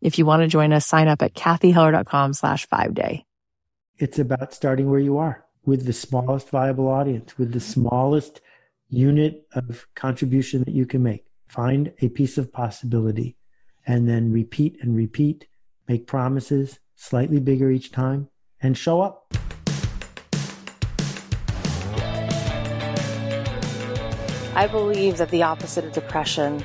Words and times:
If 0.00 0.18
you 0.18 0.26
want 0.26 0.42
to 0.42 0.48
join 0.48 0.72
us, 0.72 0.86
sign 0.86 1.08
up 1.08 1.22
at 1.22 1.34
cathyheller.com 1.34 2.34
slash 2.34 2.66
five 2.66 2.94
day. 2.94 3.24
It's 3.98 4.18
about 4.18 4.52
starting 4.52 4.90
where 4.90 5.00
you 5.00 5.16
are 5.16 5.44
with 5.64 5.86
the 5.86 5.92
smallest 5.92 6.50
viable 6.50 6.88
audience, 6.88 7.38
with 7.38 7.52
the 7.52 7.60
smallest 7.60 8.40
unit 8.88 9.46
of 9.52 9.86
contribution 9.94 10.62
that 10.64 10.74
you 10.74 10.86
can 10.86 11.02
make. 11.02 11.24
Find 11.48 11.92
a 12.00 12.08
piece 12.08 12.38
of 12.38 12.52
possibility 12.52 13.36
and 13.86 14.08
then 14.08 14.32
repeat 14.32 14.78
and 14.82 14.94
repeat, 14.94 15.46
make 15.88 16.06
promises 16.06 16.78
slightly 16.94 17.40
bigger 17.40 17.70
each 17.70 17.90
time 17.90 18.28
and 18.60 18.76
show 18.76 19.00
up. 19.00 19.32
I 24.54 24.66
believe 24.70 25.18
that 25.18 25.30
the 25.30 25.42
opposite 25.42 25.84
of 25.84 25.92
depression 25.92 26.64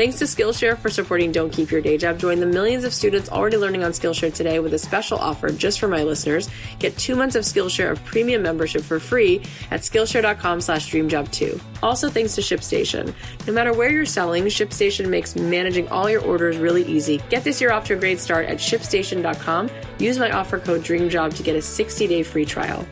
Thanks 0.00 0.18
to 0.20 0.24
Skillshare 0.24 0.78
for 0.78 0.88
supporting 0.88 1.30
Don't 1.30 1.52
Keep 1.52 1.70
Your 1.70 1.82
Day 1.82 1.98
Job. 1.98 2.18
Join 2.18 2.40
the 2.40 2.46
millions 2.46 2.84
of 2.84 2.94
students 2.94 3.28
already 3.28 3.58
learning 3.58 3.84
on 3.84 3.90
Skillshare 3.90 4.32
today 4.32 4.58
with 4.58 4.72
a 4.72 4.78
special 4.78 5.18
offer 5.18 5.50
just 5.50 5.78
for 5.78 5.88
my 5.88 6.04
listeners. 6.04 6.48
Get 6.78 6.96
two 6.96 7.14
months 7.14 7.36
of 7.36 7.44
Skillshare 7.44 7.90
of 7.90 8.02
premium 8.06 8.40
membership 8.40 8.80
for 8.80 8.98
free 8.98 9.42
at 9.70 9.82
Skillshare.com 9.82 10.62
slash 10.62 10.90
DreamJob2. 10.90 11.60
Also 11.82 12.08
thanks 12.08 12.34
to 12.36 12.40
ShipStation. 12.40 13.12
No 13.46 13.52
matter 13.52 13.74
where 13.74 13.90
you're 13.90 14.06
selling, 14.06 14.44
ShipStation 14.44 15.06
makes 15.06 15.36
managing 15.36 15.86
all 15.90 16.08
your 16.08 16.22
orders 16.22 16.56
really 16.56 16.86
easy. 16.86 17.20
Get 17.28 17.44
this 17.44 17.60
year 17.60 17.70
off 17.70 17.84
to 17.88 17.92
a 17.92 17.98
great 17.98 18.20
start 18.20 18.46
at 18.46 18.56
ShipStation.com. 18.56 19.68
Use 19.98 20.18
my 20.18 20.30
offer 20.30 20.58
code 20.58 20.80
DREAMJOB 20.80 21.36
to 21.36 21.42
get 21.42 21.56
a 21.56 21.58
60-day 21.58 22.22
free 22.22 22.46
trial. 22.46 22.86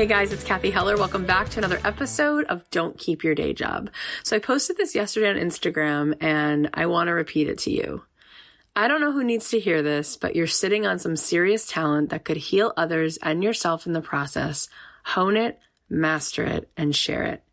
Hey 0.00 0.06
guys, 0.06 0.32
it's 0.32 0.44
Cathy 0.44 0.70
Heller. 0.70 0.96
Welcome 0.96 1.26
back 1.26 1.50
to 1.50 1.58
another 1.58 1.78
episode 1.84 2.46
of 2.46 2.64
Don't 2.70 2.96
Keep 2.96 3.22
Your 3.22 3.34
Day 3.34 3.52
Job. 3.52 3.90
So 4.22 4.34
I 4.34 4.38
posted 4.38 4.78
this 4.78 4.94
yesterday 4.94 5.28
on 5.28 5.36
Instagram 5.36 6.16
and 6.22 6.70
I 6.72 6.86
want 6.86 7.08
to 7.08 7.12
repeat 7.12 7.50
it 7.50 7.58
to 7.58 7.70
you. 7.70 8.02
I 8.74 8.88
don't 8.88 9.02
know 9.02 9.12
who 9.12 9.22
needs 9.22 9.50
to 9.50 9.60
hear 9.60 9.82
this, 9.82 10.16
but 10.16 10.34
you're 10.34 10.46
sitting 10.46 10.86
on 10.86 10.98
some 10.98 11.16
serious 11.16 11.66
talent 11.66 12.08
that 12.08 12.24
could 12.24 12.38
heal 12.38 12.72
others 12.78 13.18
and 13.18 13.44
yourself 13.44 13.86
in 13.86 13.92
the 13.92 14.00
process. 14.00 14.70
Hone 15.04 15.36
it, 15.36 15.58
master 15.90 16.44
it, 16.44 16.70
and 16.78 16.96
share 16.96 17.24
it. 17.24 17.44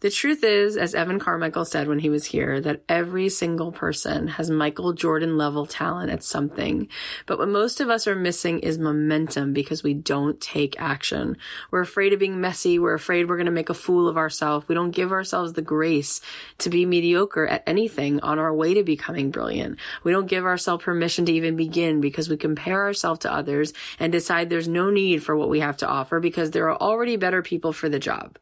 The 0.00 0.10
truth 0.10 0.44
is, 0.44 0.76
as 0.76 0.94
Evan 0.94 1.18
Carmichael 1.18 1.64
said 1.64 1.88
when 1.88 2.00
he 2.00 2.10
was 2.10 2.26
here, 2.26 2.60
that 2.60 2.82
every 2.86 3.30
single 3.30 3.72
person 3.72 4.28
has 4.28 4.50
Michael 4.50 4.92
Jordan 4.92 5.38
level 5.38 5.64
talent 5.64 6.10
at 6.10 6.22
something. 6.22 6.88
But 7.24 7.38
what 7.38 7.48
most 7.48 7.80
of 7.80 7.88
us 7.88 8.06
are 8.06 8.14
missing 8.14 8.58
is 8.58 8.78
momentum 8.78 9.54
because 9.54 9.82
we 9.82 9.94
don't 9.94 10.38
take 10.38 10.78
action. 10.78 11.38
We're 11.70 11.80
afraid 11.80 12.12
of 12.12 12.18
being 12.18 12.42
messy. 12.42 12.78
We're 12.78 12.92
afraid 12.92 13.26
we're 13.26 13.38
going 13.38 13.46
to 13.46 13.52
make 13.52 13.70
a 13.70 13.74
fool 13.74 14.06
of 14.06 14.18
ourselves. 14.18 14.68
We 14.68 14.74
don't 14.74 14.90
give 14.90 15.12
ourselves 15.12 15.54
the 15.54 15.62
grace 15.62 16.20
to 16.58 16.68
be 16.68 16.84
mediocre 16.84 17.46
at 17.46 17.62
anything 17.66 18.20
on 18.20 18.38
our 18.38 18.54
way 18.54 18.74
to 18.74 18.82
becoming 18.82 19.30
brilliant. 19.30 19.78
We 20.04 20.12
don't 20.12 20.26
give 20.26 20.44
ourselves 20.44 20.84
permission 20.84 21.24
to 21.24 21.32
even 21.32 21.56
begin 21.56 22.02
because 22.02 22.28
we 22.28 22.36
compare 22.36 22.82
ourselves 22.82 23.20
to 23.20 23.32
others 23.32 23.72
and 23.98 24.12
decide 24.12 24.50
there's 24.50 24.68
no 24.68 24.90
need 24.90 25.22
for 25.22 25.34
what 25.34 25.48
we 25.48 25.60
have 25.60 25.78
to 25.78 25.88
offer 25.88 26.20
because 26.20 26.50
there 26.50 26.68
are 26.68 26.76
already 26.76 27.16
better 27.16 27.40
people 27.40 27.72
for 27.72 27.88
the 27.88 27.98
job. 27.98 28.36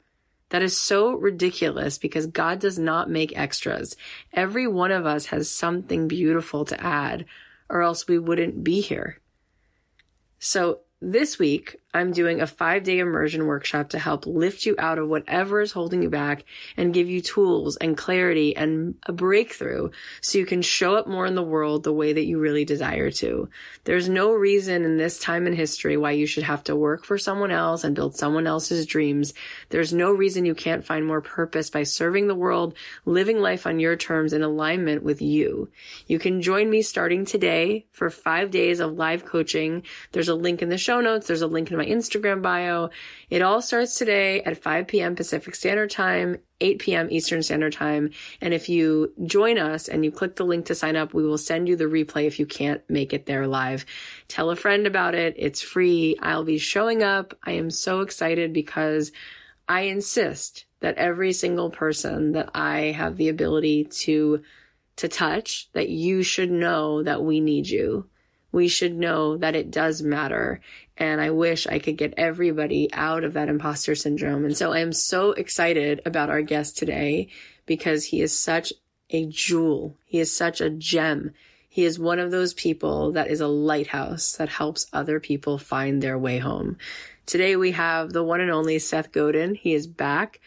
That 0.54 0.62
is 0.62 0.76
so 0.76 1.14
ridiculous 1.14 1.98
because 1.98 2.28
God 2.28 2.60
does 2.60 2.78
not 2.78 3.10
make 3.10 3.36
extras. 3.36 3.96
Every 4.32 4.68
one 4.68 4.92
of 4.92 5.04
us 5.04 5.26
has 5.26 5.50
something 5.50 6.06
beautiful 6.06 6.64
to 6.66 6.80
add, 6.80 7.24
or 7.68 7.82
else 7.82 8.06
we 8.06 8.20
wouldn't 8.20 8.62
be 8.62 8.80
here. 8.80 9.18
So 10.38 10.82
this 11.00 11.40
week, 11.40 11.80
I'm 11.94 12.10
doing 12.10 12.40
a 12.40 12.46
five 12.46 12.82
day 12.82 12.98
immersion 12.98 13.46
workshop 13.46 13.90
to 13.90 14.00
help 14.00 14.26
lift 14.26 14.66
you 14.66 14.74
out 14.78 14.98
of 14.98 15.08
whatever 15.08 15.60
is 15.60 15.70
holding 15.70 16.02
you 16.02 16.10
back 16.10 16.44
and 16.76 16.92
give 16.92 17.08
you 17.08 17.20
tools 17.20 17.76
and 17.76 17.96
clarity 17.96 18.56
and 18.56 18.96
a 19.04 19.12
breakthrough 19.12 19.90
so 20.20 20.38
you 20.38 20.44
can 20.44 20.60
show 20.60 20.96
up 20.96 21.06
more 21.06 21.24
in 21.24 21.36
the 21.36 21.42
world 21.42 21.84
the 21.84 21.92
way 21.92 22.12
that 22.12 22.26
you 22.26 22.40
really 22.40 22.64
desire 22.64 23.12
to. 23.12 23.48
There's 23.84 24.08
no 24.08 24.32
reason 24.32 24.84
in 24.84 24.96
this 24.96 25.20
time 25.20 25.46
in 25.46 25.52
history 25.52 25.96
why 25.96 26.10
you 26.10 26.26
should 26.26 26.42
have 26.42 26.64
to 26.64 26.74
work 26.74 27.04
for 27.04 27.16
someone 27.16 27.52
else 27.52 27.84
and 27.84 27.94
build 27.94 28.16
someone 28.16 28.48
else's 28.48 28.86
dreams. 28.86 29.32
There's 29.68 29.92
no 29.92 30.10
reason 30.10 30.44
you 30.44 30.54
can't 30.56 30.84
find 30.84 31.06
more 31.06 31.20
purpose 31.20 31.70
by 31.70 31.84
serving 31.84 32.26
the 32.26 32.34
world, 32.34 32.74
living 33.04 33.38
life 33.38 33.68
on 33.68 33.78
your 33.78 33.94
terms 33.94 34.32
in 34.32 34.42
alignment 34.42 35.04
with 35.04 35.22
you. 35.22 35.68
You 36.08 36.18
can 36.18 36.42
join 36.42 36.68
me 36.68 36.82
starting 36.82 37.24
today 37.24 37.86
for 37.92 38.10
five 38.10 38.50
days 38.50 38.80
of 38.80 38.94
live 38.98 39.24
coaching. 39.24 39.84
There's 40.10 40.28
a 40.28 40.34
link 40.34 40.60
in 40.60 40.70
the 40.70 40.78
show 40.78 41.00
notes. 41.00 41.28
There's 41.28 41.42
a 41.42 41.46
link 41.46 41.70
in 41.70 41.76
my 41.76 41.83
my 41.84 41.90
Instagram 41.90 42.42
bio. 42.42 42.90
It 43.30 43.42
all 43.42 43.60
starts 43.60 43.98
today 43.98 44.42
at 44.42 44.62
5 44.62 44.86
p.m. 44.86 45.14
Pacific 45.14 45.54
Standard 45.54 45.90
Time, 45.90 46.38
8 46.60 46.78
p.m. 46.78 47.08
Eastern 47.10 47.42
Standard 47.42 47.72
Time. 47.72 48.10
And 48.40 48.54
if 48.54 48.68
you 48.68 49.12
join 49.26 49.58
us 49.58 49.88
and 49.88 50.04
you 50.04 50.10
click 50.10 50.36
the 50.36 50.44
link 50.44 50.66
to 50.66 50.74
sign 50.74 50.96
up, 50.96 51.12
we 51.12 51.24
will 51.24 51.38
send 51.38 51.68
you 51.68 51.76
the 51.76 51.84
replay 51.84 52.26
if 52.26 52.38
you 52.38 52.46
can't 52.46 52.82
make 52.88 53.12
it 53.12 53.26
there 53.26 53.46
live. 53.46 53.84
Tell 54.28 54.50
a 54.50 54.56
friend 54.56 54.86
about 54.86 55.14
it. 55.14 55.34
It's 55.36 55.60
free. 55.60 56.16
I'll 56.20 56.44
be 56.44 56.58
showing 56.58 57.02
up. 57.02 57.34
I 57.44 57.52
am 57.52 57.70
so 57.70 58.00
excited 58.00 58.52
because 58.52 59.12
I 59.68 59.82
insist 59.82 60.66
that 60.80 60.96
every 60.96 61.32
single 61.32 61.70
person 61.70 62.32
that 62.32 62.50
I 62.54 62.92
have 62.92 63.16
the 63.16 63.28
ability 63.28 63.84
to 63.84 64.42
to 64.96 65.08
touch 65.08 65.68
that 65.72 65.88
you 65.88 66.22
should 66.22 66.52
know 66.52 67.02
that 67.02 67.24
we 67.24 67.40
need 67.40 67.66
you 67.66 68.08
we 68.54 68.68
should 68.68 68.96
know 68.96 69.36
that 69.36 69.56
it 69.56 69.72
does 69.72 70.00
matter. 70.00 70.60
And 70.96 71.20
I 71.20 71.30
wish 71.30 71.66
I 71.66 71.78
could 71.78 71.96
get 71.96 72.14
everybody 72.16 72.88
out 72.92 73.24
of 73.24 73.32
that 73.32 73.48
imposter 73.48 73.94
syndrome. 73.94 74.44
And 74.44 74.56
so 74.56 74.72
I 74.72 74.78
am 74.78 74.92
so 74.92 75.32
excited 75.32 76.00
about 76.06 76.30
our 76.30 76.42
guest 76.42 76.78
today 76.78 77.28
because 77.66 78.04
he 78.04 78.20
is 78.20 78.38
such 78.38 78.72
a 79.10 79.26
jewel. 79.26 79.96
He 80.04 80.20
is 80.20 80.34
such 80.34 80.60
a 80.60 80.70
gem. 80.70 81.32
He 81.68 81.84
is 81.84 81.98
one 81.98 82.20
of 82.20 82.30
those 82.30 82.54
people 82.54 83.12
that 83.12 83.28
is 83.28 83.40
a 83.40 83.48
lighthouse 83.48 84.36
that 84.36 84.48
helps 84.48 84.86
other 84.92 85.18
people 85.18 85.58
find 85.58 86.00
their 86.00 86.16
way 86.16 86.38
home. 86.38 86.78
Today 87.26 87.56
we 87.56 87.72
have 87.72 88.12
the 88.12 88.22
one 88.22 88.40
and 88.40 88.50
only 88.50 88.78
Seth 88.78 89.10
Godin. 89.10 89.56
He 89.56 89.74
is 89.74 89.86
back. 89.86 90.40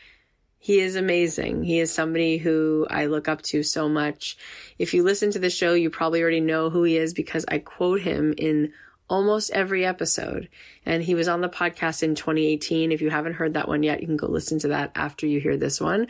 He 0.60 0.80
is 0.80 0.96
amazing. 0.96 1.64
He 1.64 1.80
is 1.80 1.94
somebody 1.94 2.38
who 2.38 2.88
I 2.90 3.06
look 3.08 3.28
up 3.28 3.42
to 3.44 3.64
so 3.64 3.90
much. 3.90 4.38
If 4.78 4.94
you 4.94 5.04
listen 5.04 5.32
to 5.32 5.40
the 5.40 5.50
show, 5.50 5.74
you 5.74 5.90
probably 5.90 6.22
already 6.22 6.40
know 6.40 6.70
who 6.70 6.84
he 6.84 6.98
is 6.98 7.14
because 7.14 7.46
I 7.48 7.60
quote 7.60 8.02
him 8.02 8.34
in 8.38 8.74
almost 9.10 9.52
every 9.52 9.86
episode. 9.86 10.50
And 10.86 11.02
he 11.02 11.16
was 11.16 11.28
on 11.28 11.42
the 11.42 11.50
podcast 11.50 12.04
in 12.04 12.16
2018. 12.16 12.92
If 12.92 13.02
you 13.02 13.10
haven't 13.10 13.34
heard 13.34 13.54
that 13.54 13.68
one 13.68 13.84
yet, 13.84 14.02
you 14.02 14.08
can 14.08 14.18
go 14.18 14.28
listen 14.28 14.60
to 14.60 14.70
that 14.70 14.92
after 14.96 15.26
you 15.26 15.40
hear 15.40 15.58
this 15.58 15.80
one. 15.80 16.08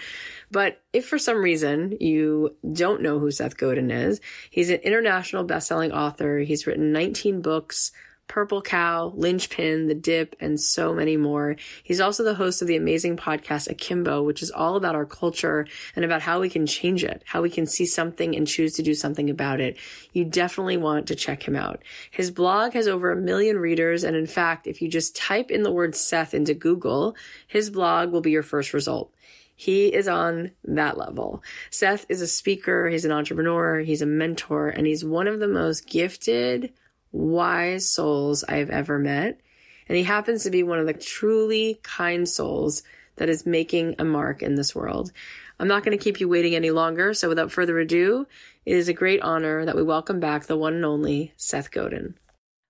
But 0.51 0.81
if 0.93 1.07
for 1.07 1.17
some 1.17 1.37
reason 1.37 1.97
you 1.99 2.55
don't 2.71 3.01
know 3.01 3.19
who 3.19 3.31
Seth 3.31 3.57
Godin 3.57 3.91
is, 3.91 4.21
he's 4.49 4.69
an 4.69 4.79
international 4.79 5.43
best-selling 5.43 5.91
author. 5.91 6.39
He's 6.39 6.67
written 6.67 6.91
19 6.91 7.41
books, 7.41 7.91
Purple 8.27 8.61
Cow, 8.61 9.13
Linchpin, 9.15 9.87
The 9.87 9.95
Dip, 9.95 10.35
and 10.39 10.59
so 10.59 10.93
many 10.93 11.17
more. 11.17 11.55
He's 11.83 12.01
also 12.01 12.23
the 12.23 12.35
host 12.35 12.61
of 12.61 12.67
the 12.67 12.75
amazing 12.75 13.17
podcast 13.17 13.69
Akimbo, 13.69 14.23
which 14.23 14.43
is 14.43 14.51
all 14.51 14.75
about 14.75 14.95
our 14.95 15.05
culture 15.05 15.67
and 15.95 16.03
about 16.03 16.21
how 16.21 16.39
we 16.39 16.49
can 16.49 16.65
change 16.65 17.03
it, 17.03 17.23
how 17.25 17.41
we 17.41 17.49
can 17.49 17.65
see 17.65 17.85
something 17.85 18.35
and 18.35 18.47
choose 18.47 18.73
to 18.73 18.83
do 18.83 18.93
something 18.93 19.29
about 19.29 19.59
it. 19.59 19.77
You 20.13 20.25
definitely 20.25 20.77
want 20.77 21.07
to 21.07 21.15
check 21.15 21.47
him 21.47 21.55
out. 21.55 21.83
His 22.11 22.31
blog 22.31 22.73
has 22.73 22.87
over 22.87 23.11
a 23.11 23.15
million 23.15 23.57
readers, 23.57 24.03
and 24.03 24.15
in 24.15 24.27
fact, 24.27 24.67
if 24.67 24.81
you 24.81 24.89
just 24.89 25.15
type 25.15 25.51
in 25.51 25.63
the 25.63 25.71
word 25.71 25.95
Seth 25.95 26.33
into 26.33 26.53
Google, 26.53 27.15
his 27.47 27.69
blog 27.69 28.11
will 28.11 28.21
be 28.21 28.31
your 28.31 28.43
first 28.43 28.73
result. 28.73 29.13
He 29.59 29.87
is 29.87 30.07
on 30.07 30.51
that 30.65 30.99
level. 30.99 31.41
Seth 31.71 32.05
is 32.09 32.21
a 32.21 32.27
speaker, 32.27 32.89
he's 32.89 33.05
an 33.05 33.11
entrepreneur, 33.11 33.79
he's 33.79 34.03
a 34.03 34.05
mentor, 34.05 34.69
and 34.69 34.85
he's 34.85 35.03
one 35.03 35.27
of 35.27 35.39
the 35.39 35.47
most 35.47 35.87
gifted, 35.87 36.73
wise 37.11 37.89
souls 37.89 38.43
I've 38.43 38.69
ever 38.69 38.99
met. 38.99 39.39
And 39.87 39.97
he 39.97 40.03
happens 40.03 40.43
to 40.43 40.51
be 40.51 40.63
one 40.63 40.79
of 40.79 40.85
the 40.85 40.93
truly 40.93 41.79
kind 41.83 42.27
souls 42.27 42.83
that 43.15 43.29
is 43.29 43.45
making 43.45 43.95
a 43.99 44.03
mark 44.03 44.41
in 44.43 44.55
this 44.55 44.75
world. 44.75 45.11
I'm 45.59 45.67
not 45.67 45.83
going 45.83 45.97
to 45.97 46.03
keep 46.03 46.19
you 46.19 46.27
waiting 46.27 46.55
any 46.55 46.71
longer. 46.71 47.13
So 47.13 47.29
without 47.29 47.51
further 47.51 47.79
ado, 47.79 48.27
it 48.65 48.75
is 48.75 48.89
a 48.89 48.93
great 48.93 49.21
honor 49.21 49.65
that 49.65 49.75
we 49.75 49.83
welcome 49.83 50.19
back 50.19 50.45
the 50.45 50.57
one 50.57 50.75
and 50.75 50.85
only 50.85 51.33
Seth 51.37 51.71
Godin. 51.71 52.15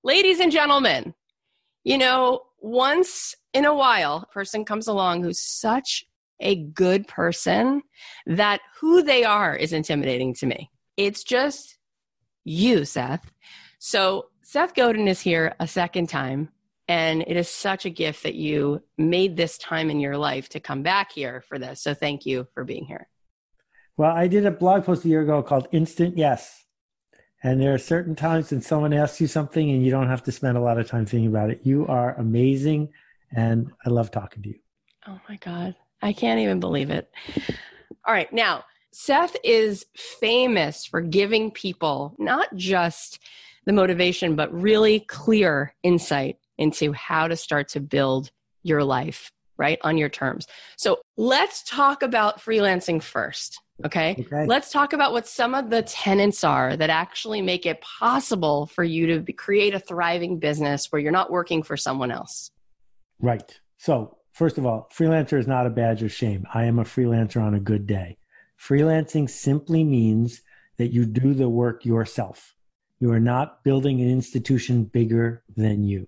Ladies 0.04 0.40
and 0.40 0.52
gentlemen, 0.52 1.14
you 1.84 1.98
know, 1.98 2.44
once 2.60 3.36
in 3.54 3.66
a 3.66 3.76
while, 3.76 4.26
a 4.30 4.34
person 4.34 4.64
comes 4.64 4.88
along 4.88 5.24
who's 5.24 5.40
such 5.40 6.08
a 6.40 6.56
good 6.56 7.08
person 7.08 7.82
that 8.26 8.62
who 8.80 9.02
they 9.02 9.24
are 9.24 9.56
is 9.56 9.74
intimidating 9.74 10.34
to 10.36 10.46
me. 10.46 10.70
It's 10.96 11.24
just 11.24 11.78
you, 12.44 12.86
Seth. 12.86 13.32
So 13.80 14.28
Seth 14.42 14.74
Godin 14.74 15.08
is 15.08 15.22
here 15.22 15.56
a 15.60 15.68
second 15.68 16.10
time, 16.10 16.50
and 16.88 17.24
it 17.28 17.38
is 17.38 17.50
such 17.50 17.86
a 17.86 17.90
gift 17.90 18.24
that 18.24 18.36
you 18.36 18.82
made 18.98 19.36
this 19.36 19.58
time 19.58 19.90
in 19.90 20.00
your 20.00 20.18
life 20.18 20.50
to 20.50 20.60
come 20.60 20.84
back 20.84 21.12
here 21.12 21.42
for 21.42 21.60
this. 21.60 21.82
So 21.82 21.94
thank 21.94 22.26
you 22.26 22.48
for 22.54 22.64
being 22.64 22.86
here. 22.86 23.08
Well, 23.98 24.12
I 24.12 24.28
did 24.28 24.46
a 24.46 24.52
blog 24.52 24.86
post 24.86 25.06
a 25.06 25.08
year 25.08 25.22
ago 25.22 25.42
called 25.42 25.68
Instant 25.72 26.18
Yes. 26.18 26.64
And 27.44 27.62
there 27.62 27.74
are 27.74 27.80
certain 27.80 28.16
times 28.16 28.52
when 28.52 28.62
someone 28.62 28.94
asks 28.94 29.22
you 29.22 29.28
something 29.28 29.70
and 29.70 29.84
you 29.84 29.92
don't 29.92 30.08
have 30.08 30.24
to 30.24 30.32
spend 30.32 30.58
a 30.58 30.62
lot 30.62 30.80
of 30.80 30.88
time 30.88 31.06
thinking 31.06 31.30
about 31.30 31.52
it. 31.52 31.62
You 31.64 31.86
are 31.88 32.16
amazing, 32.16 32.90
and 33.36 33.72
I 33.86 33.90
love 33.90 34.12
talking 34.12 34.42
to 34.44 34.50
you. 34.50 34.60
Oh 35.08 35.20
my 35.30 35.36
God. 35.38 35.76
I 36.02 36.14
can't 36.14 36.40
even 36.40 36.60
believe 36.60 36.90
it. 36.90 37.10
All 38.06 38.14
right. 38.14 38.32
Now, 38.32 38.66
Seth 38.92 39.36
is 39.44 39.86
famous 39.96 40.86
for 40.86 41.02
giving 41.02 41.52
people 41.52 42.16
not 42.18 42.56
just 42.56 43.20
the 43.68 43.74
motivation, 43.74 44.36
but 44.36 44.52
really 44.54 45.02
clear 45.02 45.76
insight 45.84 46.38
into 46.58 46.94
how 46.94 47.28
to 47.28 47.36
start 47.36 47.68
to 47.68 47.82
build 47.82 48.32
your 48.64 48.82
life, 48.82 49.30
right? 49.58 49.78
On 49.84 49.98
your 49.98 50.08
terms. 50.08 50.48
So 50.78 51.02
let's 51.18 51.64
talk 51.64 52.02
about 52.02 52.40
freelancing 52.40 53.04
first. 53.04 53.62
Okay? 53.86 54.16
okay? 54.20 54.46
Let's 54.48 54.72
talk 54.72 54.94
about 54.94 55.12
what 55.12 55.28
some 55.28 55.54
of 55.54 55.70
the 55.70 55.82
tenants 55.82 56.46
are 56.46 56.78
that 56.78 56.90
actually 56.90 57.42
make 57.42 57.66
it 57.66 57.82
possible 57.82 58.68
for 58.68 58.86
you 58.86 59.06
to 59.08 59.20
be, 59.20 59.34
create 59.34 59.76
a 59.76 59.80
thriving 59.80 60.40
business 60.40 60.90
where 60.90 61.02
you're 61.02 61.12
not 61.12 61.30
working 61.30 61.62
for 61.62 61.76
someone 61.76 62.10
else. 62.10 62.50
Right. 63.20 63.60
So, 63.78 64.18
first 64.32 64.58
of 64.58 64.66
all, 64.66 64.90
freelancer 64.98 65.38
is 65.38 65.46
not 65.46 65.68
a 65.68 65.70
badge 65.70 66.02
of 66.02 66.12
shame. 66.12 66.48
I 66.54 66.64
am 66.64 66.80
a 66.80 66.86
freelancer 66.86 67.42
on 67.42 67.54
a 67.54 67.60
good 67.60 67.86
day. 67.86 68.18
Freelancing 68.60 69.30
simply 69.30 69.84
means 69.84 70.42
that 70.78 70.94
you 70.94 71.06
do 71.06 71.34
the 71.34 71.50
work 71.50 71.86
yourself. 71.86 72.57
You 73.00 73.12
are 73.12 73.20
not 73.20 73.64
building 73.64 74.02
an 74.02 74.10
institution 74.10 74.86
bigger 74.86 75.44
than 75.56 75.84
you, 75.84 76.08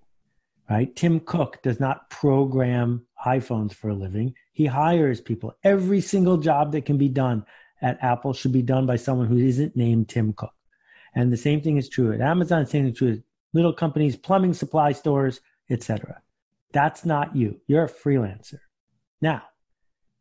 right? 0.70 0.96
Tim 0.96 1.20
Cook 1.20 1.62
does 1.62 1.80
not 1.80 2.10
program 2.10 3.06
iPhones 3.26 3.74
for 3.74 3.90
a 3.90 3.94
living. 3.94 4.34
He 4.54 4.66
hires 4.66 5.22
people. 5.22 5.56
Every 5.64 6.02
single 6.02 6.38
job 6.38 6.72
that 6.72 6.86
can 6.86 6.98
be 6.98 7.10
done 7.10 7.46
at 7.82 8.04
Apple 8.04 8.34
should 8.34 8.52
be 8.52 8.62
done 8.62 8.86
by 8.86 8.96
someone 8.96 9.28
who 9.28 9.38
isn't 9.38 9.76
named 9.76 10.10
Tim 10.10 10.34
Cook. 10.34 10.54
And 11.16 11.32
the 11.32 11.38
same 11.38 11.62
thing 11.62 11.78
is 11.78 11.90
true 11.90 12.12
at 12.12 12.22
Amazon, 12.22 12.66
same 12.66 12.84
thing 12.84 12.92
is 12.92 12.98
true 12.98 13.12
at 13.14 13.20
little 13.54 13.74
companies, 13.74 14.16
plumbing 14.16 14.54
supply 14.54 14.92
stores, 14.92 15.42
etc. 15.70 16.22
That's 16.72 17.06
not 17.06 17.36
you. 17.36 17.62
You're 17.68 17.86
a 17.86 17.90
freelancer. 17.90 18.60
Now, 19.22 19.44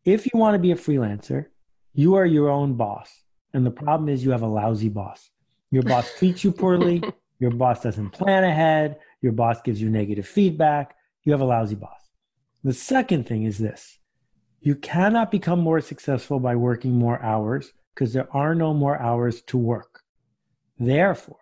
if 0.05 0.27
you 0.27 0.39
want 0.39 0.55
to 0.55 0.59
be 0.59 0.73
a 0.73 0.77
freelancer, 0.77 1.47
you 1.93 2.15
are 2.15 2.27
your 2.27 2.49
own 2.49 2.75
boss. 2.75 3.11
And 3.53 3.65
the 3.65 3.71
problem 3.71 4.09
is 4.09 4.25
you 4.25 4.31
have 4.31 4.43
a 4.43 4.47
lousy 4.47 4.89
boss. 4.89 5.31
Your 5.71 5.83
boss 5.83 6.13
treats 6.19 6.45
you 6.45 6.53
poorly. 6.53 7.03
Your 7.39 7.51
boss 7.51 7.83
doesn't 7.83 8.11
plan 8.11 8.45
ahead. 8.45 8.99
Your 9.21 9.33
boss 9.33 9.61
gives 9.63 9.81
you 9.81 9.89
negative 9.89 10.27
feedback. 10.27 10.97
You 11.23 11.33
have 11.33 11.41
a 11.41 11.45
lousy 11.45 11.77
boss. 11.77 12.11
The 12.65 12.73
second 12.73 13.27
thing 13.27 13.45
is 13.45 13.59
this 13.59 13.99
you 14.61 14.75
cannot 14.75 15.31
become 15.31 15.61
more 15.61 15.81
successful 15.81 16.41
by 16.41 16.57
working 16.57 16.93
more 16.93 17.23
hours 17.23 17.73
because 17.95 18.13
there 18.13 18.29
are 18.35 18.55
no 18.55 18.75
more 18.75 19.01
hours 19.01 19.43
to 19.43 19.57
work. 19.57 20.03
Therefore, 20.79 21.39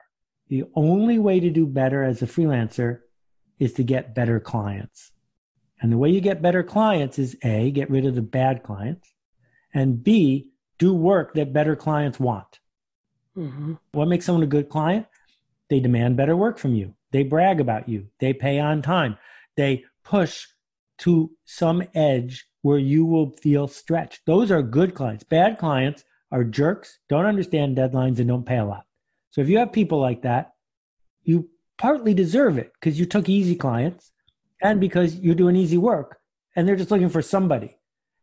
the 0.48 0.64
only 0.74 1.18
way 1.18 1.40
to 1.40 1.50
do 1.50 1.66
better 1.66 2.02
as 2.02 2.22
a 2.22 2.26
freelancer 2.26 3.00
is 3.58 3.72
to 3.74 3.84
get 3.84 4.14
better 4.14 4.38
clients. 4.38 5.12
And 5.80 5.92
the 5.92 5.98
way 5.98 6.10
you 6.10 6.20
get 6.20 6.42
better 6.42 6.62
clients 6.62 7.18
is 7.18 7.36
A, 7.42 7.70
get 7.70 7.90
rid 7.90 8.06
of 8.06 8.14
the 8.14 8.22
bad 8.22 8.62
clients, 8.62 9.12
and 9.74 10.02
B, 10.02 10.50
do 10.78 10.94
work 10.94 11.34
that 11.34 11.52
better 11.52 11.76
clients 11.76 12.20
want. 12.20 12.60
Mm-hmm. 13.36 13.74
What 13.92 14.08
makes 14.08 14.24
someone 14.24 14.44
a 14.44 14.46
good 14.46 14.68
client? 14.68 15.06
They 15.68 15.80
demand 15.80 16.16
better 16.16 16.36
work 16.36 16.58
from 16.58 16.74
you. 16.74 16.94
They 17.12 17.22
brag 17.22 17.60
about 17.60 17.88
you. 17.88 18.08
They 18.18 18.32
pay 18.32 18.58
on 18.58 18.82
time. 18.82 19.18
They 19.56 19.84
push 20.04 20.46
to 20.98 21.30
some 21.44 21.82
edge 21.94 22.46
where 22.62 22.78
you 22.78 23.04
will 23.04 23.30
feel 23.30 23.68
stretched. 23.68 24.20
Those 24.26 24.50
are 24.50 24.62
good 24.62 24.94
clients. 24.94 25.24
Bad 25.24 25.58
clients 25.58 26.04
are 26.32 26.44
jerks, 26.44 26.98
don't 27.08 27.26
understand 27.26 27.76
deadlines, 27.76 28.18
and 28.18 28.28
don't 28.28 28.46
pay 28.46 28.58
a 28.58 28.64
lot. 28.64 28.84
So 29.30 29.40
if 29.40 29.48
you 29.48 29.58
have 29.58 29.72
people 29.72 30.00
like 30.00 30.22
that, 30.22 30.54
you 31.22 31.48
partly 31.78 32.14
deserve 32.14 32.58
it 32.58 32.72
because 32.74 32.98
you 32.98 33.06
took 33.06 33.28
easy 33.28 33.54
clients 33.54 34.12
and 34.62 34.80
because 34.80 35.16
you're 35.16 35.34
doing 35.34 35.56
easy 35.56 35.76
work 35.76 36.18
and 36.54 36.66
they're 36.66 36.76
just 36.76 36.90
looking 36.90 37.08
for 37.08 37.22
somebody. 37.22 37.76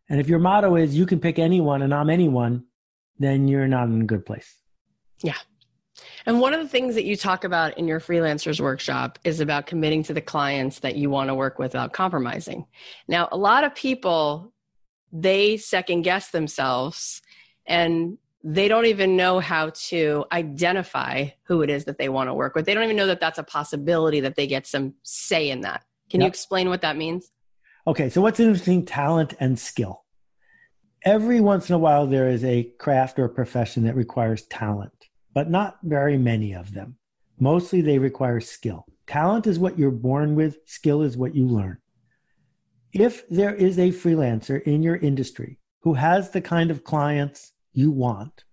And 0.09 0.19
if 0.19 0.27
your 0.27 0.39
motto 0.39 0.75
is 0.75 0.95
you 0.95 1.05
can 1.05 1.19
pick 1.19 1.39
anyone 1.39 1.81
and 1.81 1.93
I'm 1.93 2.09
anyone, 2.09 2.65
then 3.19 3.47
you're 3.47 3.67
not 3.67 3.87
in 3.87 4.01
a 4.01 4.05
good 4.05 4.25
place. 4.25 4.55
Yeah. 5.23 5.37
And 6.25 6.39
one 6.39 6.53
of 6.53 6.61
the 6.61 6.67
things 6.67 6.95
that 6.95 7.03
you 7.03 7.15
talk 7.15 7.43
about 7.43 7.77
in 7.77 7.87
your 7.87 7.99
freelancers 7.99 8.59
workshop 8.59 9.19
is 9.23 9.39
about 9.39 9.67
committing 9.67 10.03
to 10.03 10.13
the 10.13 10.21
clients 10.21 10.79
that 10.79 10.95
you 10.95 11.09
want 11.09 11.29
to 11.29 11.35
work 11.35 11.59
with 11.59 11.73
without 11.73 11.93
compromising. 11.93 12.65
Now, 13.07 13.27
a 13.31 13.37
lot 13.37 13.63
of 13.63 13.75
people, 13.75 14.53
they 15.11 15.57
second 15.57 16.03
guess 16.03 16.31
themselves 16.31 17.21
and 17.65 18.17
they 18.43 18.67
don't 18.67 18.87
even 18.87 19.15
know 19.15 19.39
how 19.39 19.71
to 19.73 20.25
identify 20.31 21.29
who 21.43 21.61
it 21.61 21.69
is 21.69 21.85
that 21.85 21.97
they 21.97 22.09
want 22.09 22.29
to 22.29 22.33
work 22.33 22.55
with. 22.55 22.65
They 22.65 22.73
don't 22.73 22.83
even 22.83 22.97
know 22.97 23.07
that 23.07 23.21
that's 23.21 23.39
a 23.39 23.43
possibility 23.43 24.19
that 24.21 24.35
they 24.35 24.47
get 24.47 24.67
some 24.67 24.95
say 25.03 25.49
in 25.49 25.61
that. 25.61 25.83
Can 26.09 26.19
yep. 26.19 26.27
you 26.27 26.29
explain 26.29 26.69
what 26.69 26.81
that 26.81 26.97
means? 26.97 27.31
Okay, 27.87 28.09
so 28.09 28.21
what's 28.21 28.39
interesting 28.39 28.85
talent 28.85 29.33
and 29.39 29.57
skill. 29.57 30.03
Every 31.05 31.41
once 31.41 31.69
in 31.69 31.75
a 31.75 31.79
while, 31.79 32.07
there 32.07 32.29
is 32.29 32.43
a 32.45 32.63
craft 32.79 33.19
or 33.19 33.25
a 33.25 33.29
profession 33.29 33.83
that 33.83 33.95
requires 33.95 34.43
talent 34.43 35.02
but 35.33 35.49
not 35.49 35.79
very 35.83 36.17
many 36.17 36.53
of 36.53 36.73
them. 36.73 36.97
Mostly 37.39 37.81
they 37.81 37.97
require 37.97 38.39
skill. 38.39 38.85
Talent 39.07 39.47
is 39.47 39.59
what 39.59 39.77
you're 39.77 39.91
born 39.91 40.35
with, 40.35 40.57
skill 40.65 41.01
is 41.01 41.17
what 41.17 41.35
you 41.35 41.47
learn. 41.47 41.77
If 42.93 43.27
there 43.27 43.53
is 43.53 43.79
a 43.79 43.89
freelancer 43.89 44.61
in 44.61 44.83
your 44.83 44.95
industry 44.95 45.59
who 45.81 45.95
has 45.95 46.29
the 46.29 46.41
kind 46.41 46.71
of 46.71 46.83
clients 46.83 47.53
you 47.73 47.91
want, 47.91 48.43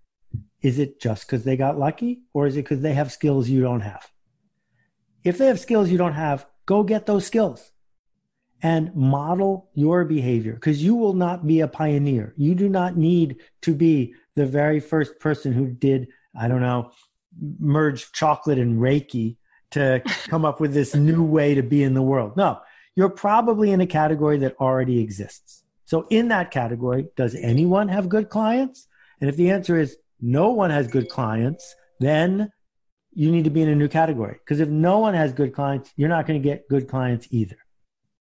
is 0.63 0.79
it 0.79 1.01
just 1.01 1.27
because 1.27 1.45
they 1.45 1.57
got 1.57 1.79
lucky 1.79 2.23
or 2.33 2.47
is 2.47 2.57
it 2.57 2.63
because 2.63 2.81
they 2.81 2.95
have 2.95 3.13
skills 3.13 3.49
you 3.49 3.63
don't 3.63 3.81
have? 3.81 4.11
If 5.25 5.39
they 5.39 5.47
have 5.47 5.61
skills 5.61 5.91
you 5.91 5.99
don't 5.99 6.15
have, 6.15 6.47
go 6.67 6.83
get 6.83 7.07
those 7.07 7.27
skills 7.27 7.71
and 8.63 8.95
model 8.95 9.71
your 9.75 10.05
behavior 10.05 10.55
because 10.55 10.83
you 10.83 10.95
will 10.95 11.15
not 11.15 11.47
be 11.47 11.61
a 11.61 11.69
pioneer. 11.69 12.35
You 12.37 12.55
do 12.55 12.69
not 12.69 12.97
need 12.97 13.37
to 13.63 13.75
be 13.75 14.15
the 14.35 14.47
very 14.47 14.81
first 14.81 15.19
person 15.19 15.53
who 15.53 15.69
did 15.69 16.09
I 16.39 16.49
don't 16.49 16.61
know, 16.61 16.93
merge 17.59 18.13
chocolate 18.13 18.59
and 18.59 18.81
Reiki 18.81 19.37
to 19.73 20.03
come 20.29 20.45
up 20.45 20.61
with 20.61 20.75
this 20.75 20.95
new 20.95 21.23
way 21.23 21.55
to 21.55 21.63
be 21.63 21.83
in 21.83 21.95
the 21.95 22.03
world. 22.03 22.37
No, 22.37 22.61
you're 22.97 23.09
probably 23.09 23.71
in 23.71 23.81
a 23.81 23.87
category 23.87 24.39
that 24.39 24.57
already 24.61 25.01
exists. 25.01 25.65
So, 25.85 26.07
in 26.11 26.29
that 26.29 26.51
category, 26.51 27.09
does 27.17 27.35
anyone 27.35 27.89
have 27.89 28.09
good 28.09 28.29
clients? 28.29 28.87
And 29.21 29.29
if 29.29 29.37
the 29.37 29.51
answer 29.51 29.79
is 29.79 29.97
no 30.21 30.51
one 30.51 30.71
has 30.71 30.87
good 30.87 31.09
clients, 31.09 31.75
then 31.99 32.51
you 33.13 33.31
need 33.31 33.45
to 33.45 33.51
be 33.51 33.63
in 33.63 33.69
a 33.69 33.75
new 33.75 33.89
category. 33.89 34.39
Because 34.39 34.61
if 34.61 34.69
no 34.69 34.99
one 34.99 35.15
has 35.15 35.33
good 35.33 35.53
clients, 35.53 35.93
you're 35.97 36.09
not 36.09 36.27
going 36.27 36.41
to 36.41 36.49
get 36.49 36.69
good 36.69 36.89
clients 36.89 37.27
either. 37.31 37.57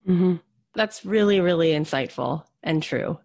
Mm-hmm. 0.08 0.36
That's 0.74 1.06
really, 1.06 1.40
really 1.40 1.72
insightful 1.72 2.46
and 2.64 2.82
true. 2.82 3.20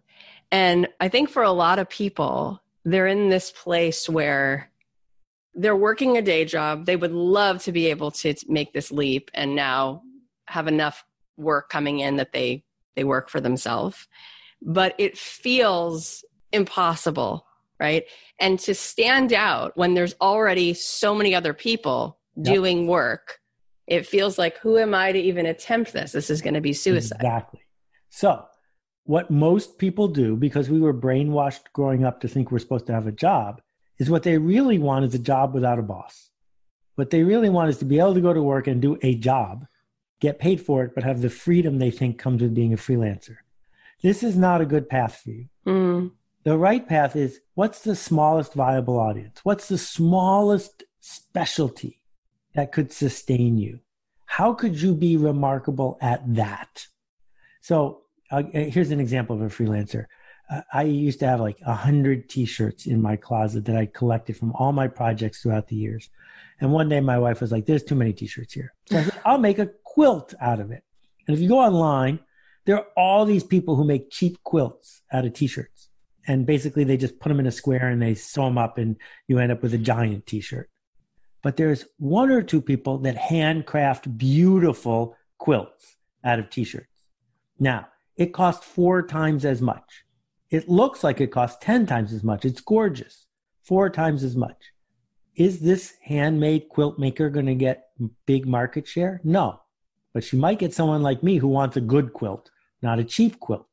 And 0.51 0.87
I 0.99 1.09
think 1.09 1.29
for 1.29 1.43
a 1.43 1.51
lot 1.51 1.79
of 1.79 1.89
people, 1.89 2.61
they're 2.83 3.07
in 3.07 3.29
this 3.29 3.51
place 3.51 4.07
where 4.07 4.69
they're 5.55 5.75
working 5.75 6.17
a 6.17 6.21
day 6.21 6.45
job. 6.45 6.85
They 6.85 6.95
would 6.95 7.13
love 7.13 7.63
to 7.63 7.71
be 7.71 7.87
able 7.87 8.11
to 8.11 8.35
make 8.47 8.73
this 8.73 8.91
leap 8.91 9.31
and 9.33 9.55
now 9.55 10.03
have 10.47 10.67
enough 10.67 11.03
work 11.37 11.69
coming 11.69 11.99
in 11.99 12.17
that 12.17 12.31
they 12.31 12.63
they 12.95 13.03
work 13.03 13.29
for 13.29 13.41
themselves. 13.41 14.07
But 14.61 14.95
it 14.97 15.17
feels 15.17 16.23
impossible, 16.51 17.45
right? 17.79 18.05
And 18.39 18.59
to 18.59 18.73
stand 18.73 19.33
out 19.33 19.75
when 19.75 19.93
there's 19.93 20.15
already 20.21 20.73
so 20.73 21.13
many 21.13 21.35
other 21.35 21.53
people 21.53 22.19
yep. 22.35 22.53
doing 22.53 22.87
work, 22.87 23.39
it 23.87 24.05
feels 24.05 24.37
like 24.37 24.57
who 24.59 24.77
am 24.77 24.93
I 24.93 25.11
to 25.11 25.19
even 25.19 25.45
attempt 25.45 25.93
this? 25.93 26.11
This 26.11 26.29
is 26.29 26.41
going 26.41 26.53
to 26.53 26.61
be 26.61 26.73
suicide. 26.73 27.17
Exactly. 27.17 27.61
So, 28.09 28.45
what 29.03 29.29
most 29.29 29.77
people 29.77 30.07
do 30.07 30.35
because 30.35 30.69
we 30.69 30.79
were 30.79 30.93
brainwashed 30.93 31.71
growing 31.73 32.05
up 32.05 32.21
to 32.21 32.27
think 32.27 32.51
we're 32.51 32.59
supposed 32.59 32.87
to 32.87 32.93
have 32.93 33.07
a 33.07 33.11
job 33.11 33.61
is 33.97 34.09
what 34.09 34.23
they 34.23 34.37
really 34.37 34.77
want 34.77 35.05
is 35.05 35.13
a 35.13 35.19
job 35.19 35.53
without 35.53 35.79
a 35.79 35.83
boss. 35.83 36.29
What 36.95 37.09
they 37.09 37.23
really 37.23 37.49
want 37.49 37.69
is 37.69 37.77
to 37.79 37.85
be 37.85 37.99
able 37.99 38.13
to 38.13 38.21
go 38.21 38.33
to 38.33 38.41
work 38.41 38.67
and 38.67 38.81
do 38.81 38.97
a 39.01 39.15
job, 39.15 39.65
get 40.19 40.39
paid 40.39 40.61
for 40.61 40.83
it, 40.83 40.95
but 40.95 41.03
have 41.03 41.21
the 41.21 41.29
freedom 41.29 41.77
they 41.77 41.91
think 41.91 42.17
comes 42.17 42.41
with 42.41 42.55
being 42.55 42.73
a 42.73 42.77
freelancer. 42.77 43.37
This 44.01 44.23
is 44.23 44.37
not 44.37 44.61
a 44.61 44.65
good 44.65 44.87
path 44.89 45.21
for 45.23 45.31
you. 45.31 45.45
Mm. 45.65 46.11
The 46.43 46.57
right 46.57 46.87
path 46.87 47.15
is 47.15 47.41
what's 47.55 47.81
the 47.81 47.95
smallest 47.95 48.53
viable 48.53 48.99
audience? 48.99 49.39
What's 49.43 49.67
the 49.67 49.77
smallest 49.77 50.83
specialty 50.99 52.01
that 52.53 52.71
could 52.71 52.91
sustain 52.91 53.57
you? 53.57 53.79
How 54.25 54.53
could 54.53 54.79
you 54.79 54.93
be 54.93 55.17
remarkable 55.17 55.97
at 56.01 56.21
that? 56.35 56.87
So 57.61 58.01
uh, 58.31 58.43
here's 58.51 58.91
an 58.91 58.99
example 58.99 59.35
of 59.35 59.41
a 59.41 59.45
freelancer. 59.45 60.05
I 60.71 60.83
used 60.83 61.19
to 61.19 61.27
have 61.27 61.39
like 61.39 61.57
a 61.65 61.73
hundred 61.73 62.29
t-shirts 62.29 62.85
in 62.85 63.01
my 63.01 63.15
closet 63.15 63.65
that 63.65 63.75
I 63.75 63.87
collected 63.87 64.37
from 64.37 64.53
all 64.53 64.71
my 64.71 64.87
projects 64.87 65.41
throughout 65.41 65.67
the 65.67 65.75
years. 65.75 66.09
And 66.61 66.71
one 66.71 66.87
day 66.87 66.99
my 66.99 67.17
wife 67.17 67.41
was 67.41 67.51
like, 67.51 67.65
there's 67.65 67.83
too 67.83 67.95
many 67.95 68.13
t-shirts 68.13 68.53
here. 68.53 68.73
So 68.85 69.01
said, 69.01 69.19
I'll 69.25 69.39
make 69.39 69.59
a 69.59 69.71
quilt 69.83 70.33
out 70.39 70.59
of 70.59 70.71
it. 70.71 70.83
And 71.27 71.35
if 71.35 71.41
you 71.41 71.49
go 71.49 71.59
online, 71.59 72.19
there 72.65 72.77
are 72.77 72.85
all 72.95 73.25
these 73.25 73.43
people 73.43 73.75
who 73.75 73.83
make 73.83 74.11
cheap 74.11 74.41
quilts 74.43 75.01
out 75.11 75.25
of 75.25 75.33
t-shirts. 75.33 75.89
And 76.27 76.45
basically 76.45 76.83
they 76.83 76.97
just 76.97 77.19
put 77.19 77.29
them 77.29 77.39
in 77.39 77.47
a 77.47 77.51
square 77.51 77.87
and 77.87 78.01
they 78.01 78.15
sew 78.15 78.45
them 78.45 78.57
up 78.57 78.77
and 78.77 78.97
you 79.27 79.39
end 79.39 79.51
up 79.51 79.63
with 79.63 79.73
a 79.73 79.79
giant 79.79 80.25
t-shirt. 80.27 80.69
But 81.41 81.57
there's 81.57 81.85
one 81.97 82.31
or 82.31 82.41
two 82.41 82.61
people 82.61 82.99
that 82.99 83.17
handcraft 83.17 84.17
beautiful 84.17 85.15
quilts 85.37 85.97
out 86.23 86.39
of 86.39 86.49
t-shirts. 86.49 86.87
Now, 87.59 87.87
it 88.15 88.33
costs 88.33 88.65
four 88.65 89.05
times 89.05 89.43
as 89.45 89.61
much. 89.61 90.04
It 90.49 90.69
looks 90.69 91.03
like 91.03 91.21
it 91.21 91.31
costs 91.31 91.57
10 91.61 91.85
times 91.85 92.13
as 92.13 92.23
much. 92.23 92.45
It's 92.45 92.61
gorgeous. 92.61 93.25
Four 93.63 93.89
times 93.89 94.23
as 94.23 94.35
much. 94.35 94.57
Is 95.35 95.59
this 95.59 95.95
handmade 96.01 96.69
quilt 96.69 96.99
maker 96.99 97.29
going 97.29 97.47
to 97.47 97.55
get 97.55 97.89
big 98.25 98.47
market 98.47 98.87
share? 98.87 99.19
No. 99.23 99.61
But 100.13 100.23
she 100.23 100.37
might 100.37 100.59
get 100.59 100.73
someone 100.73 101.01
like 101.01 101.23
me 101.23 101.37
who 101.37 101.47
wants 101.47 101.75
a 101.75 101.81
good 101.81 102.13
quilt, 102.13 102.51
not 102.81 102.99
a 102.99 103.03
cheap 103.03 103.39
quilt. 103.39 103.67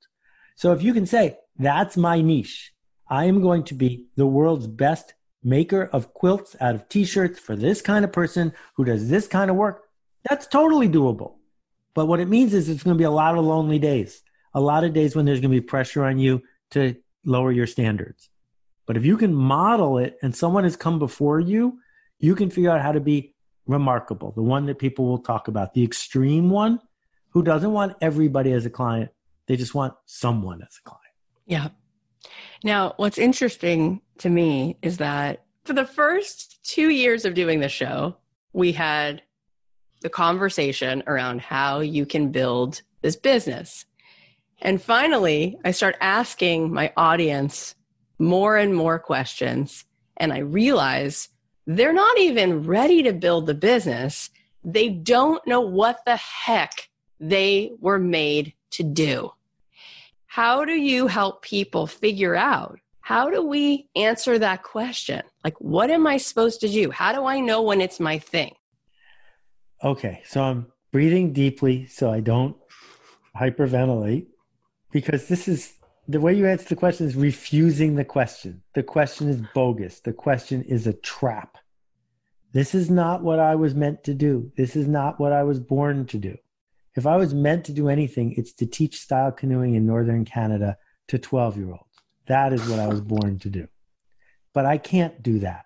So 0.56 0.72
if 0.72 0.82
you 0.82 0.92
can 0.92 1.06
say, 1.06 1.38
that's 1.58 1.96
my 1.96 2.20
niche, 2.20 2.72
I 3.08 3.26
am 3.26 3.42
going 3.42 3.64
to 3.64 3.74
be 3.74 4.06
the 4.16 4.26
world's 4.26 4.66
best 4.66 5.14
maker 5.44 5.90
of 5.92 6.14
quilts 6.14 6.56
out 6.60 6.74
of 6.74 6.88
t 6.88 7.04
shirts 7.04 7.38
for 7.38 7.54
this 7.54 7.82
kind 7.82 8.04
of 8.04 8.12
person 8.12 8.52
who 8.74 8.84
does 8.84 9.08
this 9.08 9.28
kind 9.28 9.50
of 9.50 9.56
work, 9.56 9.84
that's 10.28 10.46
totally 10.46 10.88
doable. 10.88 11.34
But 11.94 12.06
what 12.06 12.20
it 12.20 12.28
means 12.28 12.54
is 12.54 12.68
it's 12.68 12.82
going 12.82 12.96
to 12.96 12.98
be 12.98 13.04
a 13.04 13.10
lot 13.10 13.36
of 13.36 13.44
lonely 13.44 13.78
days, 13.78 14.22
a 14.54 14.60
lot 14.60 14.84
of 14.84 14.94
days 14.94 15.14
when 15.14 15.26
there's 15.26 15.40
going 15.40 15.50
to 15.50 15.60
be 15.60 15.66
pressure 15.66 16.04
on 16.04 16.18
you 16.18 16.42
to 16.72 16.96
lower 17.24 17.52
your 17.52 17.66
standards. 17.66 18.28
But 18.86 18.96
if 18.96 19.04
you 19.04 19.16
can 19.16 19.32
model 19.32 19.98
it 19.98 20.18
and 20.22 20.34
someone 20.34 20.64
has 20.64 20.76
come 20.76 20.98
before 20.98 21.40
you, 21.40 21.78
you 22.18 22.34
can 22.34 22.50
figure 22.50 22.70
out 22.70 22.82
how 22.82 22.92
to 22.92 23.00
be 23.00 23.34
remarkable, 23.66 24.32
the 24.32 24.42
one 24.42 24.66
that 24.66 24.78
people 24.78 25.06
will 25.06 25.18
talk 25.18 25.48
about, 25.48 25.72
the 25.72 25.84
extreme 25.84 26.50
one 26.50 26.80
who 27.30 27.42
doesn't 27.42 27.72
want 27.72 27.96
everybody 28.00 28.52
as 28.52 28.66
a 28.66 28.70
client. 28.70 29.10
They 29.46 29.56
just 29.56 29.74
want 29.74 29.94
someone 30.06 30.62
as 30.62 30.78
a 30.78 30.88
client. 30.88 31.02
Yeah. 31.46 31.68
Now, 32.64 32.94
what's 32.96 33.18
interesting 33.18 34.00
to 34.18 34.28
me 34.28 34.78
is 34.82 34.98
that 34.98 35.44
for 35.64 35.72
the 35.72 35.84
first 35.84 36.64
two 36.64 36.90
years 36.90 37.24
of 37.24 37.34
doing 37.34 37.60
the 37.60 37.68
show, 37.68 38.16
we 38.52 38.72
had 38.72 39.22
the 40.00 40.10
conversation 40.10 41.02
around 41.06 41.40
how 41.40 41.80
you 41.80 42.04
can 42.04 42.30
build 42.30 42.82
this 43.00 43.16
business. 43.16 43.84
And 44.64 44.80
finally, 44.80 45.58
I 45.64 45.72
start 45.72 45.96
asking 46.00 46.72
my 46.72 46.92
audience 46.96 47.74
more 48.20 48.56
and 48.56 48.74
more 48.74 49.00
questions. 49.00 49.84
And 50.16 50.32
I 50.32 50.38
realize 50.38 51.28
they're 51.66 51.92
not 51.92 52.16
even 52.18 52.62
ready 52.62 53.02
to 53.02 53.12
build 53.12 53.46
the 53.46 53.54
business. 53.54 54.30
They 54.64 54.88
don't 54.88 55.44
know 55.48 55.60
what 55.60 55.98
the 56.06 56.14
heck 56.14 56.88
they 57.18 57.72
were 57.80 57.98
made 57.98 58.54
to 58.70 58.84
do. 58.84 59.32
How 60.26 60.64
do 60.64 60.74
you 60.74 61.08
help 61.08 61.42
people 61.42 61.88
figure 61.88 62.36
out? 62.36 62.78
How 63.00 63.30
do 63.30 63.44
we 63.44 63.88
answer 63.96 64.38
that 64.38 64.62
question? 64.62 65.22
Like, 65.42 65.60
what 65.60 65.90
am 65.90 66.06
I 66.06 66.18
supposed 66.18 66.60
to 66.60 66.68
do? 66.68 66.92
How 66.92 67.12
do 67.12 67.26
I 67.26 67.40
know 67.40 67.62
when 67.62 67.80
it's 67.80 67.98
my 67.98 68.20
thing? 68.20 68.54
Okay, 69.82 70.22
so 70.24 70.40
I'm 70.40 70.66
breathing 70.92 71.32
deeply 71.32 71.86
so 71.86 72.12
I 72.12 72.20
don't 72.20 72.56
hyperventilate 73.36 74.26
because 74.92 75.26
this 75.26 75.48
is 75.48 75.72
the 76.06 76.20
way 76.20 76.34
you 76.34 76.46
answer 76.46 76.68
the 76.68 76.76
question 76.76 77.06
is 77.06 77.16
refusing 77.16 77.96
the 77.96 78.04
question. 78.04 78.62
The 78.74 78.82
question 78.82 79.28
is 79.28 79.42
bogus. 79.54 80.00
The 80.00 80.12
question 80.12 80.62
is 80.62 80.86
a 80.86 80.92
trap. 80.92 81.58
This 82.52 82.74
is 82.74 82.90
not 82.90 83.22
what 83.22 83.40
I 83.40 83.54
was 83.54 83.74
meant 83.74 84.04
to 84.04 84.14
do. 84.14 84.52
This 84.56 84.76
is 84.76 84.86
not 84.86 85.18
what 85.18 85.32
I 85.32 85.42
was 85.42 85.58
born 85.58 86.06
to 86.06 86.18
do. 86.18 86.36
If 86.94 87.06
I 87.06 87.16
was 87.16 87.32
meant 87.32 87.64
to 87.66 87.72
do 87.72 87.88
anything, 87.88 88.34
it's 88.36 88.52
to 88.54 88.66
teach 88.66 89.00
style 89.00 89.32
canoeing 89.32 89.74
in 89.74 89.86
Northern 89.86 90.26
Canada 90.26 90.76
to 91.08 91.18
12 91.18 91.56
year 91.56 91.70
olds. 91.70 91.96
That 92.26 92.52
is 92.52 92.68
what 92.68 92.78
I 92.78 92.88
was 92.88 93.00
born 93.00 93.38
to 93.40 93.48
do. 93.48 93.68
But 94.52 94.66
I 94.66 94.76
can't 94.76 95.22
do 95.22 95.38
that. 95.38 95.64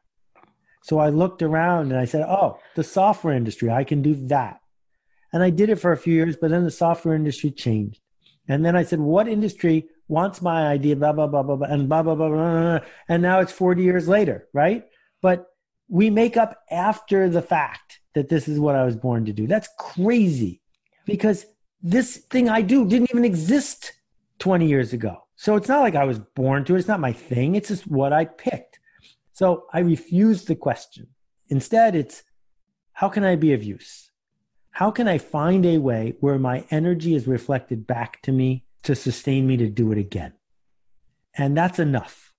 So 0.85 1.01
I 1.01 1.09
looked 1.09 1.43
around 1.43 1.91
and 1.91 2.01
I 2.01 2.05
said, 2.05 2.23
oh, 2.23 2.61
the 2.77 2.85
software 2.85 3.35
industry, 3.35 3.71
I 3.71 3.83
can 3.83 4.03
do 4.03 4.15
that. 4.29 4.61
And 5.33 5.43
I 5.43 5.51
did 5.51 5.69
it 5.69 5.77
for 5.81 5.91
a 5.91 5.97
few 5.97 6.15
years, 6.15 6.37
but 6.41 6.51
then 6.51 6.63
the 6.63 6.71
software 6.71 7.17
industry 7.17 7.51
changed. 7.51 8.01
And 8.49 8.65
then 8.65 8.77
I 8.77 8.85
said, 8.85 9.01
what 9.01 9.29
industry 9.29 9.89
wants 10.09 10.41
my 10.41 10.69
idea, 10.69 10.97
blah, 10.97 11.13
blah, 11.13 11.27
blah, 11.27 11.43
blah, 11.43 11.57
blah, 11.57 11.69
and 11.69 11.89
blah, 11.89 12.03
blah, 12.03 12.15
blah, 12.15 12.29
blah, 12.29 12.39
blah. 12.39 12.79
And 13.09 13.23
now 13.23 13.41
it's 13.41 13.53
40 13.53 13.83
years 13.83 14.07
later, 14.07 14.49
right? 14.53 14.85
But 15.21 15.47
we 15.89 16.11
make 16.11 16.37
up 16.37 16.63
after 16.71 17.29
the 17.29 17.43
fact 17.43 18.01
that 18.15 18.29
this 18.29 18.49
is 18.49 18.59
what 18.59 18.75
I 18.75 18.85
was 18.85 18.97
born 18.97 19.25
to 19.27 19.33
do. 19.33 19.47
That's 19.47 19.69
crazy 19.79 20.61
because 21.05 21.47
this 21.83 22.17
thing 22.17 22.49
I 22.49 22.63
do 22.63 22.87
didn't 22.87 23.11
even 23.11 23.25
exist 23.25 23.93
20 24.39 24.67
years 24.67 24.93
ago. 24.93 25.23
So 25.37 25.57
it's 25.57 25.69
not 25.69 25.81
like 25.81 25.95
I 25.95 26.05
was 26.05 26.19
born 26.19 26.65
to 26.65 26.75
it. 26.75 26.79
It's 26.79 26.89
not 26.89 27.01
my 27.01 27.13
thing. 27.13 27.57
It's 27.57 27.69
just 27.69 27.87
what 27.87 28.13
I 28.13 28.25
picked. 28.25 28.81
So 29.33 29.67
I 29.73 29.81
refuse 29.81 30.45
the 30.45 30.57
question. 30.57 31.09
Instead, 31.49 31.95
it's 31.95 32.23
how 32.93 33.09
can 33.09 33.25
I 33.25 33.37
be 33.37 33.53
of 33.53 33.63
use? 33.63 34.06
How 34.77 34.91
can 34.91 35.09
I 35.09 35.17
find 35.17 35.65
a 35.65 35.79
way 35.79 36.17
where 36.21 36.39
my 36.39 36.63
energy 36.71 37.15
is 37.15 37.27
reflected 37.27 37.87
back 37.87 38.21
to 38.21 38.31
me 38.31 38.67
to 38.83 38.95
sustain 38.95 39.47
me 39.47 39.57
to 39.57 39.69
do 39.69 39.91
it 39.91 39.97
again? 39.97 40.35
And 41.35 41.57
that's 41.57 41.79
enough. 41.79 42.35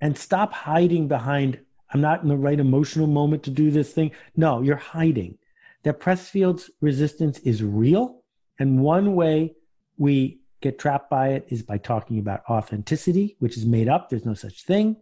And 0.00 0.16
stop 0.16 0.52
hiding 0.52 1.08
behind, 1.08 1.58
I'm 1.92 2.00
not 2.00 2.22
in 2.22 2.28
the 2.28 2.36
right 2.36 2.60
emotional 2.60 3.08
moment 3.08 3.42
to 3.42 3.50
do 3.50 3.72
this 3.72 3.92
thing. 3.92 4.12
No, 4.36 4.62
you're 4.62 4.76
hiding. 4.76 5.38
That 5.82 5.98
Pressfield's 5.98 6.70
resistance 6.80 7.40
is 7.40 7.64
real. 7.64 8.22
And 8.60 8.80
one 8.80 9.16
way 9.16 9.56
we 9.98 10.38
get 10.60 10.78
trapped 10.78 11.10
by 11.10 11.30
it 11.30 11.46
is 11.48 11.64
by 11.64 11.78
talking 11.78 12.20
about 12.20 12.44
authenticity, 12.48 13.34
which 13.40 13.56
is 13.56 13.66
made 13.66 13.88
up. 13.88 14.08
There's 14.08 14.24
no 14.24 14.34
such 14.34 14.62
thing 14.62 14.98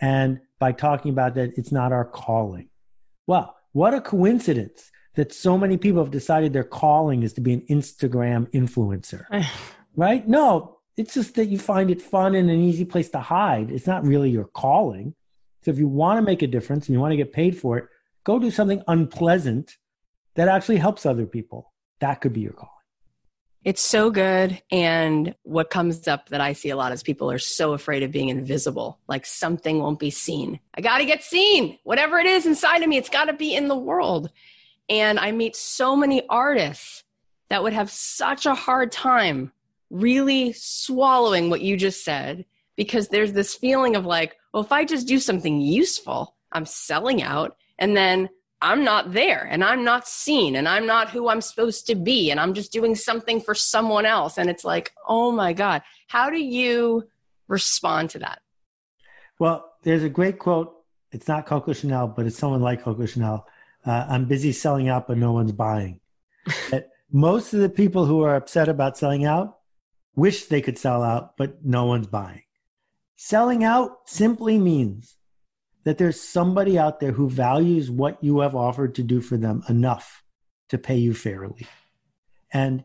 and 0.00 0.40
by 0.58 0.72
talking 0.72 1.12
about 1.12 1.36
that 1.36 1.52
it's 1.56 1.70
not 1.70 1.92
our 1.92 2.04
calling. 2.04 2.68
Well, 3.28 3.54
what 3.70 3.94
a 3.94 4.00
coincidence 4.00 4.90
that 5.18 5.32
so 5.32 5.58
many 5.58 5.76
people 5.76 6.00
have 6.00 6.12
decided 6.12 6.52
their 6.52 6.62
calling 6.62 7.24
is 7.24 7.32
to 7.32 7.40
be 7.40 7.52
an 7.52 7.60
Instagram 7.62 8.48
influencer. 8.52 9.24
right? 9.96 10.28
No, 10.28 10.78
it's 10.96 11.12
just 11.12 11.34
that 11.34 11.46
you 11.46 11.58
find 11.58 11.90
it 11.90 12.00
fun 12.00 12.36
and 12.36 12.48
an 12.48 12.60
easy 12.60 12.84
place 12.84 13.10
to 13.10 13.18
hide. 13.18 13.72
It's 13.72 13.88
not 13.88 14.04
really 14.04 14.30
your 14.30 14.44
calling. 14.44 15.16
So 15.64 15.72
if 15.72 15.78
you 15.78 15.88
want 15.88 16.18
to 16.18 16.22
make 16.22 16.42
a 16.42 16.46
difference 16.46 16.86
and 16.86 16.94
you 16.94 17.00
want 17.00 17.10
to 17.10 17.16
get 17.16 17.32
paid 17.32 17.58
for 17.58 17.76
it, 17.78 17.88
go 18.22 18.38
do 18.38 18.52
something 18.52 18.80
unpleasant 18.86 19.76
that 20.36 20.46
actually 20.46 20.76
helps 20.76 21.04
other 21.04 21.26
people. 21.26 21.72
That 21.98 22.20
could 22.20 22.32
be 22.32 22.42
your 22.42 22.52
calling. 22.52 22.70
It's 23.64 23.82
so 23.82 24.10
good. 24.10 24.62
And 24.70 25.34
what 25.42 25.68
comes 25.68 26.06
up 26.06 26.28
that 26.28 26.40
I 26.40 26.52
see 26.52 26.70
a 26.70 26.76
lot 26.76 26.92
is 26.92 27.02
people 27.02 27.28
are 27.28 27.40
so 27.40 27.72
afraid 27.72 28.04
of 28.04 28.12
being 28.12 28.28
invisible, 28.28 29.00
like 29.08 29.26
something 29.26 29.80
won't 29.80 29.98
be 29.98 30.10
seen. 30.10 30.60
I 30.74 30.80
got 30.80 30.98
to 30.98 31.04
get 31.04 31.24
seen. 31.24 31.76
Whatever 31.82 32.20
it 32.20 32.26
is 32.26 32.46
inside 32.46 32.84
of 32.84 32.88
me, 32.88 32.98
it's 32.98 33.08
got 33.08 33.24
to 33.24 33.32
be 33.32 33.52
in 33.52 33.66
the 33.66 33.76
world. 33.76 34.30
And 34.88 35.18
I 35.18 35.32
meet 35.32 35.56
so 35.56 35.94
many 35.94 36.22
artists 36.28 37.04
that 37.50 37.62
would 37.62 37.72
have 37.72 37.90
such 37.90 38.46
a 38.46 38.54
hard 38.54 38.92
time 38.92 39.52
really 39.90 40.52
swallowing 40.52 41.50
what 41.50 41.60
you 41.60 41.76
just 41.76 42.04
said 42.04 42.44
because 42.76 43.08
there's 43.08 43.32
this 43.32 43.54
feeling 43.54 43.96
of 43.96 44.06
like, 44.06 44.36
well, 44.52 44.62
if 44.62 44.72
I 44.72 44.84
just 44.84 45.08
do 45.08 45.18
something 45.18 45.60
useful, 45.60 46.36
I'm 46.52 46.64
selling 46.64 47.22
out. 47.22 47.56
And 47.78 47.96
then 47.96 48.28
I'm 48.60 48.82
not 48.82 49.12
there 49.12 49.46
and 49.50 49.62
I'm 49.62 49.84
not 49.84 50.08
seen 50.08 50.56
and 50.56 50.68
I'm 50.68 50.86
not 50.86 51.10
who 51.10 51.28
I'm 51.28 51.40
supposed 51.40 51.86
to 51.86 51.94
be 51.94 52.30
and 52.30 52.40
I'm 52.40 52.54
just 52.54 52.72
doing 52.72 52.94
something 52.94 53.40
for 53.40 53.54
someone 53.54 54.04
else. 54.04 54.36
And 54.36 54.50
it's 54.50 54.64
like, 54.64 54.92
oh 55.06 55.30
my 55.30 55.52
God, 55.52 55.82
how 56.08 56.28
do 56.30 56.42
you 56.42 57.08
respond 57.46 58.10
to 58.10 58.18
that? 58.20 58.40
Well, 59.38 59.72
there's 59.82 60.02
a 60.02 60.08
great 60.08 60.38
quote. 60.38 60.74
It's 61.12 61.28
not 61.28 61.46
Coco 61.46 61.72
Chanel, 61.72 62.08
but 62.08 62.26
it's 62.26 62.36
someone 62.36 62.60
like 62.60 62.82
Coco 62.82 63.06
Chanel. 63.06 63.46
Uh, 63.84 64.06
I'm 64.08 64.26
busy 64.26 64.52
selling 64.52 64.88
out, 64.88 65.06
but 65.06 65.18
no 65.18 65.32
one's 65.32 65.52
buying. 65.52 66.00
most 67.12 67.54
of 67.54 67.60
the 67.60 67.68
people 67.68 68.04
who 68.06 68.22
are 68.22 68.34
upset 68.34 68.68
about 68.68 68.98
selling 68.98 69.24
out 69.24 69.58
wish 70.14 70.46
they 70.46 70.60
could 70.60 70.78
sell 70.78 71.02
out, 71.02 71.36
but 71.36 71.64
no 71.64 71.86
one's 71.86 72.06
buying. 72.06 72.42
Selling 73.16 73.64
out 73.64 73.98
simply 74.06 74.58
means 74.58 75.16
that 75.84 75.98
there's 75.98 76.20
somebody 76.20 76.78
out 76.78 77.00
there 77.00 77.12
who 77.12 77.30
values 77.30 77.90
what 77.90 78.22
you 78.22 78.40
have 78.40 78.54
offered 78.54 78.94
to 78.96 79.02
do 79.02 79.20
for 79.20 79.36
them 79.36 79.62
enough 79.68 80.22
to 80.68 80.78
pay 80.78 80.96
you 80.96 81.14
fairly. 81.14 81.66
And 82.52 82.84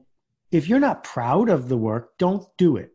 if 0.51 0.69
you're 0.69 0.79
not 0.79 1.03
proud 1.03 1.49
of 1.49 1.69
the 1.69 1.77
work, 1.77 2.17
don't 2.17 2.45
do 2.57 2.77
it. 2.77 2.91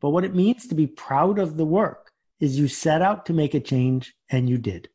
But 0.00 0.10
what 0.10 0.24
it 0.24 0.34
means 0.34 0.66
to 0.66 0.74
be 0.74 0.86
proud 0.86 1.38
of 1.38 1.56
the 1.56 1.64
work 1.64 2.12
is 2.40 2.58
you 2.58 2.68
set 2.68 3.02
out 3.02 3.26
to 3.26 3.32
make 3.32 3.54
a 3.54 3.60
change 3.60 4.14
and 4.28 4.48
you 4.48 4.58
did. 4.58 4.88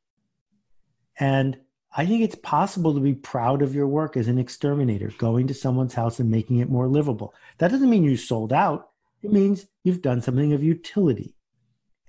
And 1.20 1.58
I 1.96 2.06
think 2.06 2.22
it's 2.22 2.36
possible 2.36 2.94
to 2.94 3.00
be 3.00 3.14
proud 3.14 3.62
of 3.62 3.74
your 3.74 3.88
work 3.88 4.18
as 4.18 4.28
an 4.28 4.38
exterminator, 4.38 5.12
going 5.18 5.48
to 5.48 5.54
someone's 5.54 5.94
house 5.94 6.20
and 6.20 6.30
making 6.30 6.60
it 6.60 6.70
more 6.70 6.88
livable. 6.88 7.34
That 7.58 7.72
doesn't 7.72 7.90
mean 7.90 8.04
you 8.04 8.18
sold 8.18 8.54
out. 8.54 8.90
It 9.24 9.32
means 9.32 9.66
you've 9.84 10.02
done 10.02 10.22
something 10.22 10.54
of 10.54 10.64
utility. 10.64 11.34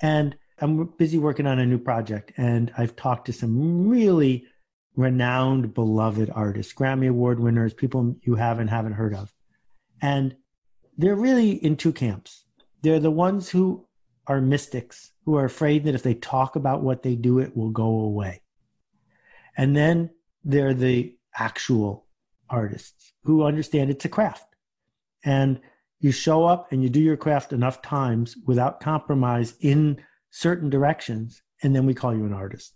And 0.00 0.36
I'm 0.60 0.86
busy 0.98 1.18
working 1.18 1.46
on 1.46 1.58
a 1.58 1.66
new 1.66 1.78
project, 1.78 2.32
and 2.36 2.72
I've 2.76 2.96
talked 2.96 3.26
to 3.26 3.32
some 3.32 3.88
really 3.88 4.46
renowned, 4.96 5.72
beloved 5.74 6.30
artists, 6.34 6.74
Grammy 6.74 7.08
Award 7.08 7.38
winners, 7.38 7.72
people 7.72 8.16
you 8.22 8.34
haven't 8.34 8.68
haven't 8.68 8.94
heard 8.94 9.14
of, 9.14 9.32
and 10.02 10.36
they're 10.96 11.14
really 11.14 11.52
in 11.52 11.76
two 11.76 11.92
camps. 11.92 12.44
They're 12.82 12.98
the 12.98 13.10
ones 13.10 13.48
who 13.48 13.86
are 14.26 14.40
mystics, 14.40 15.12
who 15.24 15.36
are 15.36 15.44
afraid 15.44 15.84
that 15.84 15.94
if 15.94 16.02
they 16.02 16.14
talk 16.14 16.56
about 16.56 16.82
what 16.82 17.04
they 17.04 17.14
do, 17.14 17.38
it 17.38 17.56
will 17.56 17.70
go 17.70 17.86
away, 17.86 18.42
and 19.58 19.76
then 19.76 20.08
they're 20.44 20.72
the 20.72 21.14
actual 21.36 22.06
artists 22.48 23.12
who 23.24 23.44
understand 23.44 23.90
it's 23.90 24.06
a 24.06 24.08
craft, 24.08 24.46
and 25.24 25.60
you 26.00 26.12
show 26.12 26.44
up 26.44 26.72
and 26.72 26.82
you 26.82 26.88
do 26.88 27.00
your 27.00 27.16
craft 27.16 27.52
enough 27.52 27.82
times 27.82 28.36
without 28.46 28.80
compromise 28.80 29.54
in 29.60 30.00
certain 30.30 30.70
directions, 30.70 31.42
and 31.62 31.74
then 31.74 31.84
we 31.84 31.92
call 31.92 32.14
you 32.14 32.24
an 32.24 32.32
artist. 32.32 32.74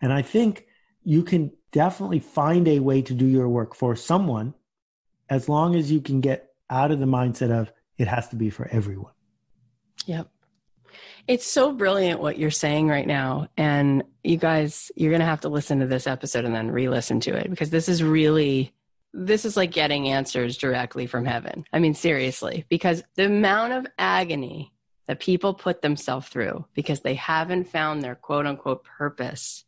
And 0.00 0.12
I 0.12 0.22
think 0.22 0.66
you 1.02 1.22
can 1.22 1.50
definitely 1.72 2.20
find 2.20 2.68
a 2.68 2.78
way 2.78 3.02
to 3.02 3.12
do 3.12 3.26
your 3.26 3.48
work 3.48 3.74
for 3.74 3.96
someone 3.96 4.54
as 5.28 5.48
long 5.48 5.74
as 5.74 5.90
you 5.90 6.00
can 6.00 6.20
get 6.20 6.50
out 6.70 6.90
of 6.90 7.00
the 7.00 7.06
mindset 7.06 7.50
of 7.50 7.72
it 7.98 8.06
has 8.06 8.28
to 8.28 8.36
be 8.36 8.50
for 8.50 8.68
everyone. 8.70 9.12
Yep. 10.06 10.28
It's 11.26 11.46
so 11.46 11.72
brilliant 11.72 12.20
what 12.20 12.38
you're 12.38 12.50
saying 12.50 12.88
right 12.88 13.06
now. 13.06 13.48
And 13.56 14.04
you 14.22 14.36
guys, 14.36 14.90
you're 14.96 15.10
going 15.10 15.20
to 15.20 15.26
have 15.26 15.42
to 15.42 15.48
listen 15.48 15.80
to 15.80 15.86
this 15.86 16.06
episode 16.06 16.44
and 16.44 16.54
then 16.54 16.70
re 16.70 16.88
listen 16.88 17.20
to 17.20 17.34
it 17.34 17.50
because 17.50 17.70
this 17.70 17.88
is 17.88 18.02
really, 18.02 18.72
this 19.12 19.44
is 19.44 19.56
like 19.56 19.70
getting 19.70 20.08
answers 20.08 20.56
directly 20.56 21.06
from 21.06 21.24
heaven. 21.24 21.64
I 21.72 21.78
mean, 21.78 21.94
seriously, 21.94 22.64
because 22.68 23.02
the 23.14 23.26
amount 23.26 23.72
of 23.72 23.86
agony 23.98 24.72
that 25.06 25.20
people 25.20 25.54
put 25.54 25.82
themselves 25.82 26.28
through 26.28 26.64
because 26.74 27.00
they 27.00 27.14
haven't 27.14 27.68
found 27.68 28.02
their 28.02 28.14
quote 28.14 28.46
unquote 28.46 28.84
purpose. 28.84 29.64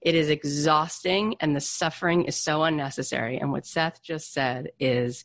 It 0.00 0.14
is 0.14 0.30
exhausting 0.30 1.36
and 1.40 1.54
the 1.54 1.60
suffering 1.60 2.24
is 2.24 2.36
so 2.36 2.64
unnecessary. 2.64 3.38
And 3.38 3.52
what 3.52 3.66
Seth 3.66 4.02
just 4.02 4.32
said 4.32 4.72
is 4.80 5.24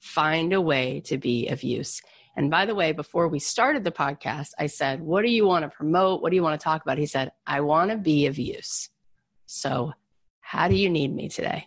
find 0.00 0.52
a 0.52 0.60
way 0.60 1.00
to 1.06 1.16
be 1.16 1.48
of 1.48 1.62
use. 1.62 2.02
And 2.38 2.52
by 2.52 2.66
the 2.66 2.74
way, 2.74 2.92
before 2.92 3.26
we 3.26 3.40
started 3.40 3.82
the 3.82 3.90
podcast, 3.90 4.50
I 4.60 4.68
said, 4.68 5.00
What 5.00 5.22
do 5.22 5.28
you 5.28 5.44
want 5.44 5.64
to 5.64 5.76
promote? 5.76 6.22
What 6.22 6.30
do 6.30 6.36
you 6.36 6.42
want 6.44 6.58
to 6.58 6.62
talk 6.62 6.80
about? 6.82 6.96
He 6.96 7.04
said, 7.04 7.32
I 7.48 7.60
want 7.62 7.90
to 7.90 7.96
be 7.96 8.26
of 8.26 8.38
use. 8.38 8.90
So, 9.46 9.92
how 10.40 10.68
do 10.68 10.76
you 10.76 10.88
need 10.88 11.12
me 11.12 11.28
today? 11.28 11.66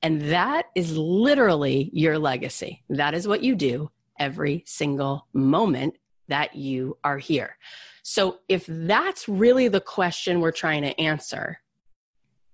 And 0.00 0.22
that 0.30 0.66
is 0.76 0.96
literally 0.96 1.90
your 1.92 2.16
legacy. 2.16 2.84
That 2.90 3.12
is 3.12 3.26
what 3.26 3.42
you 3.42 3.56
do 3.56 3.90
every 4.20 4.62
single 4.68 5.26
moment 5.32 5.98
that 6.28 6.54
you 6.54 6.96
are 7.02 7.18
here. 7.18 7.56
So, 8.04 8.38
if 8.48 8.64
that's 8.68 9.28
really 9.28 9.66
the 9.66 9.80
question 9.80 10.40
we're 10.40 10.52
trying 10.52 10.82
to 10.82 11.00
answer, 11.00 11.58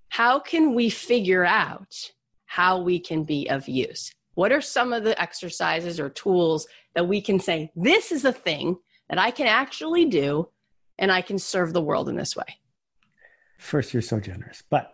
how 0.09 0.38
can 0.38 0.75
we 0.75 0.88
figure 0.88 1.45
out 1.45 2.11
how 2.47 2.81
we 2.81 2.99
can 2.99 3.25
be 3.25 3.51
of 3.51 3.69
use? 3.69 4.14
What 4.38 4.53
are 4.53 4.61
some 4.61 4.93
of 4.93 5.03
the 5.03 5.21
exercises 5.21 5.99
or 5.99 6.09
tools 6.09 6.69
that 6.99 7.07
we 7.07 7.21
can 7.21 7.39
say, 7.39 7.71
this 7.77 8.11
is 8.11 8.25
a 8.25 8.33
thing 8.33 8.77
that 9.09 9.21
I 9.21 9.31
can 9.31 9.47
actually 9.47 10.07
do 10.07 10.49
and 10.99 11.13
I 11.13 11.23
can 11.23 11.39
serve 11.39 11.73
the 11.73 11.81
world 11.81 12.09
in 12.09 12.17
this 12.17 12.35
way? 12.35 12.59
First, 13.57 13.93
you're 13.93 14.03
so 14.03 14.19
generous. 14.19 14.65
But 14.69 14.93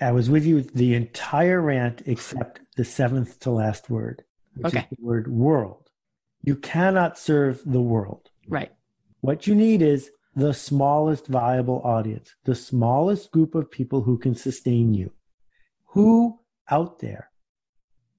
I 0.00 0.10
was 0.10 0.28
with 0.28 0.44
you 0.44 0.62
the 0.62 0.96
entire 0.96 1.60
rant 1.60 2.02
except 2.04 2.62
the 2.76 2.84
seventh 2.84 3.38
to 3.40 3.52
last 3.52 3.88
word, 3.88 4.24
which 4.56 4.74
okay. 4.74 4.88
is 4.90 4.98
the 4.98 5.04
word 5.06 5.28
world. 5.28 5.88
You 6.42 6.56
cannot 6.56 7.16
serve 7.16 7.62
the 7.64 7.80
world. 7.80 8.28
Right. 8.48 8.72
What 9.20 9.46
you 9.46 9.54
need 9.54 9.82
is 9.82 10.10
the 10.34 10.52
smallest 10.52 11.28
viable 11.28 11.80
audience, 11.84 12.34
the 12.42 12.56
smallest 12.56 13.30
group 13.30 13.54
of 13.54 13.70
people 13.70 14.02
who 14.02 14.18
can 14.18 14.34
sustain 14.34 14.94
you. 14.94 15.12
Who 15.90 16.40
out 16.68 16.98
there, 16.98 17.30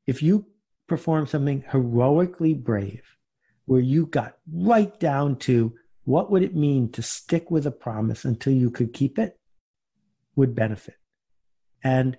if 0.07 0.23
you 0.23 0.45
perform 0.91 1.25
something 1.25 1.63
heroically 1.71 2.53
brave, 2.53 3.15
where 3.63 3.79
you 3.79 4.05
got 4.05 4.37
right 4.51 4.99
down 4.99 5.37
to 5.37 5.73
what 6.03 6.29
would 6.29 6.43
it 6.43 6.53
mean 6.53 6.91
to 6.91 7.01
stick 7.01 7.49
with 7.49 7.65
a 7.65 7.71
promise 7.71 8.25
until 8.25 8.51
you 8.51 8.69
could 8.69 8.91
keep 8.91 9.17
it, 9.17 9.39
would 10.35 10.53
benefit. 10.53 10.97
And 11.81 12.17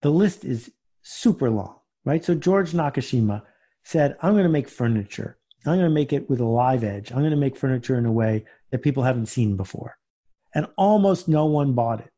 the 0.00 0.10
list 0.10 0.46
is 0.46 0.70
super 1.02 1.50
long, 1.50 1.76
right? 2.06 2.24
So 2.24 2.34
George 2.34 2.72
Nakashima 2.72 3.42
said, 3.84 4.16
I'm 4.22 4.32
going 4.32 4.44
to 4.44 4.48
make 4.48 4.68
furniture. 4.70 5.36
I'm 5.66 5.74
going 5.74 5.84
to 5.84 5.90
make 5.90 6.14
it 6.14 6.30
with 6.30 6.40
a 6.40 6.46
live 6.46 6.82
edge. 6.82 7.10
I'm 7.10 7.18
going 7.18 7.30
to 7.32 7.36
make 7.36 7.58
furniture 7.58 7.98
in 7.98 8.06
a 8.06 8.12
way 8.12 8.46
that 8.70 8.82
people 8.82 9.02
haven't 9.02 9.26
seen 9.26 9.58
before. 9.58 9.98
And 10.54 10.66
almost 10.76 11.28
no 11.28 11.44
one 11.44 11.74
bought 11.74 12.00
it. 12.00 12.12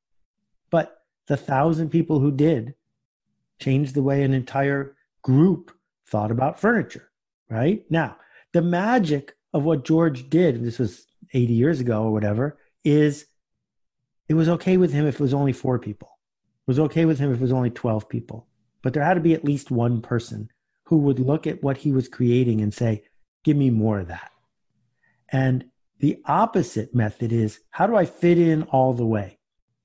But 0.70 1.02
the 1.26 1.36
thousand 1.36 1.90
people 1.90 2.20
who 2.20 2.30
did 2.30 2.74
changed 3.58 3.94
the 3.94 4.02
way 4.02 4.22
an 4.22 4.32
entire 4.32 4.94
group 5.22 5.72
thought 6.10 6.30
about 6.30 6.60
furniture, 6.60 7.10
right? 7.50 7.84
Now, 7.90 8.16
the 8.52 8.62
magic 8.62 9.34
of 9.52 9.64
what 9.64 9.84
George 9.84 10.28
did, 10.30 10.62
this 10.62 10.78
was 10.78 11.06
80 11.32 11.52
years 11.52 11.80
ago 11.80 12.02
or 12.04 12.12
whatever, 12.12 12.58
is 12.84 13.26
it 14.28 14.34
was 14.34 14.48
okay 14.48 14.76
with 14.76 14.92
him 14.92 15.06
if 15.06 15.14
it 15.14 15.20
was 15.20 15.34
only 15.34 15.52
four 15.52 15.78
people. 15.78 16.08
It 16.66 16.70
was 16.70 16.78
okay 16.78 17.04
with 17.04 17.18
him 17.18 17.32
if 17.32 17.38
it 17.38 17.42
was 17.42 17.52
only 17.52 17.70
12 17.70 18.08
people. 18.08 18.46
But 18.82 18.92
there 18.92 19.04
had 19.04 19.14
to 19.14 19.20
be 19.20 19.34
at 19.34 19.44
least 19.44 19.70
one 19.70 20.00
person 20.00 20.50
who 20.84 20.98
would 20.98 21.18
look 21.18 21.46
at 21.46 21.62
what 21.62 21.78
he 21.78 21.92
was 21.92 22.08
creating 22.08 22.60
and 22.60 22.72
say, 22.72 23.04
give 23.44 23.56
me 23.56 23.70
more 23.70 24.00
of 24.00 24.08
that. 24.08 24.30
And 25.30 25.66
the 25.98 26.18
opposite 26.26 26.94
method 26.94 27.32
is, 27.32 27.60
how 27.70 27.86
do 27.86 27.96
I 27.96 28.04
fit 28.04 28.38
in 28.38 28.62
all 28.64 28.92
the 28.94 29.06
way? 29.06 29.38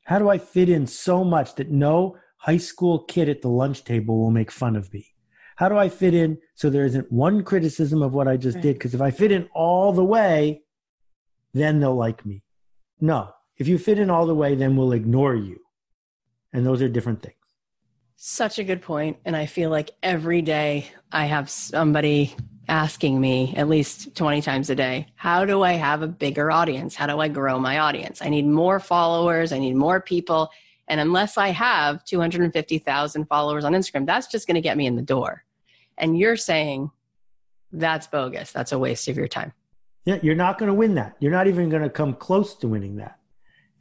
How 0.05 0.19
do 0.19 0.29
I 0.29 0.38
fit 0.38 0.69
in 0.69 0.86
so 0.88 1.23
much 1.23 1.55
that 1.55 1.71
no 1.71 2.17
high 2.38 2.57
school 2.57 3.03
kid 3.03 3.29
at 3.29 3.41
the 3.41 3.49
lunch 3.49 3.83
table 3.83 4.19
will 4.19 4.31
make 4.31 4.51
fun 4.51 4.75
of 4.75 4.93
me? 4.93 5.12
How 5.55 5.69
do 5.69 5.77
I 5.77 5.89
fit 5.89 6.13
in 6.13 6.37
so 6.55 6.69
there 6.69 6.85
isn't 6.85 7.11
one 7.11 7.43
criticism 7.43 8.01
of 8.01 8.13
what 8.13 8.27
I 8.27 8.37
just 8.37 8.55
right. 8.55 8.63
did? 8.63 8.73
Because 8.73 8.93
if 8.93 9.01
I 9.01 9.11
fit 9.11 9.31
in 9.31 9.49
all 9.53 9.93
the 9.93 10.03
way, 10.03 10.63
then 11.53 11.79
they'll 11.79 11.95
like 11.95 12.25
me. 12.25 12.43
No, 12.99 13.29
if 13.57 13.67
you 13.67 13.77
fit 13.77 13.99
in 13.99 14.09
all 14.09 14.25
the 14.25 14.35
way, 14.35 14.55
then 14.55 14.75
we'll 14.75 14.93
ignore 14.93 15.35
you. 15.35 15.59
And 16.53 16.65
those 16.65 16.81
are 16.81 16.89
different 16.89 17.21
things. 17.21 17.35
Such 18.15 18.59
a 18.59 18.63
good 18.63 18.81
point. 18.81 19.17
And 19.25 19.35
I 19.35 19.45
feel 19.45 19.69
like 19.69 19.91
every 20.01 20.41
day 20.41 20.87
I 21.11 21.25
have 21.25 21.49
somebody 21.49 22.35
asking 22.67 23.19
me 23.19 23.53
at 23.57 23.67
least 23.67 24.15
20 24.15 24.41
times 24.41 24.69
a 24.69 24.75
day, 24.75 25.07
how 25.15 25.45
do 25.45 25.63
I 25.63 25.73
have 25.73 26.01
a 26.01 26.07
bigger 26.07 26.49
audience? 26.49 26.95
How 26.95 27.07
do 27.07 27.19
I 27.19 27.27
grow 27.27 27.59
my 27.59 27.79
audience? 27.79 28.21
I 28.21 28.29
need 28.29 28.45
more 28.45 28.79
followers. 28.79 29.51
I 29.51 29.59
need 29.59 29.75
more 29.75 29.99
people. 29.99 30.49
And 30.88 31.00
unless 31.00 31.38
I 31.38 31.50
have 31.50 32.04
250,000 32.04 33.26
followers 33.26 33.63
on 33.63 33.74
Instagram, 33.74 34.06
that's 34.06 34.28
just 34.28 34.48
going 34.48 34.56
to 34.56 34.62
get 34.62 34.78
me 34.78 34.86
in 34.86 34.96
the 34.96 35.02
door. 35.02 35.43
And 35.98 36.17
you're 36.17 36.36
saying 36.36 36.91
that's 37.72 38.08
bogus. 38.08 38.52
That's 38.52 38.72
a 38.72 38.80
waste 38.80 39.08
of 39.08 39.17
your 39.17 39.28
time. 39.28 39.54
Yeah, 40.06 40.19
you're 40.22 40.36
not 40.36 40.58
going 40.58 40.67
to 40.67 40.74
win 40.74 40.96
that. 40.96 41.15
You're 41.19 41.32
not 41.32 41.48
even 41.48 41.69
going 41.69 41.84
to 41.84 41.89
come 41.89 42.13
close 42.13 42.56
to 42.56 42.67
winning 42.67 42.98
that. 42.98 43.19